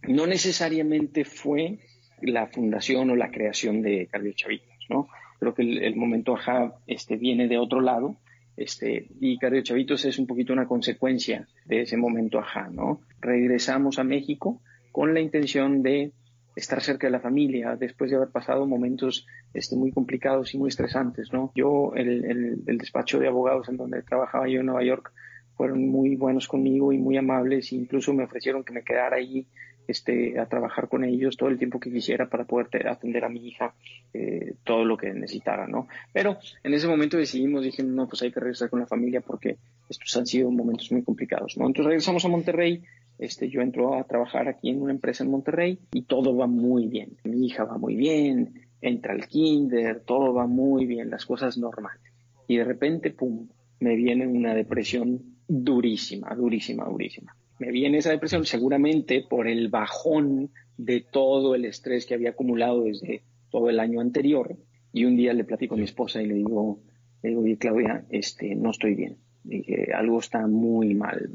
no 0.08 0.28
necesariamente 0.28 1.26
fue 1.26 1.80
la 2.22 2.48
fundación 2.48 3.10
o 3.10 3.16
la 3.16 3.32
creación 3.32 3.82
de 3.82 4.08
Cardio 4.08 4.34
Chavitos, 4.34 4.86
¿no? 4.90 5.08
Creo 5.40 5.54
que 5.54 5.64
el, 5.64 5.96
momento 5.96 6.36
ajá 6.36 6.76
este, 6.88 7.18
viene 7.18 7.48
de 7.48 7.58
otro 7.58 7.82
lado. 7.82 8.18
Este, 8.56 9.08
y 9.20 9.38
Cardio 9.38 9.62
Chavitos 9.64 10.06
es 10.06 10.18
un 10.18 10.28
poquito 10.28 10.54
una 10.54 10.66
consecuencia 10.66 11.48
de 11.66 11.82
ese 11.82 11.98
momento 11.98 12.40
ajá, 12.40 12.70
¿no? 12.72 13.02
Regresamos 13.20 14.00
a 14.00 14.04
México 14.04 14.62
con 14.94 15.14
la 15.14 15.20
intención 15.20 15.84
de 15.84 16.14
estar 16.56 16.82
cerca 16.82 17.08
de 17.08 17.12
la 17.12 17.20
familia 17.20 17.76
después 17.76 18.10
de 18.10 18.16
haber 18.18 18.30
pasado 18.30 18.66
momentos 18.66 19.28
este, 19.54 19.76
muy 19.76 19.92
complicados 19.92 20.54
y 20.54 20.58
muy 20.58 20.70
estresantes, 20.70 21.34
¿no? 21.34 21.52
Yo, 21.54 21.92
el, 21.96 22.64
el, 22.66 22.78
despacho 22.78 23.20
de 23.20 23.28
abogados 23.28 23.68
en 23.68 23.78
donde 23.78 24.02
trabajaba 24.04 24.48
yo 24.48 24.62
en 24.62 24.68
Nueva 24.68 24.84
York, 24.84 25.12
fueron 25.56 25.88
muy 25.90 26.16
buenos 26.16 26.48
conmigo 26.48 26.92
y 26.92 26.98
muy 26.98 27.18
amables, 27.18 27.72
e 27.72 27.76
incluso 27.76 28.14
me 28.14 28.24
ofrecieron 28.24 28.64
que 28.64 28.74
me 28.74 28.84
quedara 28.84 29.18
ahí 29.18 29.46
este, 29.88 30.40
a 30.40 30.48
trabajar 30.48 30.88
con 30.88 31.04
ellos 31.04 31.38
todo 31.38 31.50
el 31.50 31.58
tiempo 31.58 31.80
que 31.80 31.92
quisiera 31.92 32.28
para 32.28 32.46
poder 32.46 32.88
atender 32.88 33.24
a 33.24 33.30
mi 33.30 33.48
hija 33.48 33.76
eh, 34.14 34.56
todo 34.64 34.84
lo 34.84 34.98
que 34.98 35.14
necesitara, 35.14 35.68
¿no? 35.68 35.88
Pero 36.12 36.38
en 36.64 36.74
ese 36.74 36.88
momento 36.88 37.18
decidimos, 37.18 37.64
dije, 37.64 37.84
no, 37.84 38.08
pues 38.08 38.22
hay 38.24 38.32
que 38.32 38.40
regresar 38.40 38.70
con 38.70 38.80
la 38.80 38.88
familia 38.88 39.22
porque 39.22 39.58
estos 39.90 40.16
han 40.18 40.26
sido 40.26 40.50
momentos 40.50 40.92
muy 40.92 41.04
complicados, 41.04 41.58
¿no? 41.58 41.68
Entonces 41.68 41.86
regresamos 41.86 42.26
a 42.26 42.30
Monterrey, 42.30 42.84
este, 43.20 43.50
yo 43.50 43.62
entro 43.62 43.96
a 43.96 44.04
trabajar 44.04 44.48
aquí 44.48 44.70
en 44.70 44.82
una 44.82 44.92
empresa 44.92 45.24
en 45.24 45.32
Monterrey 45.32 45.80
y 45.94 46.02
todo 46.02 46.36
va 46.36 46.48
muy 46.48 46.88
bien. 46.88 47.18
Mi 47.24 47.46
hija 47.46 47.64
va 47.64 47.78
muy 47.78 47.96
bien, 47.96 48.66
entra 48.82 49.14
al 49.14 49.28
kinder, 49.28 50.02
todo 50.02 50.34
va 50.34 50.48
muy 50.48 50.86
bien, 50.86 51.10
las 51.10 51.26
cosas 51.26 51.58
normales. 51.58 52.02
Y 52.48 52.58
de 52.58 52.64
repente, 52.64 53.12
pum, 53.12 53.48
me 53.80 53.96
viene 53.96 54.28
una 54.28 54.54
depresión 54.54 55.35
durísima, 55.48 56.34
durísima, 56.36 56.86
durísima. 56.86 57.36
Me 57.60 57.72
viene 57.72 58.00
esa 58.00 58.12
depresión 58.12 58.46
seguramente 58.46 59.24
por 59.28 59.48
el 59.48 59.70
bajón 59.70 60.52
de 60.78 61.02
todo 61.02 61.56
el 61.56 61.66
estrés 61.66 62.06
que 62.06 62.14
había 62.14 62.32
acumulado 62.32 62.84
desde 62.84 63.24
todo 63.50 63.70
el 63.70 63.80
año 63.80 64.02
anterior. 64.02 64.58
Y 64.92 65.06
un 65.06 65.16
día 65.16 65.34
le 65.34 65.44
platico 65.44 65.76
a 65.76 65.78
mi 65.78 65.86
esposa 65.86 66.22
y 66.22 66.28
le 66.28 66.36
digo, 66.36 66.80
le 67.22 67.30
digo, 67.30 67.42
oye 67.42 67.58
Claudia, 67.58 68.06
este, 68.10 68.56
no 68.56 68.72
estoy 68.72 68.96
bien. 68.96 69.18
Dije, 69.44 69.94
algo 69.94 70.20
está 70.20 70.48
muy 70.48 70.94
mal. 70.96 71.30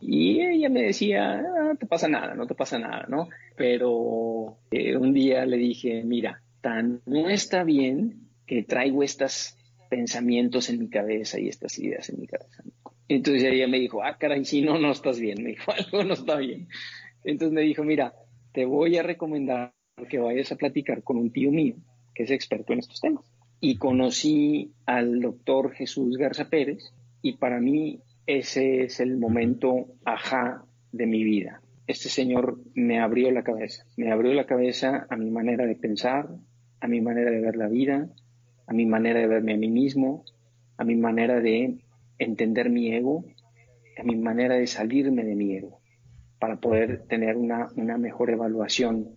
Y 0.00 0.40
ella 0.40 0.68
me 0.68 0.82
decía, 0.82 1.42
no 1.42 1.76
te 1.76 1.86
pasa 1.86 2.08
nada, 2.08 2.34
no 2.34 2.46
te 2.46 2.54
pasa 2.54 2.78
nada, 2.78 3.06
¿no? 3.08 3.28
Pero 3.56 4.58
eh, 4.70 4.96
un 4.96 5.12
día 5.12 5.44
le 5.44 5.56
dije, 5.56 6.04
mira, 6.04 6.42
tan 6.60 7.00
no 7.06 7.28
está 7.28 7.64
bien 7.64 8.28
que 8.46 8.62
traigo 8.62 9.02
estos 9.02 9.56
pensamientos 9.90 10.68
en 10.70 10.78
mi 10.78 10.88
cabeza 10.88 11.40
y 11.40 11.48
estas 11.48 11.78
ideas 11.78 12.08
en 12.10 12.20
mi 12.20 12.26
cabeza. 12.26 12.62
Entonces 13.08 13.44
ella 13.44 13.66
me 13.66 13.78
dijo, 13.78 14.02
ah, 14.02 14.16
caray, 14.18 14.44
si 14.44 14.60
no, 14.60 14.78
no 14.78 14.92
estás 14.92 15.18
bien. 15.18 15.38
Me 15.42 15.50
dijo, 15.50 15.72
algo 15.72 16.04
no 16.04 16.14
está 16.14 16.36
bien. 16.36 16.68
Entonces 17.24 17.52
me 17.52 17.62
dijo, 17.62 17.82
mira, 17.82 18.14
te 18.52 18.64
voy 18.64 18.96
a 18.96 19.02
recomendar 19.02 19.72
que 20.08 20.18
vayas 20.18 20.52
a 20.52 20.56
platicar 20.56 21.02
con 21.02 21.16
un 21.16 21.32
tío 21.32 21.50
mío 21.50 21.74
que 22.14 22.24
es 22.24 22.30
experto 22.30 22.72
en 22.72 22.80
estos 22.80 23.00
temas. 23.00 23.24
Y 23.60 23.76
conocí 23.76 24.72
al 24.86 25.20
doctor 25.20 25.72
Jesús 25.72 26.16
Garza 26.16 26.48
Pérez 26.48 26.92
y 27.22 27.36
para 27.36 27.60
mí 27.60 28.00
ese 28.26 28.82
es 28.82 29.00
el 29.00 29.16
momento 29.16 29.86
ajá 30.04 30.64
de 30.92 31.06
mi 31.06 31.24
vida. 31.24 31.60
Este 31.86 32.08
señor 32.08 32.58
me 32.74 33.00
abrió 33.00 33.30
la 33.30 33.42
cabeza, 33.42 33.84
me 33.96 34.12
abrió 34.12 34.34
la 34.34 34.46
cabeza 34.46 35.06
a 35.08 35.16
mi 35.16 35.30
manera 35.30 35.64
de 35.64 35.74
pensar, 35.74 36.28
a 36.80 36.88
mi 36.88 37.00
manera 37.00 37.30
de 37.30 37.40
ver 37.40 37.56
la 37.56 37.68
vida, 37.68 38.08
a 38.66 38.72
mi 38.72 38.84
manera 38.84 39.20
de 39.20 39.26
verme 39.26 39.54
a 39.54 39.56
mí 39.56 39.68
mismo, 39.68 40.24
a 40.76 40.84
mi 40.84 40.94
manera 40.94 41.40
de 41.40 41.78
entender 42.18 42.70
mi 42.70 42.92
ego, 42.92 43.24
mi 44.04 44.16
manera 44.16 44.56
de 44.56 44.66
salirme 44.66 45.24
de 45.24 45.34
mi 45.34 45.56
ego, 45.56 45.80
para 46.38 46.56
poder 46.56 47.06
tener 47.06 47.36
una, 47.36 47.68
una 47.76 47.98
mejor 47.98 48.30
evaluación 48.30 49.16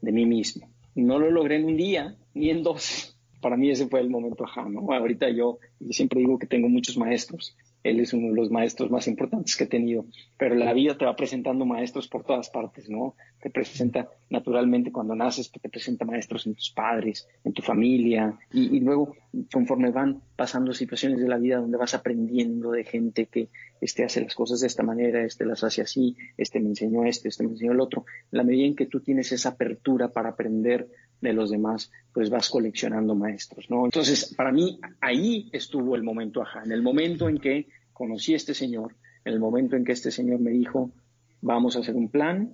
de 0.00 0.12
mí 0.12 0.26
mismo. 0.26 0.68
No 0.94 1.18
lo 1.18 1.30
logré 1.30 1.56
en 1.56 1.64
un 1.64 1.76
día, 1.76 2.16
ni 2.34 2.50
en 2.50 2.62
dos. 2.62 3.18
Para 3.40 3.56
mí 3.56 3.70
ese 3.70 3.88
fue 3.88 4.00
el 4.00 4.08
momento 4.08 4.44
ajá, 4.44 4.68
¿no? 4.68 4.92
Ahorita 4.92 5.28
yo, 5.28 5.58
yo 5.80 5.92
siempre 5.92 6.20
digo 6.20 6.38
que 6.38 6.46
tengo 6.46 6.68
muchos 6.68 6.96
maestros 6.96 7.56
él 7.82 8.00
es 8.00 8.12
uno 8.12 8.28
de 8.28 8.34
los 8.34 8.50
maestros 8.50 8.90
más 8.90 9.08
importantes 9.08 9.56
que 9.56 9.64
he 9.64 9.66
tenido, 9.66 10.04
pero 10.36 10.54
la 10.54 10.72
vida 10.72 10.96
te 10.96 11.04
va 11.04 11.16
presentando 11.16 11.66
maestros 11.66 12.08
por 12.08 12.24
todas 12.24 12.50
partes, 12.50 12.88
¿no? 12.88 13.16
Te 13.40 13.50
presenta 13.50 14.08
naturalmente 14.30 14.92
cuando 14.92 15.14
naces, 15.14 15.50
te 15.50 15.68
presenta 15.68 16.04
maestros 16.04 16.46
en 16.46 16.54
tus 16.54 16.70
padres, 16.70 17.28
en 17.44 17.52
tu 17.52 17.62
familia, 17.62 18.38
y, 18.52 18.80
luego 18.80 19.16
conforme 19.52 19.90
van 19.90 20.22
pasando 20.36 20.72
situaciones 20.72 21.20
de 21.20 21.28
la 21.28 21.38
vida 21.38 21.58
donde 21.58 21.78
vas 21.78 21.94
aprendiendo 21.94 22.70
de 22.70 22.84
gente 22.84 23.26
que 23.26 23.48
este 23.80 24.04
hace 24.04 24.20
las 24.20 24.34
cosas 24.34 24.60
de 24.60 24.68
esta 24.68 24.82
manera, 24.82 25.24
este 25.24 25.44
las 25.44 25.64
hace 25.64 25.82
así, 25.82 26.16
este 26.36 26.60
me 26.60 26.68
enseñó 26.68 27.04
este, 27.04 27.28
este 27.28 27.42
me 27.44 27.50
enseñó 27.50 27.72
el 27.72 27.80
otro, 27.80 28.04
la 28.30 28.44
medida 28.44 28.66
en 28.66 28.76
que 28.76 28.86
tú 28.86 29.00
tienes 29.00 29.32
esa 29.32 29.50
apertura 29.50 30.08
para 30.08 30.30
aprender 30.30 30.88
de 31.22 31.32
los 31.32 31.50
demás, 31.50 31.90
pues 32.12 32.28
vas 32.28 32.50
coleccionando 32.50 33.14
maestros, 33.14 33.70
¿no? 33.70 33.86
Entonces, 33.86 34.34
para 34.36 34.52
mí, 34.52 34.78
ahí 35.00 35.48
estuvo 35.52 35.96
el 35.96 36.02
momento 36.02 36.42
ajá, 36.42 36.62
en 36.64 36.72
el 36.72 36.82
momento 36.82 37.30
en 37.30 37.38
que 37.38 37.68
conocí 37.94 38.34
a 38.34 38.36
este 38.36 38.52
señor, 38.52 38.96
en 39.24 39.32
el 39.32 39.40
momento 39.40 39.76
en 39.76 39.84
que 39.84 39.92
este 39.92 40.10
señor 40.10 40.40
me 40.40 40.50
dijo, 40.50 40.90
vamos 41.40 41.76
a 41.76 41.78
hacer 41.80 41.94
un 41.94 42.10
plan, 42.10 42.52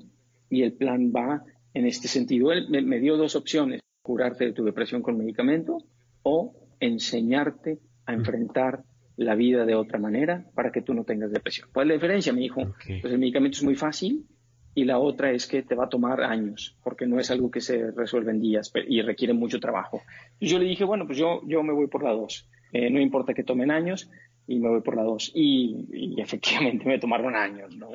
y 0.50 0.62
el 0.62 0.72
plan 0.72 1.12
va 1.14 1.44
en 1.74 1.86
este 1.86 2.08
sentido. 2.08 2.52
Él 2.52 2.68
me, 2.70 2.98
dio 3.00 3.16
dos 3.16 3.36
opciones, 3.36 3.80
curarte 4.02 4.46
de 4.46 4.52
tu 4.52 4.64
depresión 4.64 5.02
con 5.02 5.18
medicamento 5.18 5.78
o 6.22 6.54
enseñarte 6.80 7.78
a 8.06 8.14
enfrentar 8.14 8.84
la 9.16 9.34
vida 9.34 9.66
de 9.66 9.74
otra 9.74 9.98
manera 9.98 10.46
para 10.54 10.70
que 10.70 10.80
tú 10.80 10.94
no 10.94 11.04
tengas 11.04 11.32
depresión. 11.32 11.68
¿Cuál 11.72 11.86
es 11.86 11.88
la 11.88 11.94
diferencia? 11.94 12.32
Me 12.32 12.40
dijo, 12.40 12.74
pues 12.86 13.12
el 13.12 13.18
medicamento 13.18 13.58
es 13.58 13.64
muy 13.64 13.74
fácil, 13.74 14.26
y 14.74 14.84
la 14.84 14.98
otra 14.98 15.32
es 15.32 15.46
que 15.46 15.62
te 15.62 15.74
va 15.74 15.86
a 15.86 15.88
tomar 15.88 16.22
años, 16.22 16.76
porque 16.84 17.06
no 17.06 17.18
es 17.18 17.30
algo 17.30 17.50
que 17.50 17.60
se 17.60 17.90
resuelve 17.90 18.30
en 18.30 18.40
días 18.40 18.72
y 18.88 19.02
requiere 19.02 19.32
mucho 19.34 19.58
trabajo. 19.58 20.02
Y 20.38 20.46
yo 20.46 20.58
le 20.58 20.66
dije, 20.66 20.84
bueno, 20.84 21.06
pues 21.06 21.18
yo, 21.18 21.40
yo 21.46 21.62
me 21.62 21.72
voy 21.72 21.88
por 21.88 22.02
la 22.02 22.12
dos. 22.12 22.46
Eh, 22.72 22.90
no 22.90 23.00
importa 23.00 23.34
que 23.34 23.44
tomen 23.44 23.70
años 23.70 24.10
y 24.46 24.58
me 24.58 24.68
voy 24.68 24.80
por 24.80 24.96
la 24.96 25.02
dos. 25.02 25.32
Y, 25.34 25.86
y 25.92 26.20
efectivamente 26.20 26.84
me 26.84 26.98
tomaron 26.98 27.34
años, 27.34 27.76
¿no? 27.76 27.88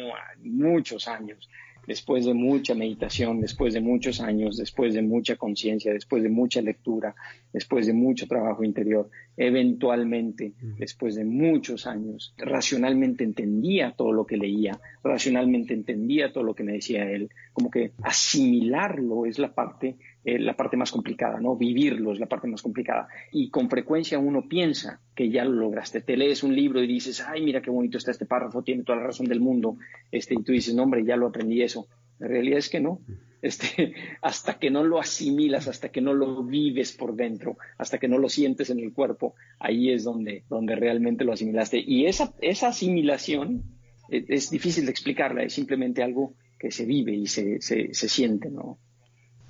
muchos 0.43 1.07
años 1.07 1.49
después 1.87 2.25
de 2.25 2.33
mucha 2.33 2.75
meditación, 2.75 3.41
después 3.41 3.73
de 3.73 3.81
muchos 3.81 4.21
años, 4.21 4.57
después 4.57 4.93
de 4.93 5.01
mucha 5.01 5.35
conciencia, 5.35 5.93
después 5.93 6.23
de 6.23 6.29
mucha 6.29 6.61
lectura, 6.61 7.15
después 7.51 7.87
de 7.87 7.93
mucho 7.93 8.27
trabajo 8.27 8.63
interior, 8.63 9.09
eventualmente, 9.37 10.53
después 10.77 11.15
de 11.15 11.25
muchos 11.25 11.87
años, 11.87 12.33
racionalmente 12.37 13.23
entendía 13.23 13.93
todo 13.95 14.11
lo 14.11 14.25
que 14.25 14.37
leía, 14.37 14.79
racionalmente 15.03 15.73
entendía 15.73 16.31
todo 16.31 16.43
lo 16.43 16.55
que 16.55 16.63
me 16.63 16.73
decía 16.73 17.09
él, 17.09 17.29
como 17.51 17.69
que 17.69 17.91
asimilarlo 18.01 19.25
es 19.25 19.39
la 19.39 19.53
parte 19.53 19.97
eh, 20.25 20.39
la 20.39 20.55
parte 20.55 20.77
más 20.77 20.89
complicada, 20.89 21.41
¿no? 21.41 21.57
Vivirlo 21.57 22.13
es 22.13 22.19
la 22.19 22.27
parte 22.27 22.47
más 22.47 22.61
complicada. 22.61 23.09
Y 23.33 23.49
con 23.49 23.69
frecuencia 23.69 24.19
uno 24.19 24.47
piensa 24.47 25.01
que 25.13 25.29
ya 25.29 25.43
lo 25.43 25.51
lograste. 25.51 25.99
Te 25.99 26.15
lees 26.15 26.43
un 26.43 26.55
libro 26.55 26.81
y 26.81 26.87
dices, 26.87 27.21
ay, 27.27 27.41
mira 27.41 27.61
qué 27.61 27.69
bonito 27.69 27.97
está 27.97 28.11
este 28.11 28.25
párrafo, 28.25 28.63
tiene 28.63 28.83
toda 28.83 28.99
la 28.99 29.07
razón 29.07 29.27
del 29.27 29.41
mundo. 29.41 29.75
Este, 30.11 30.35
y 30.35 30.43
tú 30.43 30.53
dices, 30.53 30.75
no, 30.75 30.83
hombre, 30.83 31.03
ya 31.03 31.17
lo 31.17 31.27
aprendí 31.27 31.61
eso. 31.61 31.87
La 32.19 32.27
realidad 32.27 32.59
es 32.59 32.69
que 32.69 32.79
no. 32.79 33.01
Este, 33.41 33.93
hasta 34.21 34.59
que 34.59 34.71
no 34.71 34.83
lo 34.83 34.99
asimilas, 34.99 35.67
hasta 35.67 35.89
que 35.89 36.01
no 36.01 36.13
lo 36.13 36.43
vives 36.43 36.93
por 36.93 37.15
dentro, 37.15 37.57
hasta 37.77 37.97
que 37.97 38.07
no 38.07 38.17
lo 38.17 38.29
sientes 38.29 38.69
en 38.69 38.79
el 38.79 38.93
cuerpo, 38.93 39.35
ahí 39.59 39.91
es 39.91 40.03
donde, 40.03 40.43
donde 40.49 40.75
realmente 40.75 41.25
lo 41.25 41.33
asimilaste. 41.33 41.83
Y 41.85 42.05
esa, 42.05 42.33
esa 42.41 42.69
asimilación 42.69 43.63
es, 44.09 44.25
es 44.29 44.49
difícil 44.49 44.85
de 44.85 44.91
explicarla, 44.91 45.43
es 45.43 45.53
simplemente 45.53 46.03
algo 46.03 46.33
que 46.57 46.71
se 46.71 46.85
vive 46.85 47.13
y 47.13 47.27
se, 47.27 47.61
se, 47.61 47.93
se 47.93 48.09
siente, 48.09 48.49
¿no? 48.49 48.77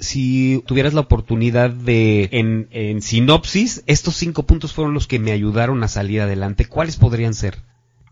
si 0.03 0.61
tuvieras 0.65 0.93
la 0.93 1.01
oportunidad 1.01 1.69
de, 1.71 2.29
en, 2.31 3.01
sinopsis, 3.01 3.83
estos 3.87 4.15
cinco 4.15 4.43
puntos 4.43 4.73
fueron 4.73 4.93
los 4.93 5.07
que 5.07 5.19
me 5.19 5.31
ayudaron 5.31 5.83
a 5.83 5.87
salir 5.87 6.21
adelante. 6.21 6.65
¿Cuáles 6.65 6.97
podrían 6.97 7.33
ser? 7.33 7.57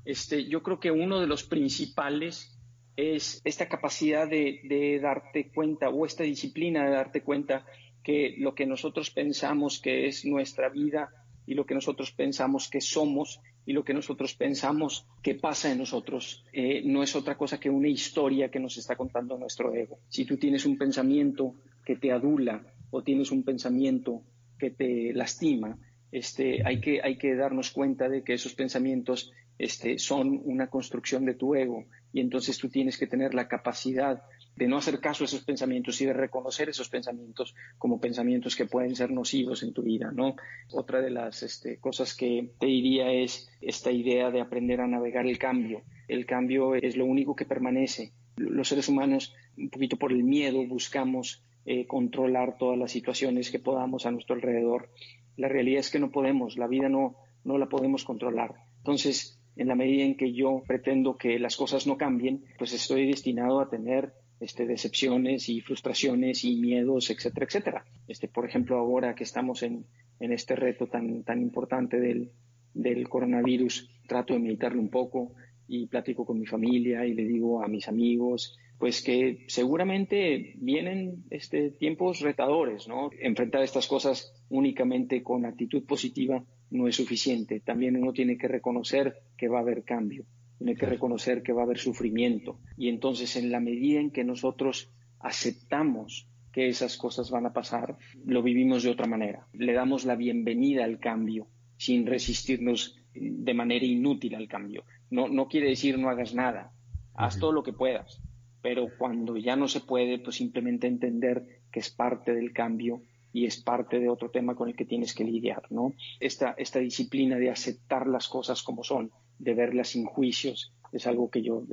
Este, 0.06 0.46
yo 0.46 0.64
creo 0.64 0.80
que 0.80 0.92
uno 0.92 1.20
de 1.20 1.28
los 1.28 1.44
principales 1.44 2.58
es 2.96 3.42
esta 3.44 3.68
capacidad 3.68 4.28
de, 4.28 5.00
darte 5.02 5.52
cuenta 5.52 5.90
o 5.90 6.06
esta 6.06 6.24
disciplina 6.24 6.86
de 6.86 6.92
darte 6.92 7.22
cuenta 7.22 7.66
que 8.04 8.36
lo 8.38 8.56
que 8.56 8.66
nosotros 8.66 9.12
pensamos 9.12 9.80
que 9.80 10.08
es 10.08 10.26
nuestra 10.26 10.70
vida 10.70 11.10
y 11.46 11.54
lo 11.54 11.66
que 11.66 11.76
nosotros 11.76 12.12
pensamos 12.12 12.70
que 12.70 12.82
somos 12.82 13.42
y 13.66 13.74
lo 13.74 13.84
que 13.84 13.94
nosotros 13.94 14.34
pensamos 14.36 15.08
que 15.22 15.36
pasa 15.36 15.72
en 15.72 15.78
nosotros 15.78 16.44
eh, 16.52 16.82
no 16.84 17.04
es 17.04 17.16
otra 17.16 17.38
cosa 17.38 17.60
que 17.60 17.70
una 17.70 17.88
historia 17.88 18.50
que 18.50 18.60
nos 18.60 18.78
está 18.78 18.96
contando 18.96 19.38
nuestro 19.38 19.74
ego. 19.74 20.00
Si 20.10 20.26
tú 20.26 20.38
tienes 20.38 20.66
un 20.66 20.78
pensamiento 20.78 21.56
que 21.86 21.96
te 21.96 22.12
adula 22.12 22.66
o 22.90 23.04
tienes 23.04 23.32
un 23.32 23.44
pensamiento 23.44 24.24
que 24.58 24.72
te 24.72 25.14
lastima, 25.14 25.78
este, 26.12 26.62
hay, 26.66 26.82
que, 26.82 27.02
hay 27.02 27.18
que 27.18 27.36
darnos 27.36 27.72
cuenta 27.72 28.10
de 28.10 28.24
que 28.24 28.34
esos 28.34 28.54
pensamientos 28.54 29.32
este, 29.62 30.00
son 30.00 30.42
una 30.44 30.72
construcción 30.72 31.24
de 31.24 31.36
tu 31.36 31.54
ego 31.54 31.86
y 32.12 32.20
entonces 32.20 32.58
tú 32.58 32.68
tienes 32.68 32.98
que 32.98 33.06
tener 33.06 33.36
la 33.36 33.48
capacidad 33.48 34.24
de 34.56 34.68
no 34.68 34.78
hacer 34.78 35.00
caso 35.00 35.24
a 35.24 35.26
esos 35.26 35.44
pensamientos 35.44 36.02
y 36.02 36.06
de 36.08 36.14
reconocer 36.14 36.68
esos 36.68 36.90
pensamientos 36.90 37.54
como 37.78 38.02
pensamientos 38.02 38.56
que 38.56 38.66
pueden 38.66 38.96
ser 38.96 39.12
nocivos 39.12 39.62
en 39.62 39.72
tu 39.72 39.84
vida, 39.84 40.12
¿no? 40.12 40.36
Otra 40.72 41.00
de 41.00 41.12
las 41.12 41.44
este, 41.44 41.78
cosas 41.78 42.16
que 42.16 42.50
te 42.60 42.66
diría 42.66 43.14
es 43.14 43.52
esta 43.62 43.92
idea 43.92 44.32
de 44.32 44.42
aprender 44.42 44.82
a 44.82 44.88
navegar 44.88 45.28
el 45.28 45.38
cambio. 45.38 45.84
El 46.08 46.26
cambio 46.26 46.74
es 46.74 46.98
lo 46.98 47.06
único 47.06 47.36
que 47.36 47.46
permanece. 47.46 48.14
Los 48.38 48.70
seres 48.70 48.90
humanos, 48.90 49.36
un 49.56 49.70
poquito 49.70 49.96
por 49.96 50.12
el 50.12 50.24
miedo, 50.24 50.66
buscamos 50.66 51.44
eh, 51.66 51.86
controlar 51.86 52.58
todas 52.58 52.80
las 52.80 52.92
situaciones 52.92 53.52
que 53.52 53.60
podamos 53.60 54.08
a 54.08 54.12
nuestro 54.12 54.34
alrededor. 54.34 54.90
La 55.38 55.50
realidad 55.50 55.82
es 55.82 55.92
que 55.92 56.00
no 56.00 56.10
podemos, 56.10 56.58
la 56.58 56.66
vida 56.66 56.90
no, 56.90 57.16
no 57.44 57.60
la 57.60 57.70
podemos 57.70 58.04
controlar. 58.04 58.56
Entonces, 58.78 59.38
en 59.56 59.68
la 59.68 59.76
medida 59.76 60.04
en 60.04 60.16
que 60.16 60.34
yo 60.34 60.64
pretendo 60.66 61.18
que 61.18 61.40
las 61.40 61.56
cosas 61.56 61.88
no 61.88 61.98
cambien, 61.98 62.44
pues 62.58 62.74
estoy 62.74 63.08
destinado 63.08 63.60
a 63.60 63.70
tener 63.70 64.14
este, 64.40 64.66
decepciones 64.66 65.50
y 65.50 65.62
frustraciones 65.62 66.44
y 66.44 66.56
miedos, 66.56 67.10
etcétera, 67.10 67.46
etcétera. 67.46 67.86
Este, 68.08 68.28
por 68.28 68.46
ejemplo, 68.48 68.78
ahora 68.78 69.14
que 69.16 69.24
estamos 69.24 69.62
en, 69.64 69.86
en 70.20 70.34
este 70.34 70.56
reto 70.56 70.88
tan, 70.88 71.24
tan 71.24 71.42
importante 71.42 72.00
del, 72.00 72.32
del 72.74 73.08
coronavirus, 73.08 73.90
trato 74.08 74.34
de 74.34 74.40
meditarlo 74.40 74.82
un 74.82 74.90
poco 74.90 75.34
y 75.68 75.88
platico 75.88 76.26
con 76.26 76.40
mi 76.40 76.46
familia 76.46 77.06
y 77.06 77.14
le 77.14 77.26
digo 77.26 77.64
a 77.64 77.68
mis 77.68 77.88
amigos, 77.88 78.58
pues 78.78 79.04
que 79.04 79.46
seguramente 79.48 80.54
vienen 80.58 81.24
este, 81.30 81.70
tiempos 81.70 82.20
retadores, 82.22 82.88
¿no? 82.88 83.12
Enfrentar 83.22 83.62
estas 83.62 83.88
cosas 83.88 84.34
únicamente 84.50 85.22
con 85.22 85.46
actitud 85.46 85.86
positiva 85.86 86.44
no 86.72 86.88
es 86.88 86.96
suficiente. 86.96 87.60
También 87.60 87.96
uno 87.96 88.14
tiene 88.14 88.38
que 88.38 88.48
reconocer 88.48 89.16
que 89.38 89.48
va 89.48 89.60
a 89.60 89.62
haber 89.62 89.84
cambio, 89.84 90.26
tiene 90.58 90.76
que 90.76 90.86
reconocer 90.86 91.44
que 91.44 91.54
va 91.54 91.62
a 91.62 91.66
haber 91.66 91.78
sufrimiento. 91.78 92.60
Y 92.78 92.90
entonces, 92.90 93.36
en 93.36 93.52
la 93.52 93.60
medida 93.60 94.00
en 94.00 94.12
que 94.12 94.24
nosotros 94.24 94.90
aceptamos 95.20 96.28
que 96.52 96.68
esas 96.68 96.98
cosas 96.98 97.30
van 97.30 97.46
a 97.46 97.54
pasar, 97.54 97.98
lo 98.26 98.42
vivimos 98.42 98.84
de 98.84 98.90
otra 98.90 99.08
manera. 99.08 99.48
Le 99.54 99.74
damos 99.74 100.06
la 100.06 100.16
bienvenida 100.16 100.84
al 100.84 101.00
cambio 101.00 101.48
sin 101.78 102.06
resistirnos 102.06 102.98
de 103.14 103.54
manera 103.54 103.86
inútil 103.86 104.36
al 104.36 104.48
cambio. 104.48 104.84
No, 105.10 105.28
no 105.28 105.48
quiere 105.48 105.70
decir 105.70 105.98
no 105.98 106.10
hagas 106.10 106.34
nada, 106.34 106.74
haz 107.14 107.40
todo 107.40 107.52
lo 107.52 107.64
que 107.64 107.74
puedas, 107.74 108.22
pero 108.62 108.88
cuando 108.98 109.38
ya 109.38 109.56
no 109.56 109.68
se 109.68 109.82
puede, 109.82 110.20
pues 110.20 110.36
simplemente 110.38 110.88
entender 110.88 111.62
que 111.72 111.80
es 111.80 111.90
parte 111.90 112.34
del 112.34 112.54
cambio 112.54 113.02
y 113.34 113.46
es 113.46 113.62
parte 113.62 114.00
de 114.00 114.10
otro 114.10 114.30
tema 114.30 114.56
con 114.56 114.70
el 114.70 114.76
que 114.76 114.86
tienes 114.86 115.14
que 115.14 115.24
lidiar, 115.24 115.64
¿no? 115.70 115.94
Esta, 116.20 116.54
esta 116.58 116.80
disciplina 116.80 117.38
de 117.38 117.50
aceptar 117.50 118.08
las 118.08 118.28
cosas 118.28 118.64
como 118.64 118.84
son, 118.84 119.12
de 119.40 119.54
verlas 119.54 119.90
sin 119.90 120.06
juicios, 120.06 120.74
es 120.92 121.08
algo 121.08 121.30
que 121.30 121.42
yo 121.42 121.64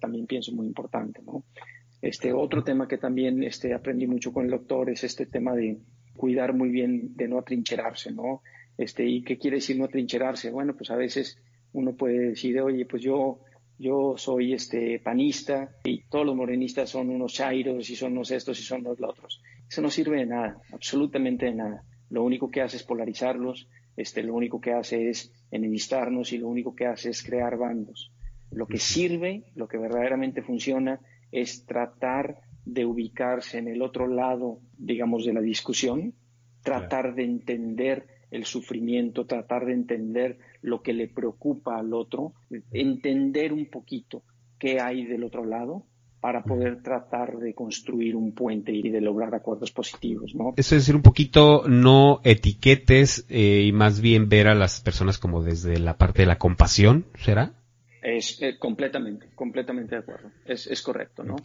también 0.00 0.26
pienso 0.26 0.52
muy 0.52 0.66
importante, 0.66 1.20
¿no? 1.22 1.44
Este 2.00 2.32
otro 2.32 2.62
tema 2.62 2.86
que 2.86 2.98
también 2.98 3.42
este, 3.42 3.74
aprendí 3.74 4.06
mucho 4.06 4.32
con 4.32 4.44
el 4.44 4.50
doctor 4.52 4.88
es 4.88 5.02
este 5.02 5.26
tema 5.26 5.54
de 5.54 5.78
cuidar 6.16 6.54
muy 6.54 6.68
bien 6.68 7.16
de 7.16 7.26
no 7.26 7.38
atrincherarse, 7.38 8.12
¿no? 8.12 8.42
Este, 8.76 9.04
¿Y 9.04 9.22
qué 9.22 9.36
quiere 9.36 9.56
decir 9.56 9.76
no 9.76 9.84
atrincherarse? 9.84 10.50
Bueno, 10.50 10.76
pues 10.76 10.90
a 10.90 10.96
veces 10.96 11.38
uno 11.72 11.96
puede 11.96 12.30
decir, 12.30 12.60
oye, 12.60 12.86
pues 12.86 13.02
yo 13.02 13.40
yo 13.78 14.14
soy 14.16 14.54
este 14.54 14.98
panista 14.98 15.70
y 15.84 16.02
todos 16.04 16.26
los 16.26 16.34
morenistas 16.34 16.90
son 16.90 17.10
unos 17.10 17.32
chairos 17.32 17.88
y 17.88 17.96
son 17.96 18.12
unos 18.12 18.30
estos 18.32 18.58
y 18.58 18.64
son 18.64 18.82
los 18.82 19.00
otros. 19.00 19.40
Eso 19.68 19.82
no 19.82 19.90
sirve 19.90 20.18
de 20.18 20.26
nada, 20.26 20.60
absolutamente 20.72 21.46
de 21.46 21.54
nada. 21.54 21.84
Lo 22.10 22.24
único 22.24 22.50
que 22.50 22.62
hace 22.62 22.76
es 22.76 22.84
polarizarlos, 22.84 23.68
este, 23.96 24.22
lo 24.22 24.34
único 24.34 24.60
que 24.60 24.72
hace 24.72 25.10
es 25.10 25.32
enemistarnos 25.50 26.32
y 26.32 26.38
lo 26.38 26.48
único 26.48 26.74
que 26.74 26.86
hace 26.86 27.10
es 27.10 27.22
crear 27.22 27.58
bandos. 27.58 28.12
Lo 28.50 28.66
que 28.66 28.78
sirve, 28.78 29.44
lo 29.54 29.68
que 29.68 29.76
verdaderamente 29.76 30.40
funciona, 30.42 31.00
es 31.32 31.66
tratar 31.66 32.40
de 32.64 32.86
ubicarse 32.86 33.58
en 33.58 33.68
el 33.68 33.82
otro 33.82 34.06
lado, 34.06 34.60
digamos, 34.78 35.24
de 35.26 35.34
la 35.34 35.40
discusión, 35.40 36.14
tratar 36.62 37.14
de 37.14 37.24
entender 37.24 38.06
el 38.30 38.44
sufrimiento, 38.44 39.26
tratar 39.26 39.66
de 39.66 39.72
entender 39.72 40.38
lo 40.62 40.82
que 40.82 40.92
le 40.92 41.08
preocupa 41.08 41.78
al 41.78 41.92
otro, 41.92 42.34
entender 42.72 43.52
un 43.52 43.66
poquito 43.66 44.22
qué 44.58 44.80
hay 44.80 45.04
del 45.04 45.24
otro 45.24 45.44
lado 45.44 45.86
para 46.20 46.42
poder 46.42 46.82
tratar 46.82 47.38
de 47.38 47.54
construir 47.54 48.16
un 48.16 48.32
puente 48.32 48.72
y 48.72 48.90
de 48.90 49.00
lograr 49.00 49.34
acuerdos 49.34 49.70
positivos, 49.70 50.34
¿no? 50.34 50.54
Eso 50.56 50.74
es 50.74 50.82
decir, 50.82 50.96
un 50.96 51.02
poquito 51.02 51.64
no 51.68 52.20
etiquetes 52.24 53.24
eh, 53.28 53.64
y 53.66 53.72
más 53.72 54.00
bien 54.00 54.28
ver 54.28 54.48
a 54.48 54.54
las 54.54 54.80
personas 54.80 55.18
como 55.18 55.42
desde 55.42 55.78
la 55.78 55.96
parte 55.96 56.22
de 56.22 56.26
la 56.26 56.38
compasión, 56.38 57.06
¿será? 57.18 57.52
Es 58.02 58.42
eh, 58.42 58.58
completamente, 58.58 59.28
completamente 59.34 59.94
de 59.94 60.00
acuerdo. 60.00 60.30
Es, 60.44 60.66
es 60.66 60.82
correcto, 60.82 61.22
¿no? 61.22 61.36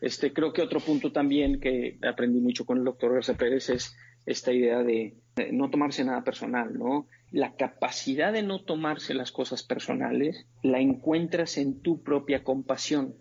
Este, 0.00 0.32
creo 0.32 0.52
que 0.52 0.62
otro 0.62 0.80
punto 0.80 1.10
también 1.10 1.60
que 1.60 1.98
aprendí 2.08 2.40
mucho 2.40 2.64
con 2.64 2.78
el 2.78 2.84
doctor 2.84 3.14
García 3.14 3.36
Pérez 3.36 3.70
es 3.70 3.96
esta 4.26 4.52
idea 4.52 4.82
de 4.82 5.16
no 5.52 5.70
tomarse 5.70 6.04
nada 6.04 6.22
personal, 6.22 6.78
¿no? 6.78 7.06
La 7.30 7.54
capacidad 7.56 8.32
de 8.32 8.42
no 8.42 8.62
tomarse 8.62 9.14
las 9.14 9.32
cosas 9.32 9.62
personales 9.62 10.46
la 10.62 10.80
encuentras 10.80 11.56
en 11.58 11.80
tu 11.80 12.02
propia 12.02 12.44
compasión, 12.44 13.14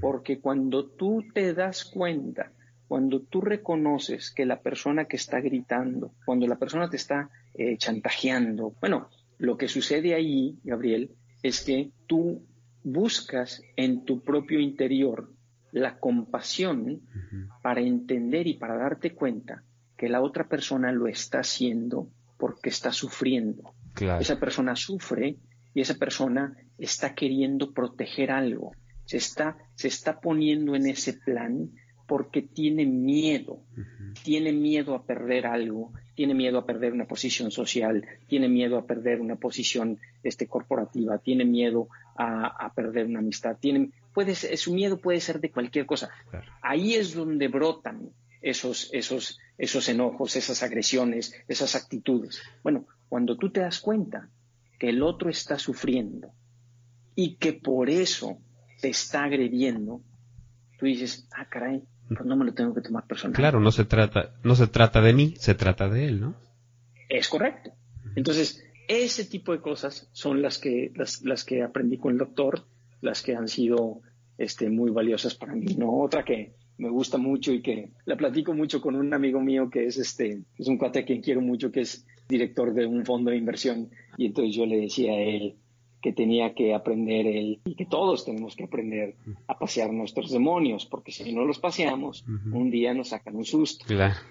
porque 0.00 0.40
cuando 0.40 0.86
tú 0.86 1.24
te 1.32 1.54
das 1.54 1.84
cuenta, 1.84 2.52
cuando 2.88 3.20
tú 3.20 3.40
reconoces 3.40 4.30
que 4.30 4.46
la 4.46 4.60
persona 4.60 5.06
que 5.06 5.16
está 5.16 5.40
gritando, 5.40 6.12
cuando 6.24 6.46
la 6.46 6.56
persona 6.56 6.88
te 6.88 6.96
está 6.96 7.30
eh, 7.54 7.76
chantajeando, 7.76 8.74
bueno, 8.80 9.08
lo 9.38 9.56
que 9.56 9.68
sucede 9.68 10.14
ahí, 10.14 10.58
Gabriel, 10.62 11.10
es 11.42 11.62
que 11.62 11.90
tú 12.06 12.42
buscas 12.82 13.62
en 13.76 14.04
tu 14.04 14.22
propio 14.22 14.60
interior 14.60 15.30
la 15.72 15.98
compasión 15.98 17.02
para 17.62 17.80
entender 17.80 18.46
y 18.46 18.54
para 18.54 18.76
darte 18.76 19.14
cuenta 19.14 19.62
que 19.96 20.08
la 20.08 20.22
otra 20.22 20.48
persona 20.48 20.92
lo 20.92 21.06
está 21.06 21.40
haciendo 21.40 22.08
porque 22.38 22.68
está 22.68 22.92
sufriendo. 22.92 23.74
Esa 24.20 24.38
persona 24.38 24.76
sufre 24.76 25.36
y 25.74 25.80
esa 25.80 25.94
persona 25.94 26.56
está 26.78 27.14
queriendo 27.14 27.72
proteger 27.72 28.30
algo. 28.30 28.72
Se 29.06 29.16
está, 29.16 29.56
se 29.74 29.88
está 29.88 30.20
poniendo 30.20 30.74
en 30.76 30.86
ese 30.86 31.14
plan 31.14 31.70
porque 32.06 32.42
tiene 32.42 32.86
miedo. 32.86 33.60
Tiene 34.22 34.52
miedo 34.52 34.94
a 34.94 35.04
perder 35.04 35.46
algo, 35.46 35.92
tiene 36.14 36.34
miedo 36.34 36.58
a 36.58 36.66
perder 36.66 36.92
una 36.92 37.06
posición 37.06 37.50
social, 37.50 38.04
tiene 38.28 38.48
miedo 38.48 38.78
a 38.78 38.86
perder 38.86 39.20
una 39.20 39.36
posición 39.36 39.98
este, 40.22 40.46
corporativa, 40.46 41.18
tiene 41.18 41.44
miedo 41.44 41.88
a, 42.16 42.72
perder 42.74 43.06
una 43.06 43.18
amistad. 43.18 43.56
Tiene, 43.60 43.90
puede 44.14 44.34
su 44.34 44.72
miedo 44.72 44.98
puede 44.98 45.20
ser 45.20 45.40
de 45.40 45.50
cualquier 45.50 45.86
cosa. 45.86 46.10
Ahí 46.62 46.94
es 46.94 47.14
donde 47.14 47.48
brotan 47.48 48.10
esos, 48.40 48.88
esos, 48.92 49.38
esos 49.58 49.88
enojos, 49.88 50.36
esas 50.36 50.62
agresiones, 50.62 51.34
esas 51.48 51.74
actitudes. 51.74 52.40
Bueno, 52.62 52.86
cuando 53.08 53.36
tú 53.36 53.50
te 53.50 53.60
das 53.60 53.80
cuenta 53.80 54.28
que 54.78 54.90
el 54.90 55.02
otro 55.02 55.28
está 55.28 55.58
sufriendo 55.58 56.32
y 57.14 57.36
que 57.36 57.52
por 57.54 57.90
eso 57.90 58.38
te 58.80 58.88
está 58.88 59.24
agrediendo, 59.24 60.00
tú 60.78 60.86
dices, 60.86 61.28
ah, 61.36 61.46
caray, 61.48 61.82
pues 62.08 62.24
no 62.24 62.36
me 62.36 62.44
lo 62.44 62.54
tengo 62.54 62.74
que 62.74 62.80
tomar 62.80 63.06
personal. 63.06 63.34
Claro, 63.34 63.60
no 63.60 63.72
se 63.72 63.84
trata, 63.84 64.34
no 64.44 64.54
se 64.54 64.66
trata 64.66 65.00
de 65.00 65.12
mí, 65.12 65.34
se 65.38 65.54
trata 65.54 65.88
de 65.88 66.06
él, 66.06 66.20
¿no? 66.20 66.36
Es 67.08 67.28
correcto. 67.28 67.72
Entonces, 68.14 68.64
ese 68.88 69.24
tipo 69.24 69.52
de 69.52 69.60
cosas 69.60 70.08
son 70.12 70.42
las 70.42 70.58
que, 70.58 70.92
las, 70.94 71.22
las 71.22 71.44
que 71.44 71.62
aprendí 71.62 71.98
con 71.98 72.12
el 72.12 72.18
doctor, 72.18 72.64
las 73.00 73.22
que 73.22 73.34
han 73.34 73.48
sido 73.48 74.00
este, 74.38 74.70
muy 74.70 74.90
valiosas 74.90 75.34
para 75.34 75.54
mí, 75.54 75.74
¿no? 75.76 75.98
Otra 75.98 76.24
que, 76.24 76.54
me 76.78 76.90
gusta 76.90 77.18
mucho 77.18 77.52
y 77.52 77.62
que 77.62 77.90
la 78.04 78.16
platico 78.16 78.52
mucho 78.52 78.80
con 78.80 78.96
un 78.96 79.12
amigo 79.14 79.40
mío 79.40 79.70
que 79.70 79.86
es 79.86 79.96
este, 79.96 80.42
es 80.58 80.68
un 80.68 80.76
cuate 80.76 81.00
a 81.00 81.04
quien 81.04 81.22
quiero 81.22 81.40
mucho, 81.40 81.72
que 81.72 81.80
es 81.80 82.06
director 82.28 82.74
de 82.74 82.86
un 82.86 83.04
fondo 83.04 83.30
de 83.30 83.38
inversión. 83.38 83.90
Y 84.16 84.26
entonces 84.26 84.54
yo 84.54 84.66
le 84.66 84.80
decía 84.80 85.12
a 85.12 85.20
él 85.20 85.56
que 86.06 86.12
tenía 86.12 86.54
que 86.54 86.72
aprender 86.72 87.26
él 87.26 87.58
y 87.64 87.74
que 87.74 87.84
todos 87.84 88.24
tenemos 88.24 88.54
que 88.54 88.62
aprender 88.62 89.16
a 89.48 89.58
pasear 89.58 89.92
nuestros 89.92 90.30
demonios, 90.30 90.86
porque 90.86 91.10
si 91.10 91.32
no 91.32 91.44
los 91.44 91.58
paseamos, 91.58 92.24
un 92.52 92.70
día 92.70 92.94
nos 92.94 93.08
sacan 93.08 93.34
un 93.34 93.44
susto. 93.44 93.84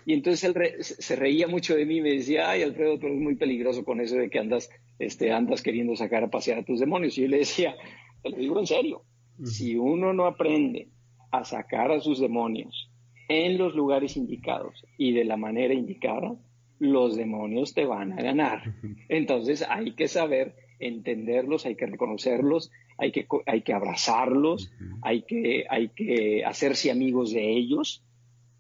Y 0.06 0.14
entonces 0.14 0.46
él 0.46 0.56
se 0.80 1.18
reía 1.18 1.50
mucho 1.50 1.76
de 1.76 1.86
mí 1.86 1.98
y 1.98 2.02
me 2.02 2.12
decía, 2.12 2.50
ay 2.50 2.62
Alfredo, 2.62 2.98
tú 2.98 3.08
eres 3.08 3.20
muy 3.20 3.36
peligroso 3.36 3.84
con 3.84 4.00
eso 4.00 4.16
de 4.16 4.30
que 4.30 4.40
andas, 4.40 4.70
este, 5.00 5.34
andas 5.34 5.62
queriendo 5.62 5.98
sacar 5.98 6.24
a 6.24 6.30
pasear 6.30 6.60
a 6.60 6.64
tus 6.64 6.80
demonios. 6.80 7.18
Y 7.18 7.24
yo 7.24 7.28
le 7.28 7.40
decía, 7.40 7.76
te 8.24 8.30
lo 8.30 8.38
digo 8.38 8.58
en 8.58 8.68
serio, 8.68 9.02
si 9.44 9.76
uno 9.76 10.14
no 10.14 10.28
aprende 10.28 10.88
a 11.30 11.44
sacar 11.44 11.92
a 11.92 12.00
sus 12.00 12.22
demonios 12.22 12.90
en 13.28 13.58
los 13.58 13.76
lugares 13.76 14.16
indicados 14.16 14.86
y 14.98 15.12
de 15.12 15.26
la 15.26 15.36
manera 15.36 15.74
indicada, 15.74 16.38
los 16.80 17.18
demonios 17.18 17.74
te 17.74 17.84
van 17.84 18.14
a 18.14 18.22
ganar. 18.22 18.76
Entonces 19.10 19.66
hay 19.70 19.94
que 19.96 20.08
saber 20.08 20.56
entenderlos, 20.80 21.66
hay 21.66 21.76
que 21.76 21.86
reconocerlos, 21.86 22.72
hay 22.98 23.12
que, 23.12 23.28
hay 23.46 23.62
que 23.62 23.74
abrazarlos, 23.74 24.72
hay, 25.02 25.24
que, 25.24 25.66
hay 25.70 25.90
que 25.90 26.44
hacerse 26.46 26.92
amigos 26.92 27.32
de 27.32 27.56
ellos 27.56 28.04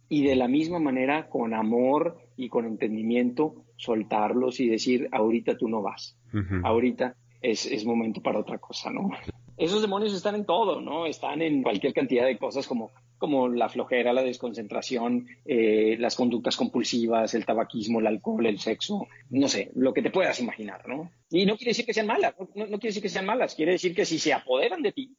y 0.09 0.23
de 0.23 0.35
la 0.35 0.47
misma 0.47 0.79
manera, 0.79 1.29
con 1.29 1.53
amor 1.53 2.17
y 2.37 2.49
con 2.49 2.65
entendimiento, 2.65 3.55
soltarlos 3.77 4.59
y 4.59 4.67
decir, 4.67 5.09
ahorita 5.11 5.57
tú 5.57 5.67
no 5.67 5.81
vas, 5.81 6.17
ahorita 6.63 7.15
es, 7.41 7.65
es 7.65 7.85
momento 7.85 8.21
para 8.21 8.39
otra 8.39 8.57
cosa, 8.57 8.91
¿no? 8.91 9.09
esos 9.57 9.81
demonios 9.81 10.13
están 10.13 10.35
en 10.35 10.45
todo, 10.45 10.81
¿no? 10.81 11.05
Están 11.05 11.41
en 11.41 11.63
cualquier 11.63 11.93
cantidad 11.93 12.25
de 12.25 12.37
cosas 12.37 12.67
como, 12.67 12.91
como 13.17 13.47
la 13.47 13.69
flojera, 13.69 14.13
la 14.13 14.23
desconcentración, 14.23 15.27
eh, 15.45 15.95
las 15.99 16.15
conductas 16.15 16.55
compulsivas, 16.55 17.33
el 17.33 17.45
tabaquismo, 17.45 17.99
el 17.99 18.07
alcohol, 18.07 18.45
el 18.45 18.59
sexo, 18.59 19.07
no 19.29 19.47
sé, 19.47 19.71
lo 19.75 19.93
que 19.93 20.01
te 20.01 20.11
puedas 20.11 20.39
imaginar, 20.39 20.87
¿no? 20.87 21.11
Y 21.29 21.45
no 21.45 21.57
quiere 21.57 21.71
decir 21.71 21.85
que 21.85 21.93
sean 21.93 22.07
malas, 22.07 22.35
no, 22.55 22.65
quiere 22.65 22.79
decir 22.79 23.01
que 23.01 23.09
sean 23.09 23.25
malas, 23.25 23.55
quiere 23.55 23.73
decir 23.73 23.95
que 23.95 24.05
si 24.05 24.19
se 24.19 24.33
apoderan 24.33 24.81
de 24.81 24.91
ti 24.91 25.15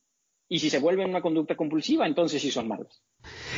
y 0.49 0.59
si 0.59 0.71
se 0.71 0.79
vuelven 0.79 1.11
una 1.11 1.23
conducta 1.23 1.57
compulsiva, 1.57 2.07
entonces 2.07 2.41
sí 2.43 2.51
son 2.51 2.69
malas. 2.69 3.03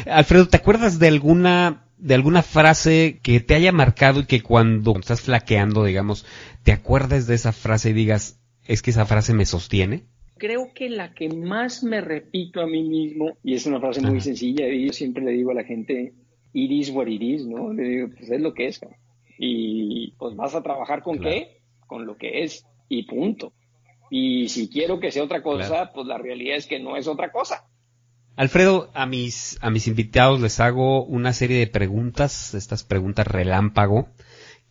Alfredo, 0.06 0.48
¿te 0.48 0.56
acuerdas 0.56 0.98
de 0.98 1.08
alguna 1.08 1.84
de 1.98 2.14
alguna 2.14 2.42
frase 2.42 3.18
que 3.22 3.40
te 3.40 3.54
haya 3.54 3.72
marcado 3.72 4.20
y 4.20 4.26
que 4.26 4.40
cuando 4.40 4.96
estás 4.98 5.20
flaqueando, 5.20 5.84
digamos, 5.84 6.24
te 6.62 6.70
acuerdes 6.70 7.26
de 7.26 7.34
esa 7.34 7.52
frase 7.52 7.90
y 7.90 7.92
digas, 7.92 8.40
es 8.64 8.82
que 8.82 8.90
esa 8.90 9.04
frase 9.04 9.34
me 9.34 9.44
sostiene? 9.44 10.06
Creo 10.38 10.72
que 10.74 10.88
la 10.88 11.12
que 11.12 11.28
más 11.28 11.82
me 11.82 12.00
repito 12.00 12.60
a 12.60 12.66
mí 12.66 12.82
mismo, 12.82 13.36
y 13.42 13.54
es 13.54 13.66
una 13.66 13.80
frase 13.80 14.00
muy 14.00 14.20
sencilla, 14.20 14.68
y 14.68 14.86
yo 14.86 14.92
siempre 14.92 15.24
le 15.24 15.32
digo 15.32 15.50
a 15.50 15.54
la 15.54 15.64
gente, 15.64 16.14
iris 16.52 16.90
what 16.90 17.06
it 17.08 17.42
¿no? 17.42 17.72
Le 17.72 17.82
digo, 17.82 18.08
pues 18.16 18.30
es 18.30 18.40
lo 18.40 18.54
que 18.54 18.68
es. 18.68 18.80
Y 19.38 20.12
pues 20.18 20.34
vas 20.36 20.54
a 20.54 20.62
trabajar 20.62 21.02
con 21.02 21.18
qué? 21.18 21.60
Con 21.86 22.06
lo 22.06 22.16
que 22.16 22.42
es, 22.42 22.64
y 22.88 23.04
punto. 23.04 23.52
Y 24.10 24.48
si 24.48 24.68
quiero 24.68 25.00
que 25.00 25.10
sea 25.10 25.24
otra 25.24 25.42
cosa, 25.42 25.92
pues 25.92 26.06
la 26.06 26.18
realidad 26.18 26.56
es 26.56 26.66
que 26.66 26.80
no 26.80 26.96
es 26.96 27.06
otra 27.06 27.30
cosa. 27.30 27.68
Alfredo, 28.36 28.90
a 28.94 29.04
mis, 29.04 29.58
a 29.62 29.70
mis 29.70 29.88
invitados 29.88 30.40
les 30.40 30.60
hago 30.60 31.04
una 31.04 31.32
serie 31.32 31.58
de 31.58 31.66
preguntas, 31.66 32.54
estas 32.54 32.84
preguntas 32.84 33.26
relámpago, 33.26 34.08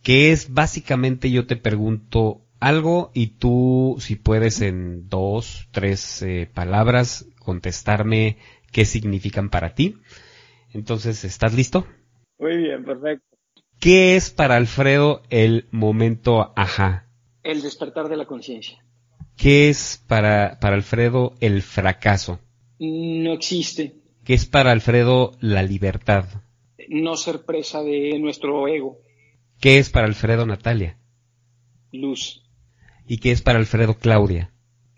que 0.02 0.32
es 0.32 0.52
básicamente 0.52 1.30
yo 1.30 1.46
te 1.46 1.56
pregunto 1.56 2.47
algo 2.60 3.10
y 3.14 3.38
tú, 3.38 3.96
si 4.00 4.16
puedes 4.16 4.60
en 4.60 5.08
dos, 5.08 5.68
tres 5.70 6.22
eh, 6.22 6.50
palabras, 6.52 7.26
contestarme 7.38 8.38
qué 8.72 8.84
significan 8.84 9.50
para 9.50 9.74
ti. 9.74 9.96
Entonces, 10.72 11.24
¿estás 11.24 11.54
listo? 11.54 11.86
Muy 12.38 12.56
bien, 12.56 12.84
perfecto. 12.84 13.24
¿Qué 13.80 14.16
es 14.16 14.30
para 14.30 14.56
Alfredo 14.56 15.22
el 15.30 15.68
momento 15.70 16.52
ajá? 16.56 17.06
El 17.42 17.62
despertar 17.62 18.08
de 18.08 18.16
la 18.16 18.26
conciencia. 18.26 18.84
¿Qué 19.36 19.68
es 19.68 20.02
para, 20.08 20.58
para 20.60 20.74
Alfredo 20.74 21.34
el 21.40 21.62
fracaso? 21.62 22.40
No 22.80 23.32
existe. 23.32 23.94
¿Qué 24.24 24.34
es 24.34 24.46
para 24.46 24.72
Alfredo 24.72 25.32
la 25.40 25.62
libertad? 25.62 26.24
No 26.88 27.16
ser 27.16 27.44
presa 27.44 27.82
de 27.82 28.18
nuestro 28.18 28.66
ego. 28.66 28.98
¿Qué 29.60 29.78
es 29.78 29.90
para 29.90 30.06
Alfredo 30.06 30.44
Natalia? 30.44 30.98
Luz. 31.92 32.47
¿Y 33.08 33.18
qué 33.18 33.30
es 33.30 33.40
para 33.40 33.58
Alfredo 33.58 33.94
Claudia? 33.94 34.52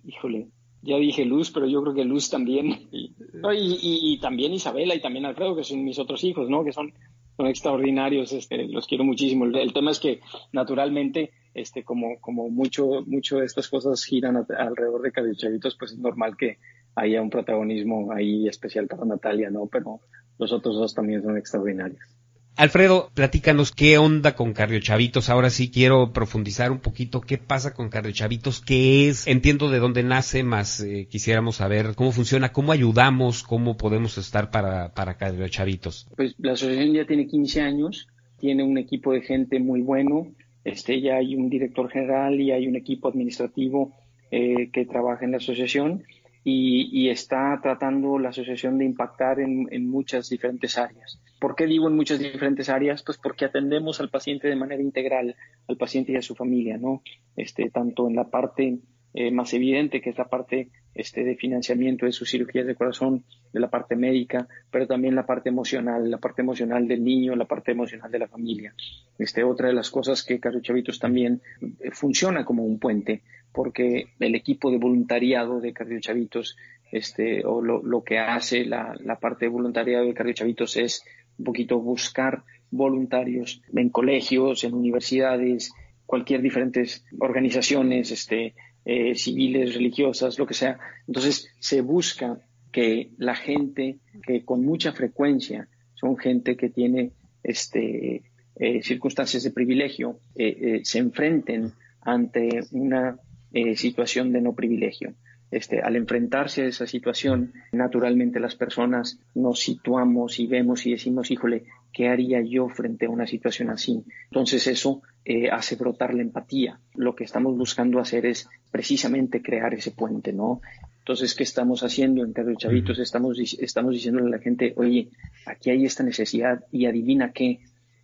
Híjole, 0.04 0.48
ya 0.82 0.96
dije 0.96 1.24
Luz, 1.24 1.52
pero 1.52 1.66
yo 1.66 1.80
creo 1.82 1.94
que 1.94 2.04
Luz 2.04 2.28
también. 2.28 2.88
Y, 2.92 4.12
y, 4.12 4.20
también 4.20 4.52
Isabela 4.52 4.94
y 4.94 5.00
también 5.00 5.24
Alfredo, 5.24 5.56
que 5.56 5.64
son 5.64 5.82
mis 5.82 5.98
otros 5.98 6.22
hijos, 6.24 6.50
¿no? 6.50 6.62
Que 6.62 6.72
son, 6.72 6.92
son 7.36 7.46
extraordinarios, 7.46 8.32
este, 8.32 8.66
los 8.68 8.86
quiero 8.86 9.02
muchísimo. 9.04 9.46
El, 9.46 9.72
tema 9.72 9.92
es 9.92 9.98
que 9.98 10.20
naturalmente, 10.52 11.30
este, 11.54 11.82
como, 11.82 12.20
como 12.20 12.50
mucho, 12.50 13.02
mucho 13.06 13.38
de 13.38 13.46
estas 13.46 13.68
cosas 13.68 14.04
giran 14.04 14.36
alrededor 14.36 15.00
de 15.02 15.12
Cabello 15.12 15.34
Chavitos, 15.34 15.76
pues 15.78 15.92
es 15.92 15.98
normal 15.98 16.36
que 16.36 16.58
haya 16.96 17.22
un 17.22 17.30
protagonismo 17.30 18.12
ahí 18.12 18.46
especial 18.46 18.86
para 18.86 19.06
Natalia, 19.06 19.48
¿no? 19.50 19.66
Pero 19.66 20.00
los 20.38 20.52
otros 20.52 20.76
dos 20.76 20.94
también 20.94 21.22
son 21.22 21.38
extraordinarios. 21.38 22.19
Alfredo, 22.61 23.11
platícanos 23.14 23.72
qué 23.72 23.96
onda 23.96 24.36
con 24.36 24.52
Cardiochavitos. 24.52 25.30
Ahora 25.30 25.48
sí 25.48 25.70
quiero 25.70 26.12
profundizar 26.12 26.70
un 26.70 26.80
poquito 26.80 27.22
qué 27.22 27.38
pasa 27.38 27.72
con 27.72 27.88
Cardiochavitos, 27.88 28.61
qué 28.61 29.08
es, 29.08 29.26
entiendo 29.26 29.70
de 29.70 29.78
dónde 29.78 30.02
nace, 30.02 30.42
más 30.42 30.82
eh, 30.82 31.08
quisiéramos 31.11 31.56
saber 31.56 31.94
cómo 31.96 32.12
funciona, 32.12 32.52
cómo 32.52 32.72
ayudamos, 32.72 33.44
cómo 33.44 33.78
podemos 33.78 34.18
estar 34.18 34.50
para, 34.50 34.92
para 34.92 35.16
Cardiochavitos. 35.16 36.06
Pues 36.14 36.34
la 36.36 36.52
asociación 36.52 36.92
ya 36.92 37.06
tiene 37.06 37.26
15 37.26 37.62
años, 37.62 38.08
tiene 38.38 38.62
un 38.62 38.76
equipo 38.76 39.14
de 39.14 39.22
gente 39.22 39.58
muy 39.58 39.80
bueno, 39.80 40.26
este, 40.62 41.00
ya 41.00 41.16
hay 41.16 41.36
un 41.36 41.48
director 41.48 41.90
general 41.90 42.38
y 42.38 42.52
hay 42.52 42.68
un 42.68 42.76
equipo 42.76 43.08
administrativo 43.08 43.96
eh, 44.30 44.68
que 44.70 44.84
trabaja 44.84 45.24
en 45.24 45.30
la 45.30 45.38
asociación 45.38 46.02
y, 46.43 47.09
está 47.11 47.59
tratando 47.62 48.18
la 48.18 48.30
asociación 48.30 48.78
de 48.78 48.84
impactar 48.84 49.41
en, 49.41 49.88
muchas 49.88 50.28
diferentes 50.28 50.78
áreas. 50.78 51.20
¿Por 51.38 51.55
qué 51.55 51.66
digo 51.66 51.88
en 51.88 51.97
muchas 51.97 52.18
diferentes 52.18 52.68
áreas? 52.68 53.03
Pues 53.03 53.18
porque 53.18 53.45
atendemos 53.45 54.01
al 54.01 54.11
paciente 54.11 54.49
de 54.49 54.57
manera 54.57 54.82
integral, 54.82 55.36
al 55.68 55.76
paciente 55.76 56.12
y 56.12 56.16
a 56.16 56.22
su 56.22 56.34
familia, 56.34 56.78
¿no? 56.78 57.03
Este, 57.36 57.70
tanto 57.70 58.09
en 58.09 58.16
la 58.16 58.24
parte 58.24 58.78
eh, 59.12 59.30
más 59.30 59.53
evidente, 59.55 60.01
que 60.01 60.11
es 60.11 60.18
la 60.18 60.28
parte 60.28 60.68
este, 60.95 61.24
de 61.24 61.34
financiamiento 61.34 62.07
de 62.07 62.12
sus 62.12 62.30
cirugías 62.30 62.66
de 62.66 62.74
corazón, 62.74 63.24
de 63.53 63.61
la 63.61 63.68
parte 63.68 63.97
médica, 63.97 64.47
pero 64.70 64.86
también 64.86 65.14
la 65.14 65.26
parte 65.26 65.49
emocional, 65.49 66.11
la 66.11 66.18
parte 66.18 66.43
emocional 66.43 66.86
del 66.86 67.03
niño, 67.03 67.34
la 67.34 67.47
parte 67.47 67.72
emocional 67.72 68.11
de 68.11 68.18
la 68.18 68.28
familia. 68.28 68.72
Este, 69.18 69.43
otra 69.43 69.68
de 69.68 69.74
las 69.74 69.91
cosas 69.91 70.22
que 70.22 70.38
Carlos 70.38 70.62
Chavitos 70.62 70.99
también 70.99 71.43
eh, 71.61 71.91
funciona 71.91 72.45
como 72.45 72.64
un 72.64 72.78
puente 72.78 73.22
porque 73.53 74.09
el 74.18 74.34
equipo 74.34 74.70
de 74.70 74.78
voluntariado 74.78 75.61
de 75.61 75.72
Cardio 75.72 76.01
Chavitos, 76.01 76.57
este, 76.92 77.44
o 77.44 77.61
lo, 77.61 78.05
que 78.05 78.18
hace 78.18 78.64
la, 78.64 78.94
parte 79.20 79.46
de 79.46 79.51
voluntariado 79.51 80.07
de 80.07 80.14
Cardio 80.14 80.34
Chavitos 80.34 80.76
es 80.76 81.03
un 81.38 81.44
poquito 81.44 81.78
buscar 81.80 82.42
voluntarios 82.70 83.62
en 83.74 83.90
colegios, 83.90 84.64
en 84.64 84.74
universidades, 84.74 85.72
cualquier 86.07 86.42
diferentes 86.42 87.05
organizaciones, 87.18 88.11
este, 88.11 88.55
eh, 88.84 89.14
civiles, 89.14 89.74
religiosas, 89.74 90.38
lo 90.38 90.46
que 90.46 90.55
sea. 90.55 90.78
Entonces 91.07 91.53
se 91.59 91.80
busca 91.80 92.40
que 92.72 93.11
la 93.18 93.34
gente 93.34 93.98
que 94.26 94.44
con 94.44 94.64
mucha 94.64 94.92
frecuencia 94.92 95.68
son 95.94 96.16
gente 96.16 96.57
que 96.57 96.70
tiene 96.70 97.12
este, 97.42 98.22
eh, 98.57 98.82
circunstancias 98.82 99.42
de 99.42 99.51
privilegio, 99.51 100.20
eh, 100.36 100.80
se 100.84 100.98
enfrenten 100.98 101.72
ante 102.03 102.61
una 102.72 103.18
eh, 103.53 103.76
situación 103.76 104.32
de 104.32 104.40
no 104.40 104.55
privilegio. 104.55 105.14
Este, 105.51 105.80
al 105.80 105.96
enfrentarse 105.96 106.62
a 106.62 106.66
esa 106.66 106.86
situación, 106.86 107.53
naturalmente 107.72 108.38
las 108.38 108.55
personas 108.55 109.18
nos 109.34 109.59
situamos 109.59 110.38
y 110.38 110.46
vemos 110.46 110.86
y 110.86 110.92
decimos, 110.92 111.32
híjole, 111.32 111.64
¿qué 111.92 112.09
haría 112.09 112.40
yo 112.40 112.68
frente 112.68 113.07
a 113.07 113.11
una 113.11 113.26
situación 113.26 113.70
así? 113.70 114.05
Entonces 114.26 114.68
eso 114.68 115.03
eh, 115.24 115.51
hace 115.51 115.74
brotar 115.74 116.14
la 116.14 116.22
empatía. 116.22 116.78
Lo 116.94 117.16
que 117.16 117.24
estamos 117.24 117.57
buscando 117.57 117.98
hacer 117.98 118.26
es 118.26 118.48
precisamente 118.70 119.42
crear 119.42 119.74
ese 119.74 119.90
puente, 119.90 120.32
¿no? 120.32 120.61
Entonces, 121.01 121.34
¿qué 121.34 121.42
estamos 121.42 121.82
haciendo 121.82 122.22
en 122.22 122.32
Carlos 122.32 122.59
Chavitos? 122.59 123.01
Estamos, 123.01 123.36
estamos 123.59 123.92
diciéndole 123.92 124.28
a 124.28 124.36
la 124.36 124.38
gente, 124.38 124.74
oye, 124.76 125.09
aquí 125.46 125.70
hay 125.70 125.84
esta 125.84 126.05
necesidad 126.05 126.64
y 126.70 126.86
adivina 126.86 127.32
qué, 127.32 127.59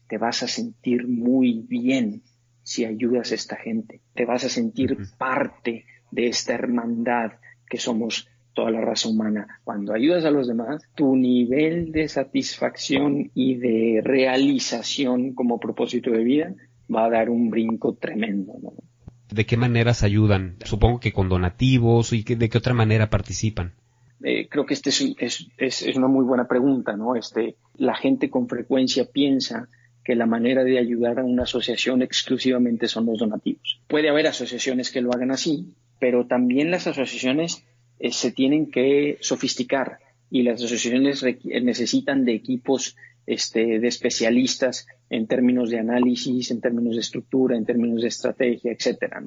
te 0.09 0.19
vas 0.19 0.43
a 0.43 0.49
sentir 0.49 1.07
muy 1.07 1.65
bien 1.69 2.23
si 2.67 2.85
ayudas 2.85 3.31
a 3.31 3.37
esta 3.37 3.55
gente. 3.55 4.01
Te 4.13 4.25
vas 4.25 4.43
a 4.43 4.49
sentir 4.49 4.99
parte 5.17 5.85
de 6.11 6.27
esta 6.27 6.53
hermandad 6.53 7.35
que 7.71 7.79
somos 7.79 8.29
toda 8.55 8.73
la 8.73 8.81
raza 8.81 9.09
humana. 9.09 9.61
Cuando 9.63 9.95
ayudas 9.95 10.25
a 10.25 10.33
los 10.33 10.49
demás, 10.49 10.83
tu 10.97 11.15
nivel 11.15 11.93
de 11.93 12.09
satisfacción 12.09 13.31
y 13.35 13.55
de 13.55 14.01
realización 14.03 15.33
como 15.35 15.61
propósito 15.61 16.11
de 16.11 16.25
vida 16.25 16.55
va 16.93 17.05
a 17.05 17.11
dar 17.11 17.31
un 17.31 17.51
brinco 17.51 17.95
tremendo. 17.95 18.55
¿De 19.31 19.47
qué 19.47 19.57
maneras 19.57 20.03
ayudan? 20.03 20.57
Supongo 20.65 20.99
que 20.99 21.13
con 21.13 21.29
donativos 21.29 22.13
y 22.13 22.25
de 22.25 22.49
qué 22.49 22.59
otra 22.59 22.75
manera 22.75 23.11
participan. 23.11 23.75
Eh, 24.25 24.49
creo 24.49 24.67
que 24.67 24.75
esta 24.75 24.91
es, 24.91 25.15
es, 25.19 25.47
es, 25.57 25.97
una 25.97 26.09
muy 26.09 26.25
buena 26.25 26.49
pregunta, 26.49 26.97
¿no? 26.97 27.15
Este, 27.15 27.59
la 27.77 27.95
gente 27.95 28.29
con 28.29 28.49
frecuencia 28.49 29.05
piensa 29.05 29.69
que 30.07 30.15
la 30.15 30.27
manera 30.27 30.63
de 30.63 30.79
ayudar 30.79 31.19
a 31.19 31.25
una 31.25 31.43
asociación 31.43 32.01
exclusivamente 32.01 32.87
son 32.87 33.07
los 33.07 33.19
donativos. 33.19 33.81
Puede 33.89 34.09
haber 34.09 34.29
asociaciones 34.29 34.93
que 34.93 35.01
lo 35.01 35.11
hagan 35.13 35.33
así, 35.33 35.75
pero 35.99 36.29
también 36.29 36.71
las 36.71 36.87
asociaciones 36.87 37.65
eh, 37.99 38.13
se 38.13 38.31
tienen 38.31 38.71
que 38.71 39.19
sofisticar 39.21 39.99
y 40.31 40.45
las 40.45 40.63
asociaciones 40.63 41.25
necesitan 41.45 42.25
de 42.25 42.35
equipos 42.35 42.97
este, 43.27 43.81
de 43.81 43.89
especialistas 43.89 44.87
en 45.11 45.27
términos 45.27 45.71
de 45.71 45.81
análisis, 45.81 46.53
en 46.53 46.61
términos 46.61 46.95
de 46.95 47.01
estructura, 47.01 47.57
en 47.57 47.67
términos 47.67 48.03
de 48.03 48.09
estrategia, 48.09 48.71
etcétera. 48.71 49.21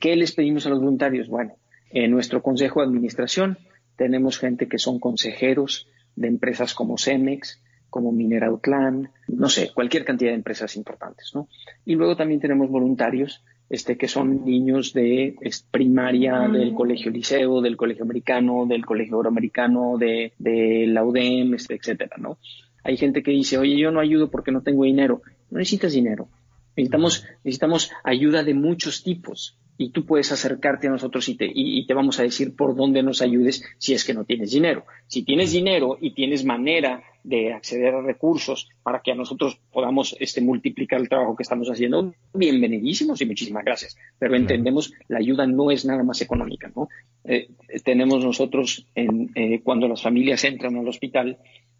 ¿Qué 0.00 0.16
les 0.16 0.32
pedimos 0.32 0.66
a 0.66 0.70
los 0.70 0.80
voluntarios? 0.80 1.28
Bueno, 1.28 1.54
en 1.90 2.10
nuestro 2.10 2.42
consejo 2.42 2.80
de 2.80 2.86
administración 2.86 3.58
tenemos 3.96 4.40
gente 4.40 4.66
que 4.66 4.78
son 4.78 4.98
consejeros 4.98 5.86
de 6.16 6.26
empresas 6.26 6.74
como 6.74 6.98
Cemex, 6.98 7.60
como 7.96 8.12
Mineral 8.12 8.60
Clan, 8.60 9.08
no 9.26 9.48
sé, 9.48 9.70
cualquier 9.72 10.04
cantidad 10.04 10.32
de 10.32 10.36
empresas 10.36 10.76
importantes, 10.76 11.30
¿no? 11.34 11.48
Y 11.86 11.94
luego 11.94 12.14
también 12.14 12.40
tenemos 12.40 12.68
voluntarios 12.68 13.42
este, 13.70 13.96
que 13.96 14.06
son 14.06 14.44
niños 14.44 14.92
de 14.92 15.34
primaria, 15.70 16.40
del 16.40 16.74
colegio 16.74 17.10
liceo, 17.10 17.62
del 17.62 17.78
colegio 17.78 18.04
americano, 18.04 18.66
del 18.66 18.84
colegio 18.84 19.16
euroamericano, 19.16 19.96
de, 19.96 20.34
de 20.38 20.84
la 20.88 21.04
UDEM, 21.04 21.54
este, 21.54 21.76
etcétera, 21.76 22.16
¿no? 22.18 22.36
Hay 22.84 22.98
gente 22.98 23.22
que 23.22 23.30
dice, 23.30 23.56
oye, 23.56 23.78
yo 23.78 23.90
no 23.90 24.00
ayudo 24.00 24.30
porque 24.30 24.52
no 24.52 24.60
tengo 24.60 24.84
dinero. 24.84 25.22
No 25.50 25.58
necesitas 25.58 25.94
dinero. 25.94 26.28
Necesitamos, 26.76 27.24
necesitamos 27.44 27.90
ayuda 28.04 28.44
de 28.44 28.52
muchos 28.52 29.02
tipos 29.02 29.56
y 29.78 29.90
tú 29.90 30.04
puedes 30.06 30.32
acercarte 30.32 30.88
a 30.88 30.90
nosotros 30.90 31.28
y 31.28 31.36
te, 31.36 31.50
y, 31.52 31.86
te 31.86 31.94
vamos 31.94 32.18
a 32.18 32.22
decir 32.22 32.54
por 32.56 32.74
dónde 32.74 33.02
nos 33.02 33.22
ayudes 33.22 33.64
si 33.78 33.94
es 33.94 34.04
que 34.04 34.14
no 34.14 34.24
tienes 34.24 34.50
dinero. 34.50 34.84
Si 35.06 35.22
tienes 35.22 35.52
dinero 35.52 35.98
y 36.00 36.12
tienes 36.12 36.44
manera 36.44 37.02
de 37.22 37.52
acceder 37.52 37.94
a 37.94 38.02
recursos 38.02 38.68
para 38.82 39.00
que 39.00 39.12
a 39.12 39.14
nosotros 39.14 39.58
podamos 39.72 40.16
este, 40.20 40.40
multiplicar 40.40 41.00
el 41.00 41.08
trabajo 41.08 41.36
que 41.36 41.42
estamos 41.42 41.68
haciendo, 41.68 42.14
bienvenidísimos 42.32 43.20
y 43.20 43.26
muchísimas 43.26 43.64
gracias. 43.64 43.96
Pero 44.18 44.36
entendemos, 44.36 44.92
la 45.08 45.18
ayuda 45.18 45.46
no 45.46 45.70
es 45.70 45.84
nada 45.84 46.04
más 46.04 46.20
económica. 46.22 46.70
¿no? 46.74 46.88
Eh, 47.24 47.48
tenemos 47.84 48.24
nosotros, 48.24 48.86
en, 48.94 49.30
eh, 49.34 49.60
cuando 49.62 49.88
las 49.88 50.02
familias 50.02 50.44
entran 50.44 50.76
al 50.76 50.88
hospital, 50.88 51.38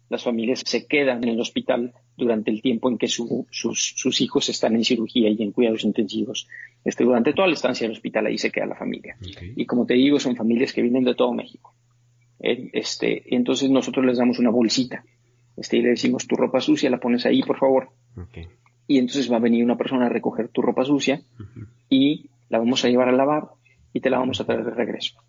las 0.09 0.23
familias 0.23 0.63
se 0.65 0.87
quedan 0.87 1.23
en 1.23 1.29
el 1.29 1.39
hospital 1.39 1.93
durante 2.15 2.51
el 2.51 2.61
tiempo 2.61 2.89
en 2.89 2.97
que 2.97 3.07
sus, 3.07 4.21
hijos 4.21 4.49
están 4.49 4.75
en 4.75 4.83
cirugía 4.83 5.29
y 5.29 5.41
en 5.41 5.51
cuidados 5.51 5.83
intensivos. 5.83 6.47
Este, 6.83 7.03
durante 7.03 7.33
toda 7.33 7.47
la 7.47 7.53
estancia 7.53 7.85
del 7.85 7.95
hospital 7.95 8.27
ahí 8.27 8.37
se 8.37 8.51
queda 8.51 8.65
la 8.65 8.75
familia. 8.75 9.17
Y 9.55 9.65
como 9.65 9.85
te 9.85 9.95
digo, 9.95 10.19
son 10.19 10.35
familias 10.35 10.73
que 10.73 10.81
vienen 10.81 11.03
de 11.03 11.15
todo 11.15 11.33
México. 11.33 11.73
Eh, 12.39 12.69
este, 12.73 13.35
entonces 13.35 13.69
nosotros 13.69 14.05
les 14.05 14.17
damos 14.17 14.39
una 14.39 14.51
bolsita 14.51 15.03
este, 15.57 15.77
y 15.77 15.81
le 15.81 15.89
decimos 15.89 16.27
tu 16.27 16.35
ropa 16.35 16.61
sucia, 16.61 16.89
la 16.89 16.99
pones 16.99 17.25
ahí, 17.25 17.41
por 17.41 17.57
favor. 17.57 17.89
Y 18.87 18.99
entonces 18.99 19.31
va 19.31 19.37
a 19.37 19.41
venir 19.41 19.63
una 19.63 19.77
persona 19.77 20.05
a 20.05 20.09
recoger 20.09 20.49
tu 20.49 20.61
ropa 20.61 20.85
sucia 20.85 21.21
y 21.89 22.29
la 22.49 22.59
vamos 22.59 22.85
a 22.85 22.89
llevar 22.89 23.09
a 23.09 23.11
lavar 23.11 23.49
y 23.91 23.99
te 23.99 24.09
la 24.09 24.19
vamos 24.19 24.39
a 24.39 24.45
traer 24.45 24.63
de 24.63 24.71
regreso. 24.71 25.19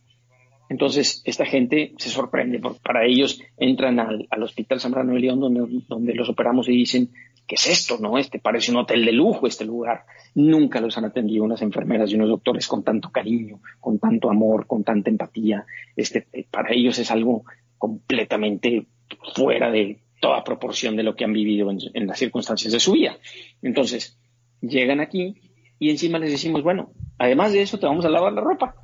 Entonces, 0.68 1.22
esta 1.24 1.46
gente 1.46 1.92
se 1.96 2.10
sorprende, 2.10 2.58
porque 2.58 2.80
para 2.82 3.06
ellos 3.06 3.40
entran 3.56 3.98
al, 3.98 4.42
Hospital 4.42 4.80
Zambrano 4.80 5.14
de 5.14 5.20
León, 5.20 5.40
donde, 5.40 5.82
donde 5.88 6.14
los 6.14 6.28
operamos 6.28 6.68
y 6.68 6.72
dicen, 6.72 7.10
¿qué 7.46 7.54
es 7.54 7.66
esto? 7.66 7.98
No, 7.98 8.18
este 8.18 8.38
parece 8.38 8.70
un 8.70 8.76
hotel 8.76 9.04
de 9.04 9.12
lujo, 9.12 9.46
este 9.46 9.64
lugar. 9.64 10.04
Nunca 10.34 10.80
los 10.80 10.96
han 10.98 11.06
atendido 11.06 11.42
unas 11.44 11.62
enfermeras 11.62 12.12
y 12.12 12.16
unos 12.16 12.28
doctores 12.28 12.68
con 12.68 12.84
tanto 12.84 13.10
cariño, 13.10 13.60
con 13.80 13.98
tanto 13.98 14.30
amor, 14.30 14.66
con 14.66 14.84
tanta 14.84 15.08
empatía. 15.10 15.64
Este, 15.96 16.26
para 16.50 16.72
ellos 16.74 16.98
es 16.98 17.10
algo 17.10 17.44
completamente 17.78 18.86
fuera 19.34 19.70
de 19.70 20.00
toda 20.20 20.44
proporción 20.44 20.96
de 20.96 21.02
lo 21.02 21.14
que 21.14 21.24
han 21.24 21.32
vivido 21.32 21.70
en, 21.70 22.06
las 22.06 22.18
circunstancias 22.18 22.72
de 22.72 22.80
su 22.80 22.92
vida. 22.92 23.16
Entonces, 23.62 24.18
llegan 24.60 25.00
aquí 25.00 25.36
y 25.78 25.90
encima 25.90 26.18
les 26.18 26.32
decimos, 26.32 26.62
bueno, 26.62 26.90
además 27.18 27.52
de 27.52 27.62
eso 27.62 27.78
te 27.78 27.86
vamos 27.86 28.04
a 28.04 28.10
lavar 28.10 28.32
la 28.32 28.40
ropa, 28.40 28.74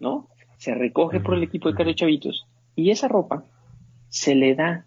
¿no? 0.00 0.28
Se 0.64 0.74
recoge 0.74 1.20
por 1.20 1.34
el 1.34 1.42
equipo 1.42 1.68
de 1.68 1.74
Cario 1.74 1.92
Chavitos 1.92 2.46
y 2.74 2.88
esa 2.88 3.06
ropa 3.06 3.44
se 4.08 4.34
le 4.34 4.54
da 4.54 4.86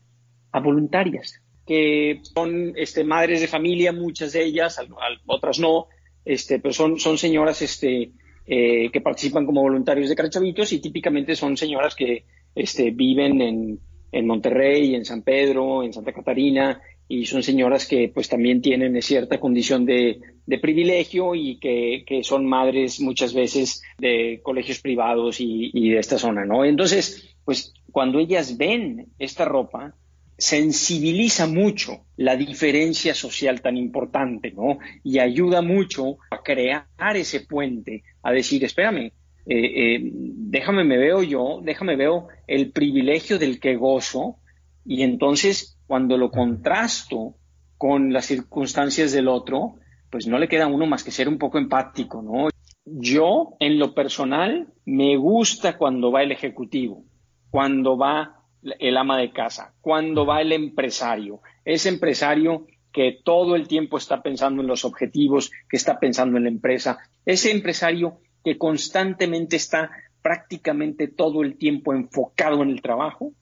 a 0.52 0.60
voluntarias 0.60 1.40
que 1.68 2.20
son 2.34 2.74
este, 2.76 3.04
madres 3.04 3.42
de 3.42 3.48
familia, 3.48 3.92
muchas 3.92 4.34
de 4.34 4.44
ellas, 4.44 4.82
otras 5.28 5.60
no, 5.60 5.86
este, 6.26 6.58
pero 6.58 6.74
son, 6.74 6.98
son 6.98 7.20
señoras 7.20 7.62
este, 7.62 8.10
eh, 8.48 8.90
que 8.92 9.02
participan 9.02 9.46
como 9.46 9.62
voluntarios 9.62 10.10
de 10.10 10.30
Chavitos 10.32 10.74
y 10.74 10.80
típicamente 10.80 11.36
son 11.36 11.56
señoras 11.56 11.94
que 11.94 12.26
este, 12.56 12.90
viven 12.90 13.40
en, 13.40 13.80
en 14.12 14.26
Monterrey, 14.26 14.96
en 14.96 15.06
San 15.06 15.22
Pedro, 15.22 15.84
en 15.84 15.94
Santa 15.94 16.12
Catarina, 16.12 16.82
y 17.08 17.26
son 17.26 17.44
señoras 17.44 17.88
que 17.88 18.12
pues 18.14 18.28
también 18.30 18.62
tienen 18.62 19.02
cierta 19.02 19.40
condición 19.40 19.86
de, 19.86 20.20
privilegio 20.62 21.36
y 21.36 21.60
que, 21.60 22.22
son 22.24 22.46
madres 22.46 23.00
muchas 23.00 23.34
veces 23.34 23.82
de 23.98 24.40
colegios 24.44 24.80
privados 24.80 25.40
y, 25.40 25.72
y, 25.74 25.90
de 25.90 26.00
esta 26.00 26.18
zona, 26.18 26.46
¿no? 26.46 26.66
Entonces, 26.66 27.36
pues 27.46 27.74
cuando 27.92 28.20
ellas 28.20 28.58
ven 28.58 29.08
esta 29.20 29.46
ropa, 29.46 29.96
sensibiliza 30.38 31.48
mucho 31.48 32.06
la 32.16 32.36
diferencia 32.36 33.16
social 33.16 33.62
tan 33.62 33.76
importante, 33.76 34.52
¿no? 34.52 34.78
Y 35.04 35.20
ayuda 35.20 35.62
mucho 35.62 36.18
a 36.30 36.44
crear 36.44 36.86
ese 37.16 37.42
puente, 37.42 38.04
a 38.22 38.32
decir, 38.32 38.64
espérame, 38.64 39.12
eh, 39.50 39.96
eh, 39.96 40.00
déjame 40.02 40.84
me 40.84 40.98
veo 40.98 41.24
yo, 41.24 41.62
déjame 41.64 41.96
veo 41.96 42.28
el 42.48 42.72
privilegio 42.72 43.40
del 43.40 43.60
que 43.60 43.76
gozo 43.76 44.38
y 44.86 45.04
entonces 45.04 45.77
cuando 45.88 46.18
lo 46.18 46.30
contrasto 46.30 47.36
con 47.78 48.12
las 48.12 48.26
circunstancias 48.26 49.12
del 49.12 49.28
otro, 49.28 49.76
pues 50.10 50.28
no 50.28 50.38
le 50.38 50.48
queda 50.48 50.66
a 50.66 50.68
uno 50.68 50.86
más 50.86 51.04
que 51.04 51.12
ser 51.12 51.28
un 51.30 51.38
poco 51.38 51.58
empático, 51.58 52.22
¿no? 52.22 52.50
Yo, 52.86 53.56
en 53.60 53.80
lo 53.80 53.94
personal, 53.94 54.74
me 54.86 55.18
gusta 55.18 55.78
cuando 55.78 56.12
va 56.12 56.24
el 56.24 56.32
ejecutivo, 56.32 57.04
cuando 57.50 57.98
va 57.98 58.44
el 58.80 58.98
ama 58.98 59.18
de 59.18 59.32
casa, 59.32 59.74
cuando 59.82 60.26
va 60.26 60.42
el 60.42 60.52
empresario, 60.52 61.42
ese 61.66 61.90
empresario 61.90 62.66
que 62.92 63.20
todo 63.24 63.56
el 63.56 63.68
tiempo 63.68 63.98
está 63.98 64.24
pensando 64.24 64.62
en 64.62 64.68
los 64.68 64.86
objetivos, 64.86 65.52
que 65.70 65.78
está 65.78 66.00
pensando 66.00 66.38
en 66.38 66.44
la 66.44 66.50
empresa, 66.50 66.98
ese 67.26 67.52
empresario 67.52 68.20
que 68.44 68.58
constantemente 68.58 69.56
está 69.58 69.92
prácticamente 70.22 71.08
todo 71.08 71.44
el 71.44 71.58
tiempo 71.58 71.94
enfocado 71.94 72.64
en 72.64 72.70
el 72.70 72.82
trabajo, 72.82 73.34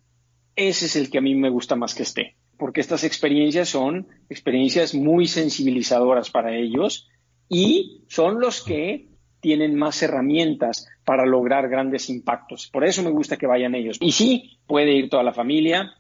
ese 0.56 0.86
es 0.86 0.96
el 0.96 1.10
que 1.10 1.18
a 1.18 1.22
mí 1.22 1.36
me 1.36 1.50
gusta 1.50 1.76
más 1.76 1.96
que 1.96 2.04
esté, 2.04 2.36
porque 2.58 2.82
estas 2.82 3.04
experiencias 3.04 3.70
son 3.70 4.08
experiencias 4.30 4.94
muy 4.96 5.28
sensibilizadoras 5.28 6.30
para 6.30 6.56
ellos 6.56 7.10
y 7.50 8.04
son 8.08 8.40
los 8.40 8.64
que 8.64 9.08
tienen 9.40 9.76
más 9.76 10.02
herramientas 10.02 10.88
para 11.04 11.26
lograr 11.26 11.70
grandes 11.70 12.10
impactos. 12.10 12.68
Por 12.72 12.84
eso 12.84 13.04
me 13.04 13.12
gusta 13.12 13.38
que 13.38 13.46
vayan 13.46 13.76
ellos. 13.76 13.98
Y 14.00 14.12
sí, 14.12 14.58
puede 14.66 14.94
ir 14.94 15.10
toda 15.10 15.22
la 15.22 15.34
familia, 15.34 15.94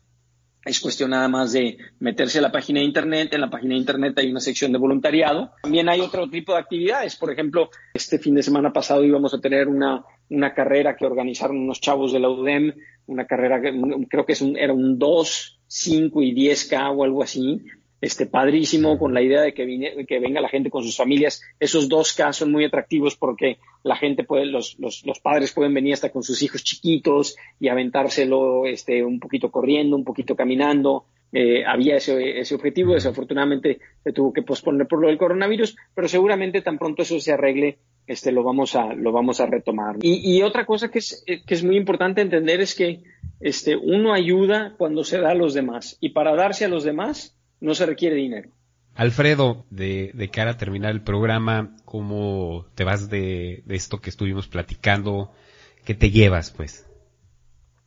es 0.65 0.79
cuestión 0.79 1.11
nada 1.11 1.27
más 1.27 1.53
de 1.53 1.77
meterse 1.99 2.39
a 2.39 2.41
la 2.41 2.51
página 2.51 2.79
de 2.79 2.87
Internet. 2.87 3.31
En 3.33 3.41
la 3.41 3.51
página 3.51 3.75
de 3.75 3.79
Internet 3.79 4.17
hay 4.17 4.31
una 4.31 4.39
sección 4.39 4.71
de 4.71 4.79
voluntariado. 4.79 5.51
También 5.61 5.87
hay 5.89 6.01
otro 6.01 6.27
tipo 6.27 6.53
de 6.53 6.59
actividades. 6.59 7.15
Por 7.15 7.31
ejemplo, 7.31 7.69
este 7.93 8.17
fin 8.17 8.33
de 8.33 8.41
semana 8.41 8.73
pasado 8.73 9.05
íbamos 9.05 9.31
a 9.35 9.39
tener 9.39 9.67
una, 9.67 10.03
una 10.29 10.53
carrera 10.53 10.95
que 10.95 11.05
organizaron 11.05 11.57
unos 11.57 11.81
chavos 11.81 12.11
de 12.11 12.19
la 12.19 12.29
UDEM, 12.29 12.73
una 13.07 13.25
carrera 13.25 13.61
que 13.61 13.73
creo 14.09 14.25
que 14.25 14.33
es 14.33 14.41
un, 14.41 14.57
era 14.57 14.73
un 14.73 14.97
2, 14.97 15.59
5 15.67 16.21
y 16.21 16.33
10K 16.33 16.95
o 16.95 17.03
algo 17.03 17.23
así, 17.23 17.61
este, 18.01 18.25
padrísimo 18.25 18.99
con 18.99 19.13
la 19.13 19.21
idea 19.21 19.41
de 19.41 19.53
que, 19.53 20.19
venga 20.19 20.41
la 20.41 20.49
gente 20.49 20.69
con 20.69 20.83
sus 20.83 20.95
familias. 20.95 21.41
Esos 21.59 21.89
dos 21.89 22.13
casos 22.13 22.37
son 22.37 22.51
muy 22.51 22.65
atractivos 22.65 23.15
porque 23.15 23.57
la 23.83 23.95
gente 23.95 24.23
puede, 24.23 24.45
los, 24.45 24.77
los, 24.79 25.05
los, 25.05 25.19
padres 25.19 25.53
pueden 25.53 25.73
venir 25.73 25.93
hasta 25.93 26.11
con 26.11 26.21
sus 26.21 26.41
hijos 26.43 26.63
chiquitos 26.63 27.35
y 27.59 27.67
aventárselo 27.67 28.65
este, 28.65 29.03
un 29.03 29.19
poquito 29.19 29.49
corriendo, 29.49 29.95
un 29.95 30.03
poquito 30.03 30.35
caminando. 30.35 31.05
Eh, 31.31 31.65
había 31.65 31.97
ese, 31.97 32.39
ese 32.39 32.55
objetivo, 32.55 32.93
desafortunadamente 32.93 33.79
se 34.03 34.13
tuvo 34.13 34.31
que 34.31 34.41
posponer 34.41 34.87
por 34.87 35.01
lo 35.01 35.07
del 35.07 35.17
coronavirus, 35.17 35.75
pero 35.93 36.07
seguramente 36.07 36.61
tan 36.61 36.77
pronto 36.77 37.01
eso 37.01 37.19
se 37.19 37.33
arregle, 37.33 37.77
este, 38.07 38.31
lo 38.31 38.43
vamos 38.43 38.75
a, 38.75 38.93
lo 38.93 39.11
vamos 39.11 39.41
a 39.41 39.45
retomar. 39.45 39.97
Y, 40.01 40.37
y 40.37 40.43
otra 40.43 40.65
cosa 40.65 40.89
que 40.89 40.99
es, 40.99 41.25
que 41.25 41.53
es 41.53 41.63
muy 41.63 41.75
importante 41.75 42.21
entender 42.21 42.61
es 42.61 42.73
que 42.73 43.03
este, 43.39 43.75
uno 43.75 44.13
ayuda 44.13 44.75
cuando 44.77 45.03
se 45.03 45.19
da 45.19 45.31
a 45.31 45.35
los 45.35 45.53
demás 45.53 45.97
y 45.99 46.09
para 46.09 46.35
darse 46.35 46.65
a 46.65 46.69
los 46.69 46.83
demás 46.83 47.35
no 47.59 47.75
se 47.75 47.85
requiere 47.85 48.15
dinero. 48.15 48.49
Alfredo, 48.95 49.65
de, 49.69 50.29
cara 50.31 50.51
a 50.51 50.57
terminar 50.57 50.91
el 50.91 51.01
programa, 51.01 51.75
¿cómo 51.83 52.65
te 52.75 52.85
vas 52.85 53.09
de, 53.09 53.63
esto 53.67 53.99
que 53.99 54.09
estuvimos 54.09 54.47
platicando? 54.47 55.33
¿Qué 55.83 55.93
te 55.93 56.11
llevas, 56.11 56.51
pues? 56.51 56.84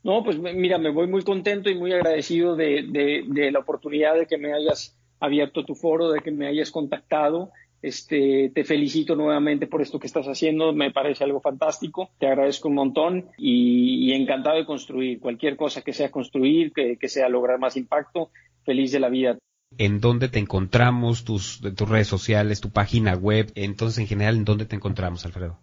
No, 0.02 0.22
pues 0.22 0.38
mira, 0.38 0.78
me 0.78 0.90
voy 0.90 1.06
muy 1.06 1.22
contento 1.22 1.70
y 1.70 1.74
muy 1.74 1.92
agradecido 1.92 2.56
de, 2.56 3.50
la 3.52 3.58
oportunidad 3.58 4.14
de 4.14 4.26
que 4.26 4.38
me 4.38 4.52
hayas 4.52 4.96
abierto 5.20 5.64
tu 5.64 5.74
foro, 5.74 6.10
de 6.10 6.20
que 6.20 6.30
me 6.30 6.46
hayas 6.46 6.70
contactado. 6.70 7.50
Este, 7.80 8.50
te 8.54 8.64
felicito 8.64 9.14
nuevamente 9.14 9.68
por 9.68 9.82
esto 9.82 10.00
que 10.00 10.08
estás 10.08 10.26
haciendo, 10.26 10.72
me 10.72 10.90
parece 10.90 11.22
algo 11.22 11.40
fantástico, 11.40 12.10
te 12.18 12.26
agradezco 12.26 12.68
un 12.68 12.74
montón 12.74 13.28
y, 13.38 14.12
encantado 14.12 14.56
de 14.56 14.66
construir 14.66 15.20
cualquier 15.20 15.56
cosa 15.56 15.82
que 15.82 15.92
sea 15.92 16.10
construir, 16.10 16.72
que, 16.72 16.96
que 16.96 17.08
sea 17.08 17.28
lograr 17.28 17.60
más 17.60 17.76
impacto, 17.76 18.30
feliz 18.64 18.90
de 18.90 19.00
la 19.00 19.08
vida 19.08 19.38
en 19.76 20.00
dónde 20.00 20.28
te 20.28 20.38
encontramos, 20.38 21.24
tus, 21.24 21.60
tus 21.60 21.88
redes 21.88 22.08
sociales, 22.08 22.60
tu 22.60 22.70
página 22.70 23.14
web, 23.14 23.52
entonces 23.54 23.98
en 23.98 24.06
general, 24.06 24.36
¿en 24.36 24.44
dónde 24.44 24.64
te 24.64 24.76
encontramos, 24.76 25.26
Alfredo? 25.26 25.58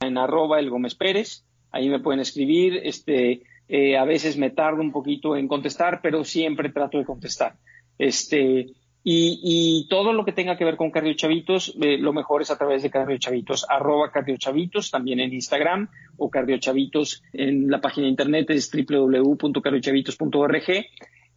En 0.00 0.18
arroba 0.18 0.60
el 0.60 0.68
Gómez 0.68 0.94
Pérez, 0.94 1.44
ahí 1.70 1.88
me 1.88 2.00
pueden 2.00 2.20
escribir, 2.20 2.80
este, 2.84 3.42
eh, 3.74 3.96
a 3.96 4.04
veces 4.04 4.36
me 4.36 4.50
tardo 4.50 4.82
un 4.82 4.92
poquito 4.92 5.34
en 5.34 5.48
contestar, 5.48 6.00
pero 6.02 6.24
siempre 6.24 6.68
trato 6.68 6.98
de 6.98 7.06
contestar. 7.06 7.54
Este, 7.96 8.66
y, 9.02 9.86
todo 9.88 10.12
lo 10.12 10.26
que 10.26 10.32
tenga 10.32 10.58
que 10.58 10.66
ver 10.66 10.76
con 10.76 10.90
Cardio 10.90 11.14
Chavitos, 11.14 11.74
eh, 11.80 11.96
lo 11.96 12.12
mejor 12.12 12.42
es 12.42 12.50
a 12.50 12.58
través 12.58 12.82
de 12.82 12.90
Cardio 12.90 13.16
Chavitos, 13.16 13.64
arroba 13.66 14.10
Cardio 14.10 14.36
Chavitos, 14.36 14.90
también 14.90 15.20
en 15.20 15.32
Instagram, 15.32 15.88
o 16.18 16.28
Cardio 16.28 16.58
Chavitos 16.58 17.22
en 17.32 17.70
la 17.70 17.80
página 17.80 18.04
de 18.04 18.10
internet 18.10 18.50
es 18.50 18.70
www.cardiochavitos.org 18.70 20.84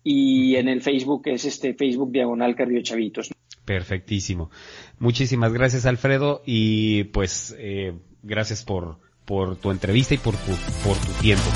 y 0.04 0.58
en 0.58 0.68
el 0.68 0.82
Facebook 0.82 1.22
es 1.28 1.46
este 1.46 1.74
Facebook 1.74 2.12
Diagonal 2.12 2.54
Cardio 2.54 2.82
Chavitos. 2.82 3.32
Perfectísimo. 3.64 4.52
Muchísimas 5.00 5.54
gracias 5.54 5.86
Alfredo 5.86 6.42
y 6.46 7.06
pues 7.06 7.56
eh, 7.58 7.94
gracias 8.24 8.66
por, 8.66 9.00
por 9.24 9.56
tu 9.56 9.72
entrevista 9.72 10.14
y 10.14 10.18
por 10.18 10.36
por 10.36 10.98
tu 10.98 11.14
tiempo. 11.22 11.50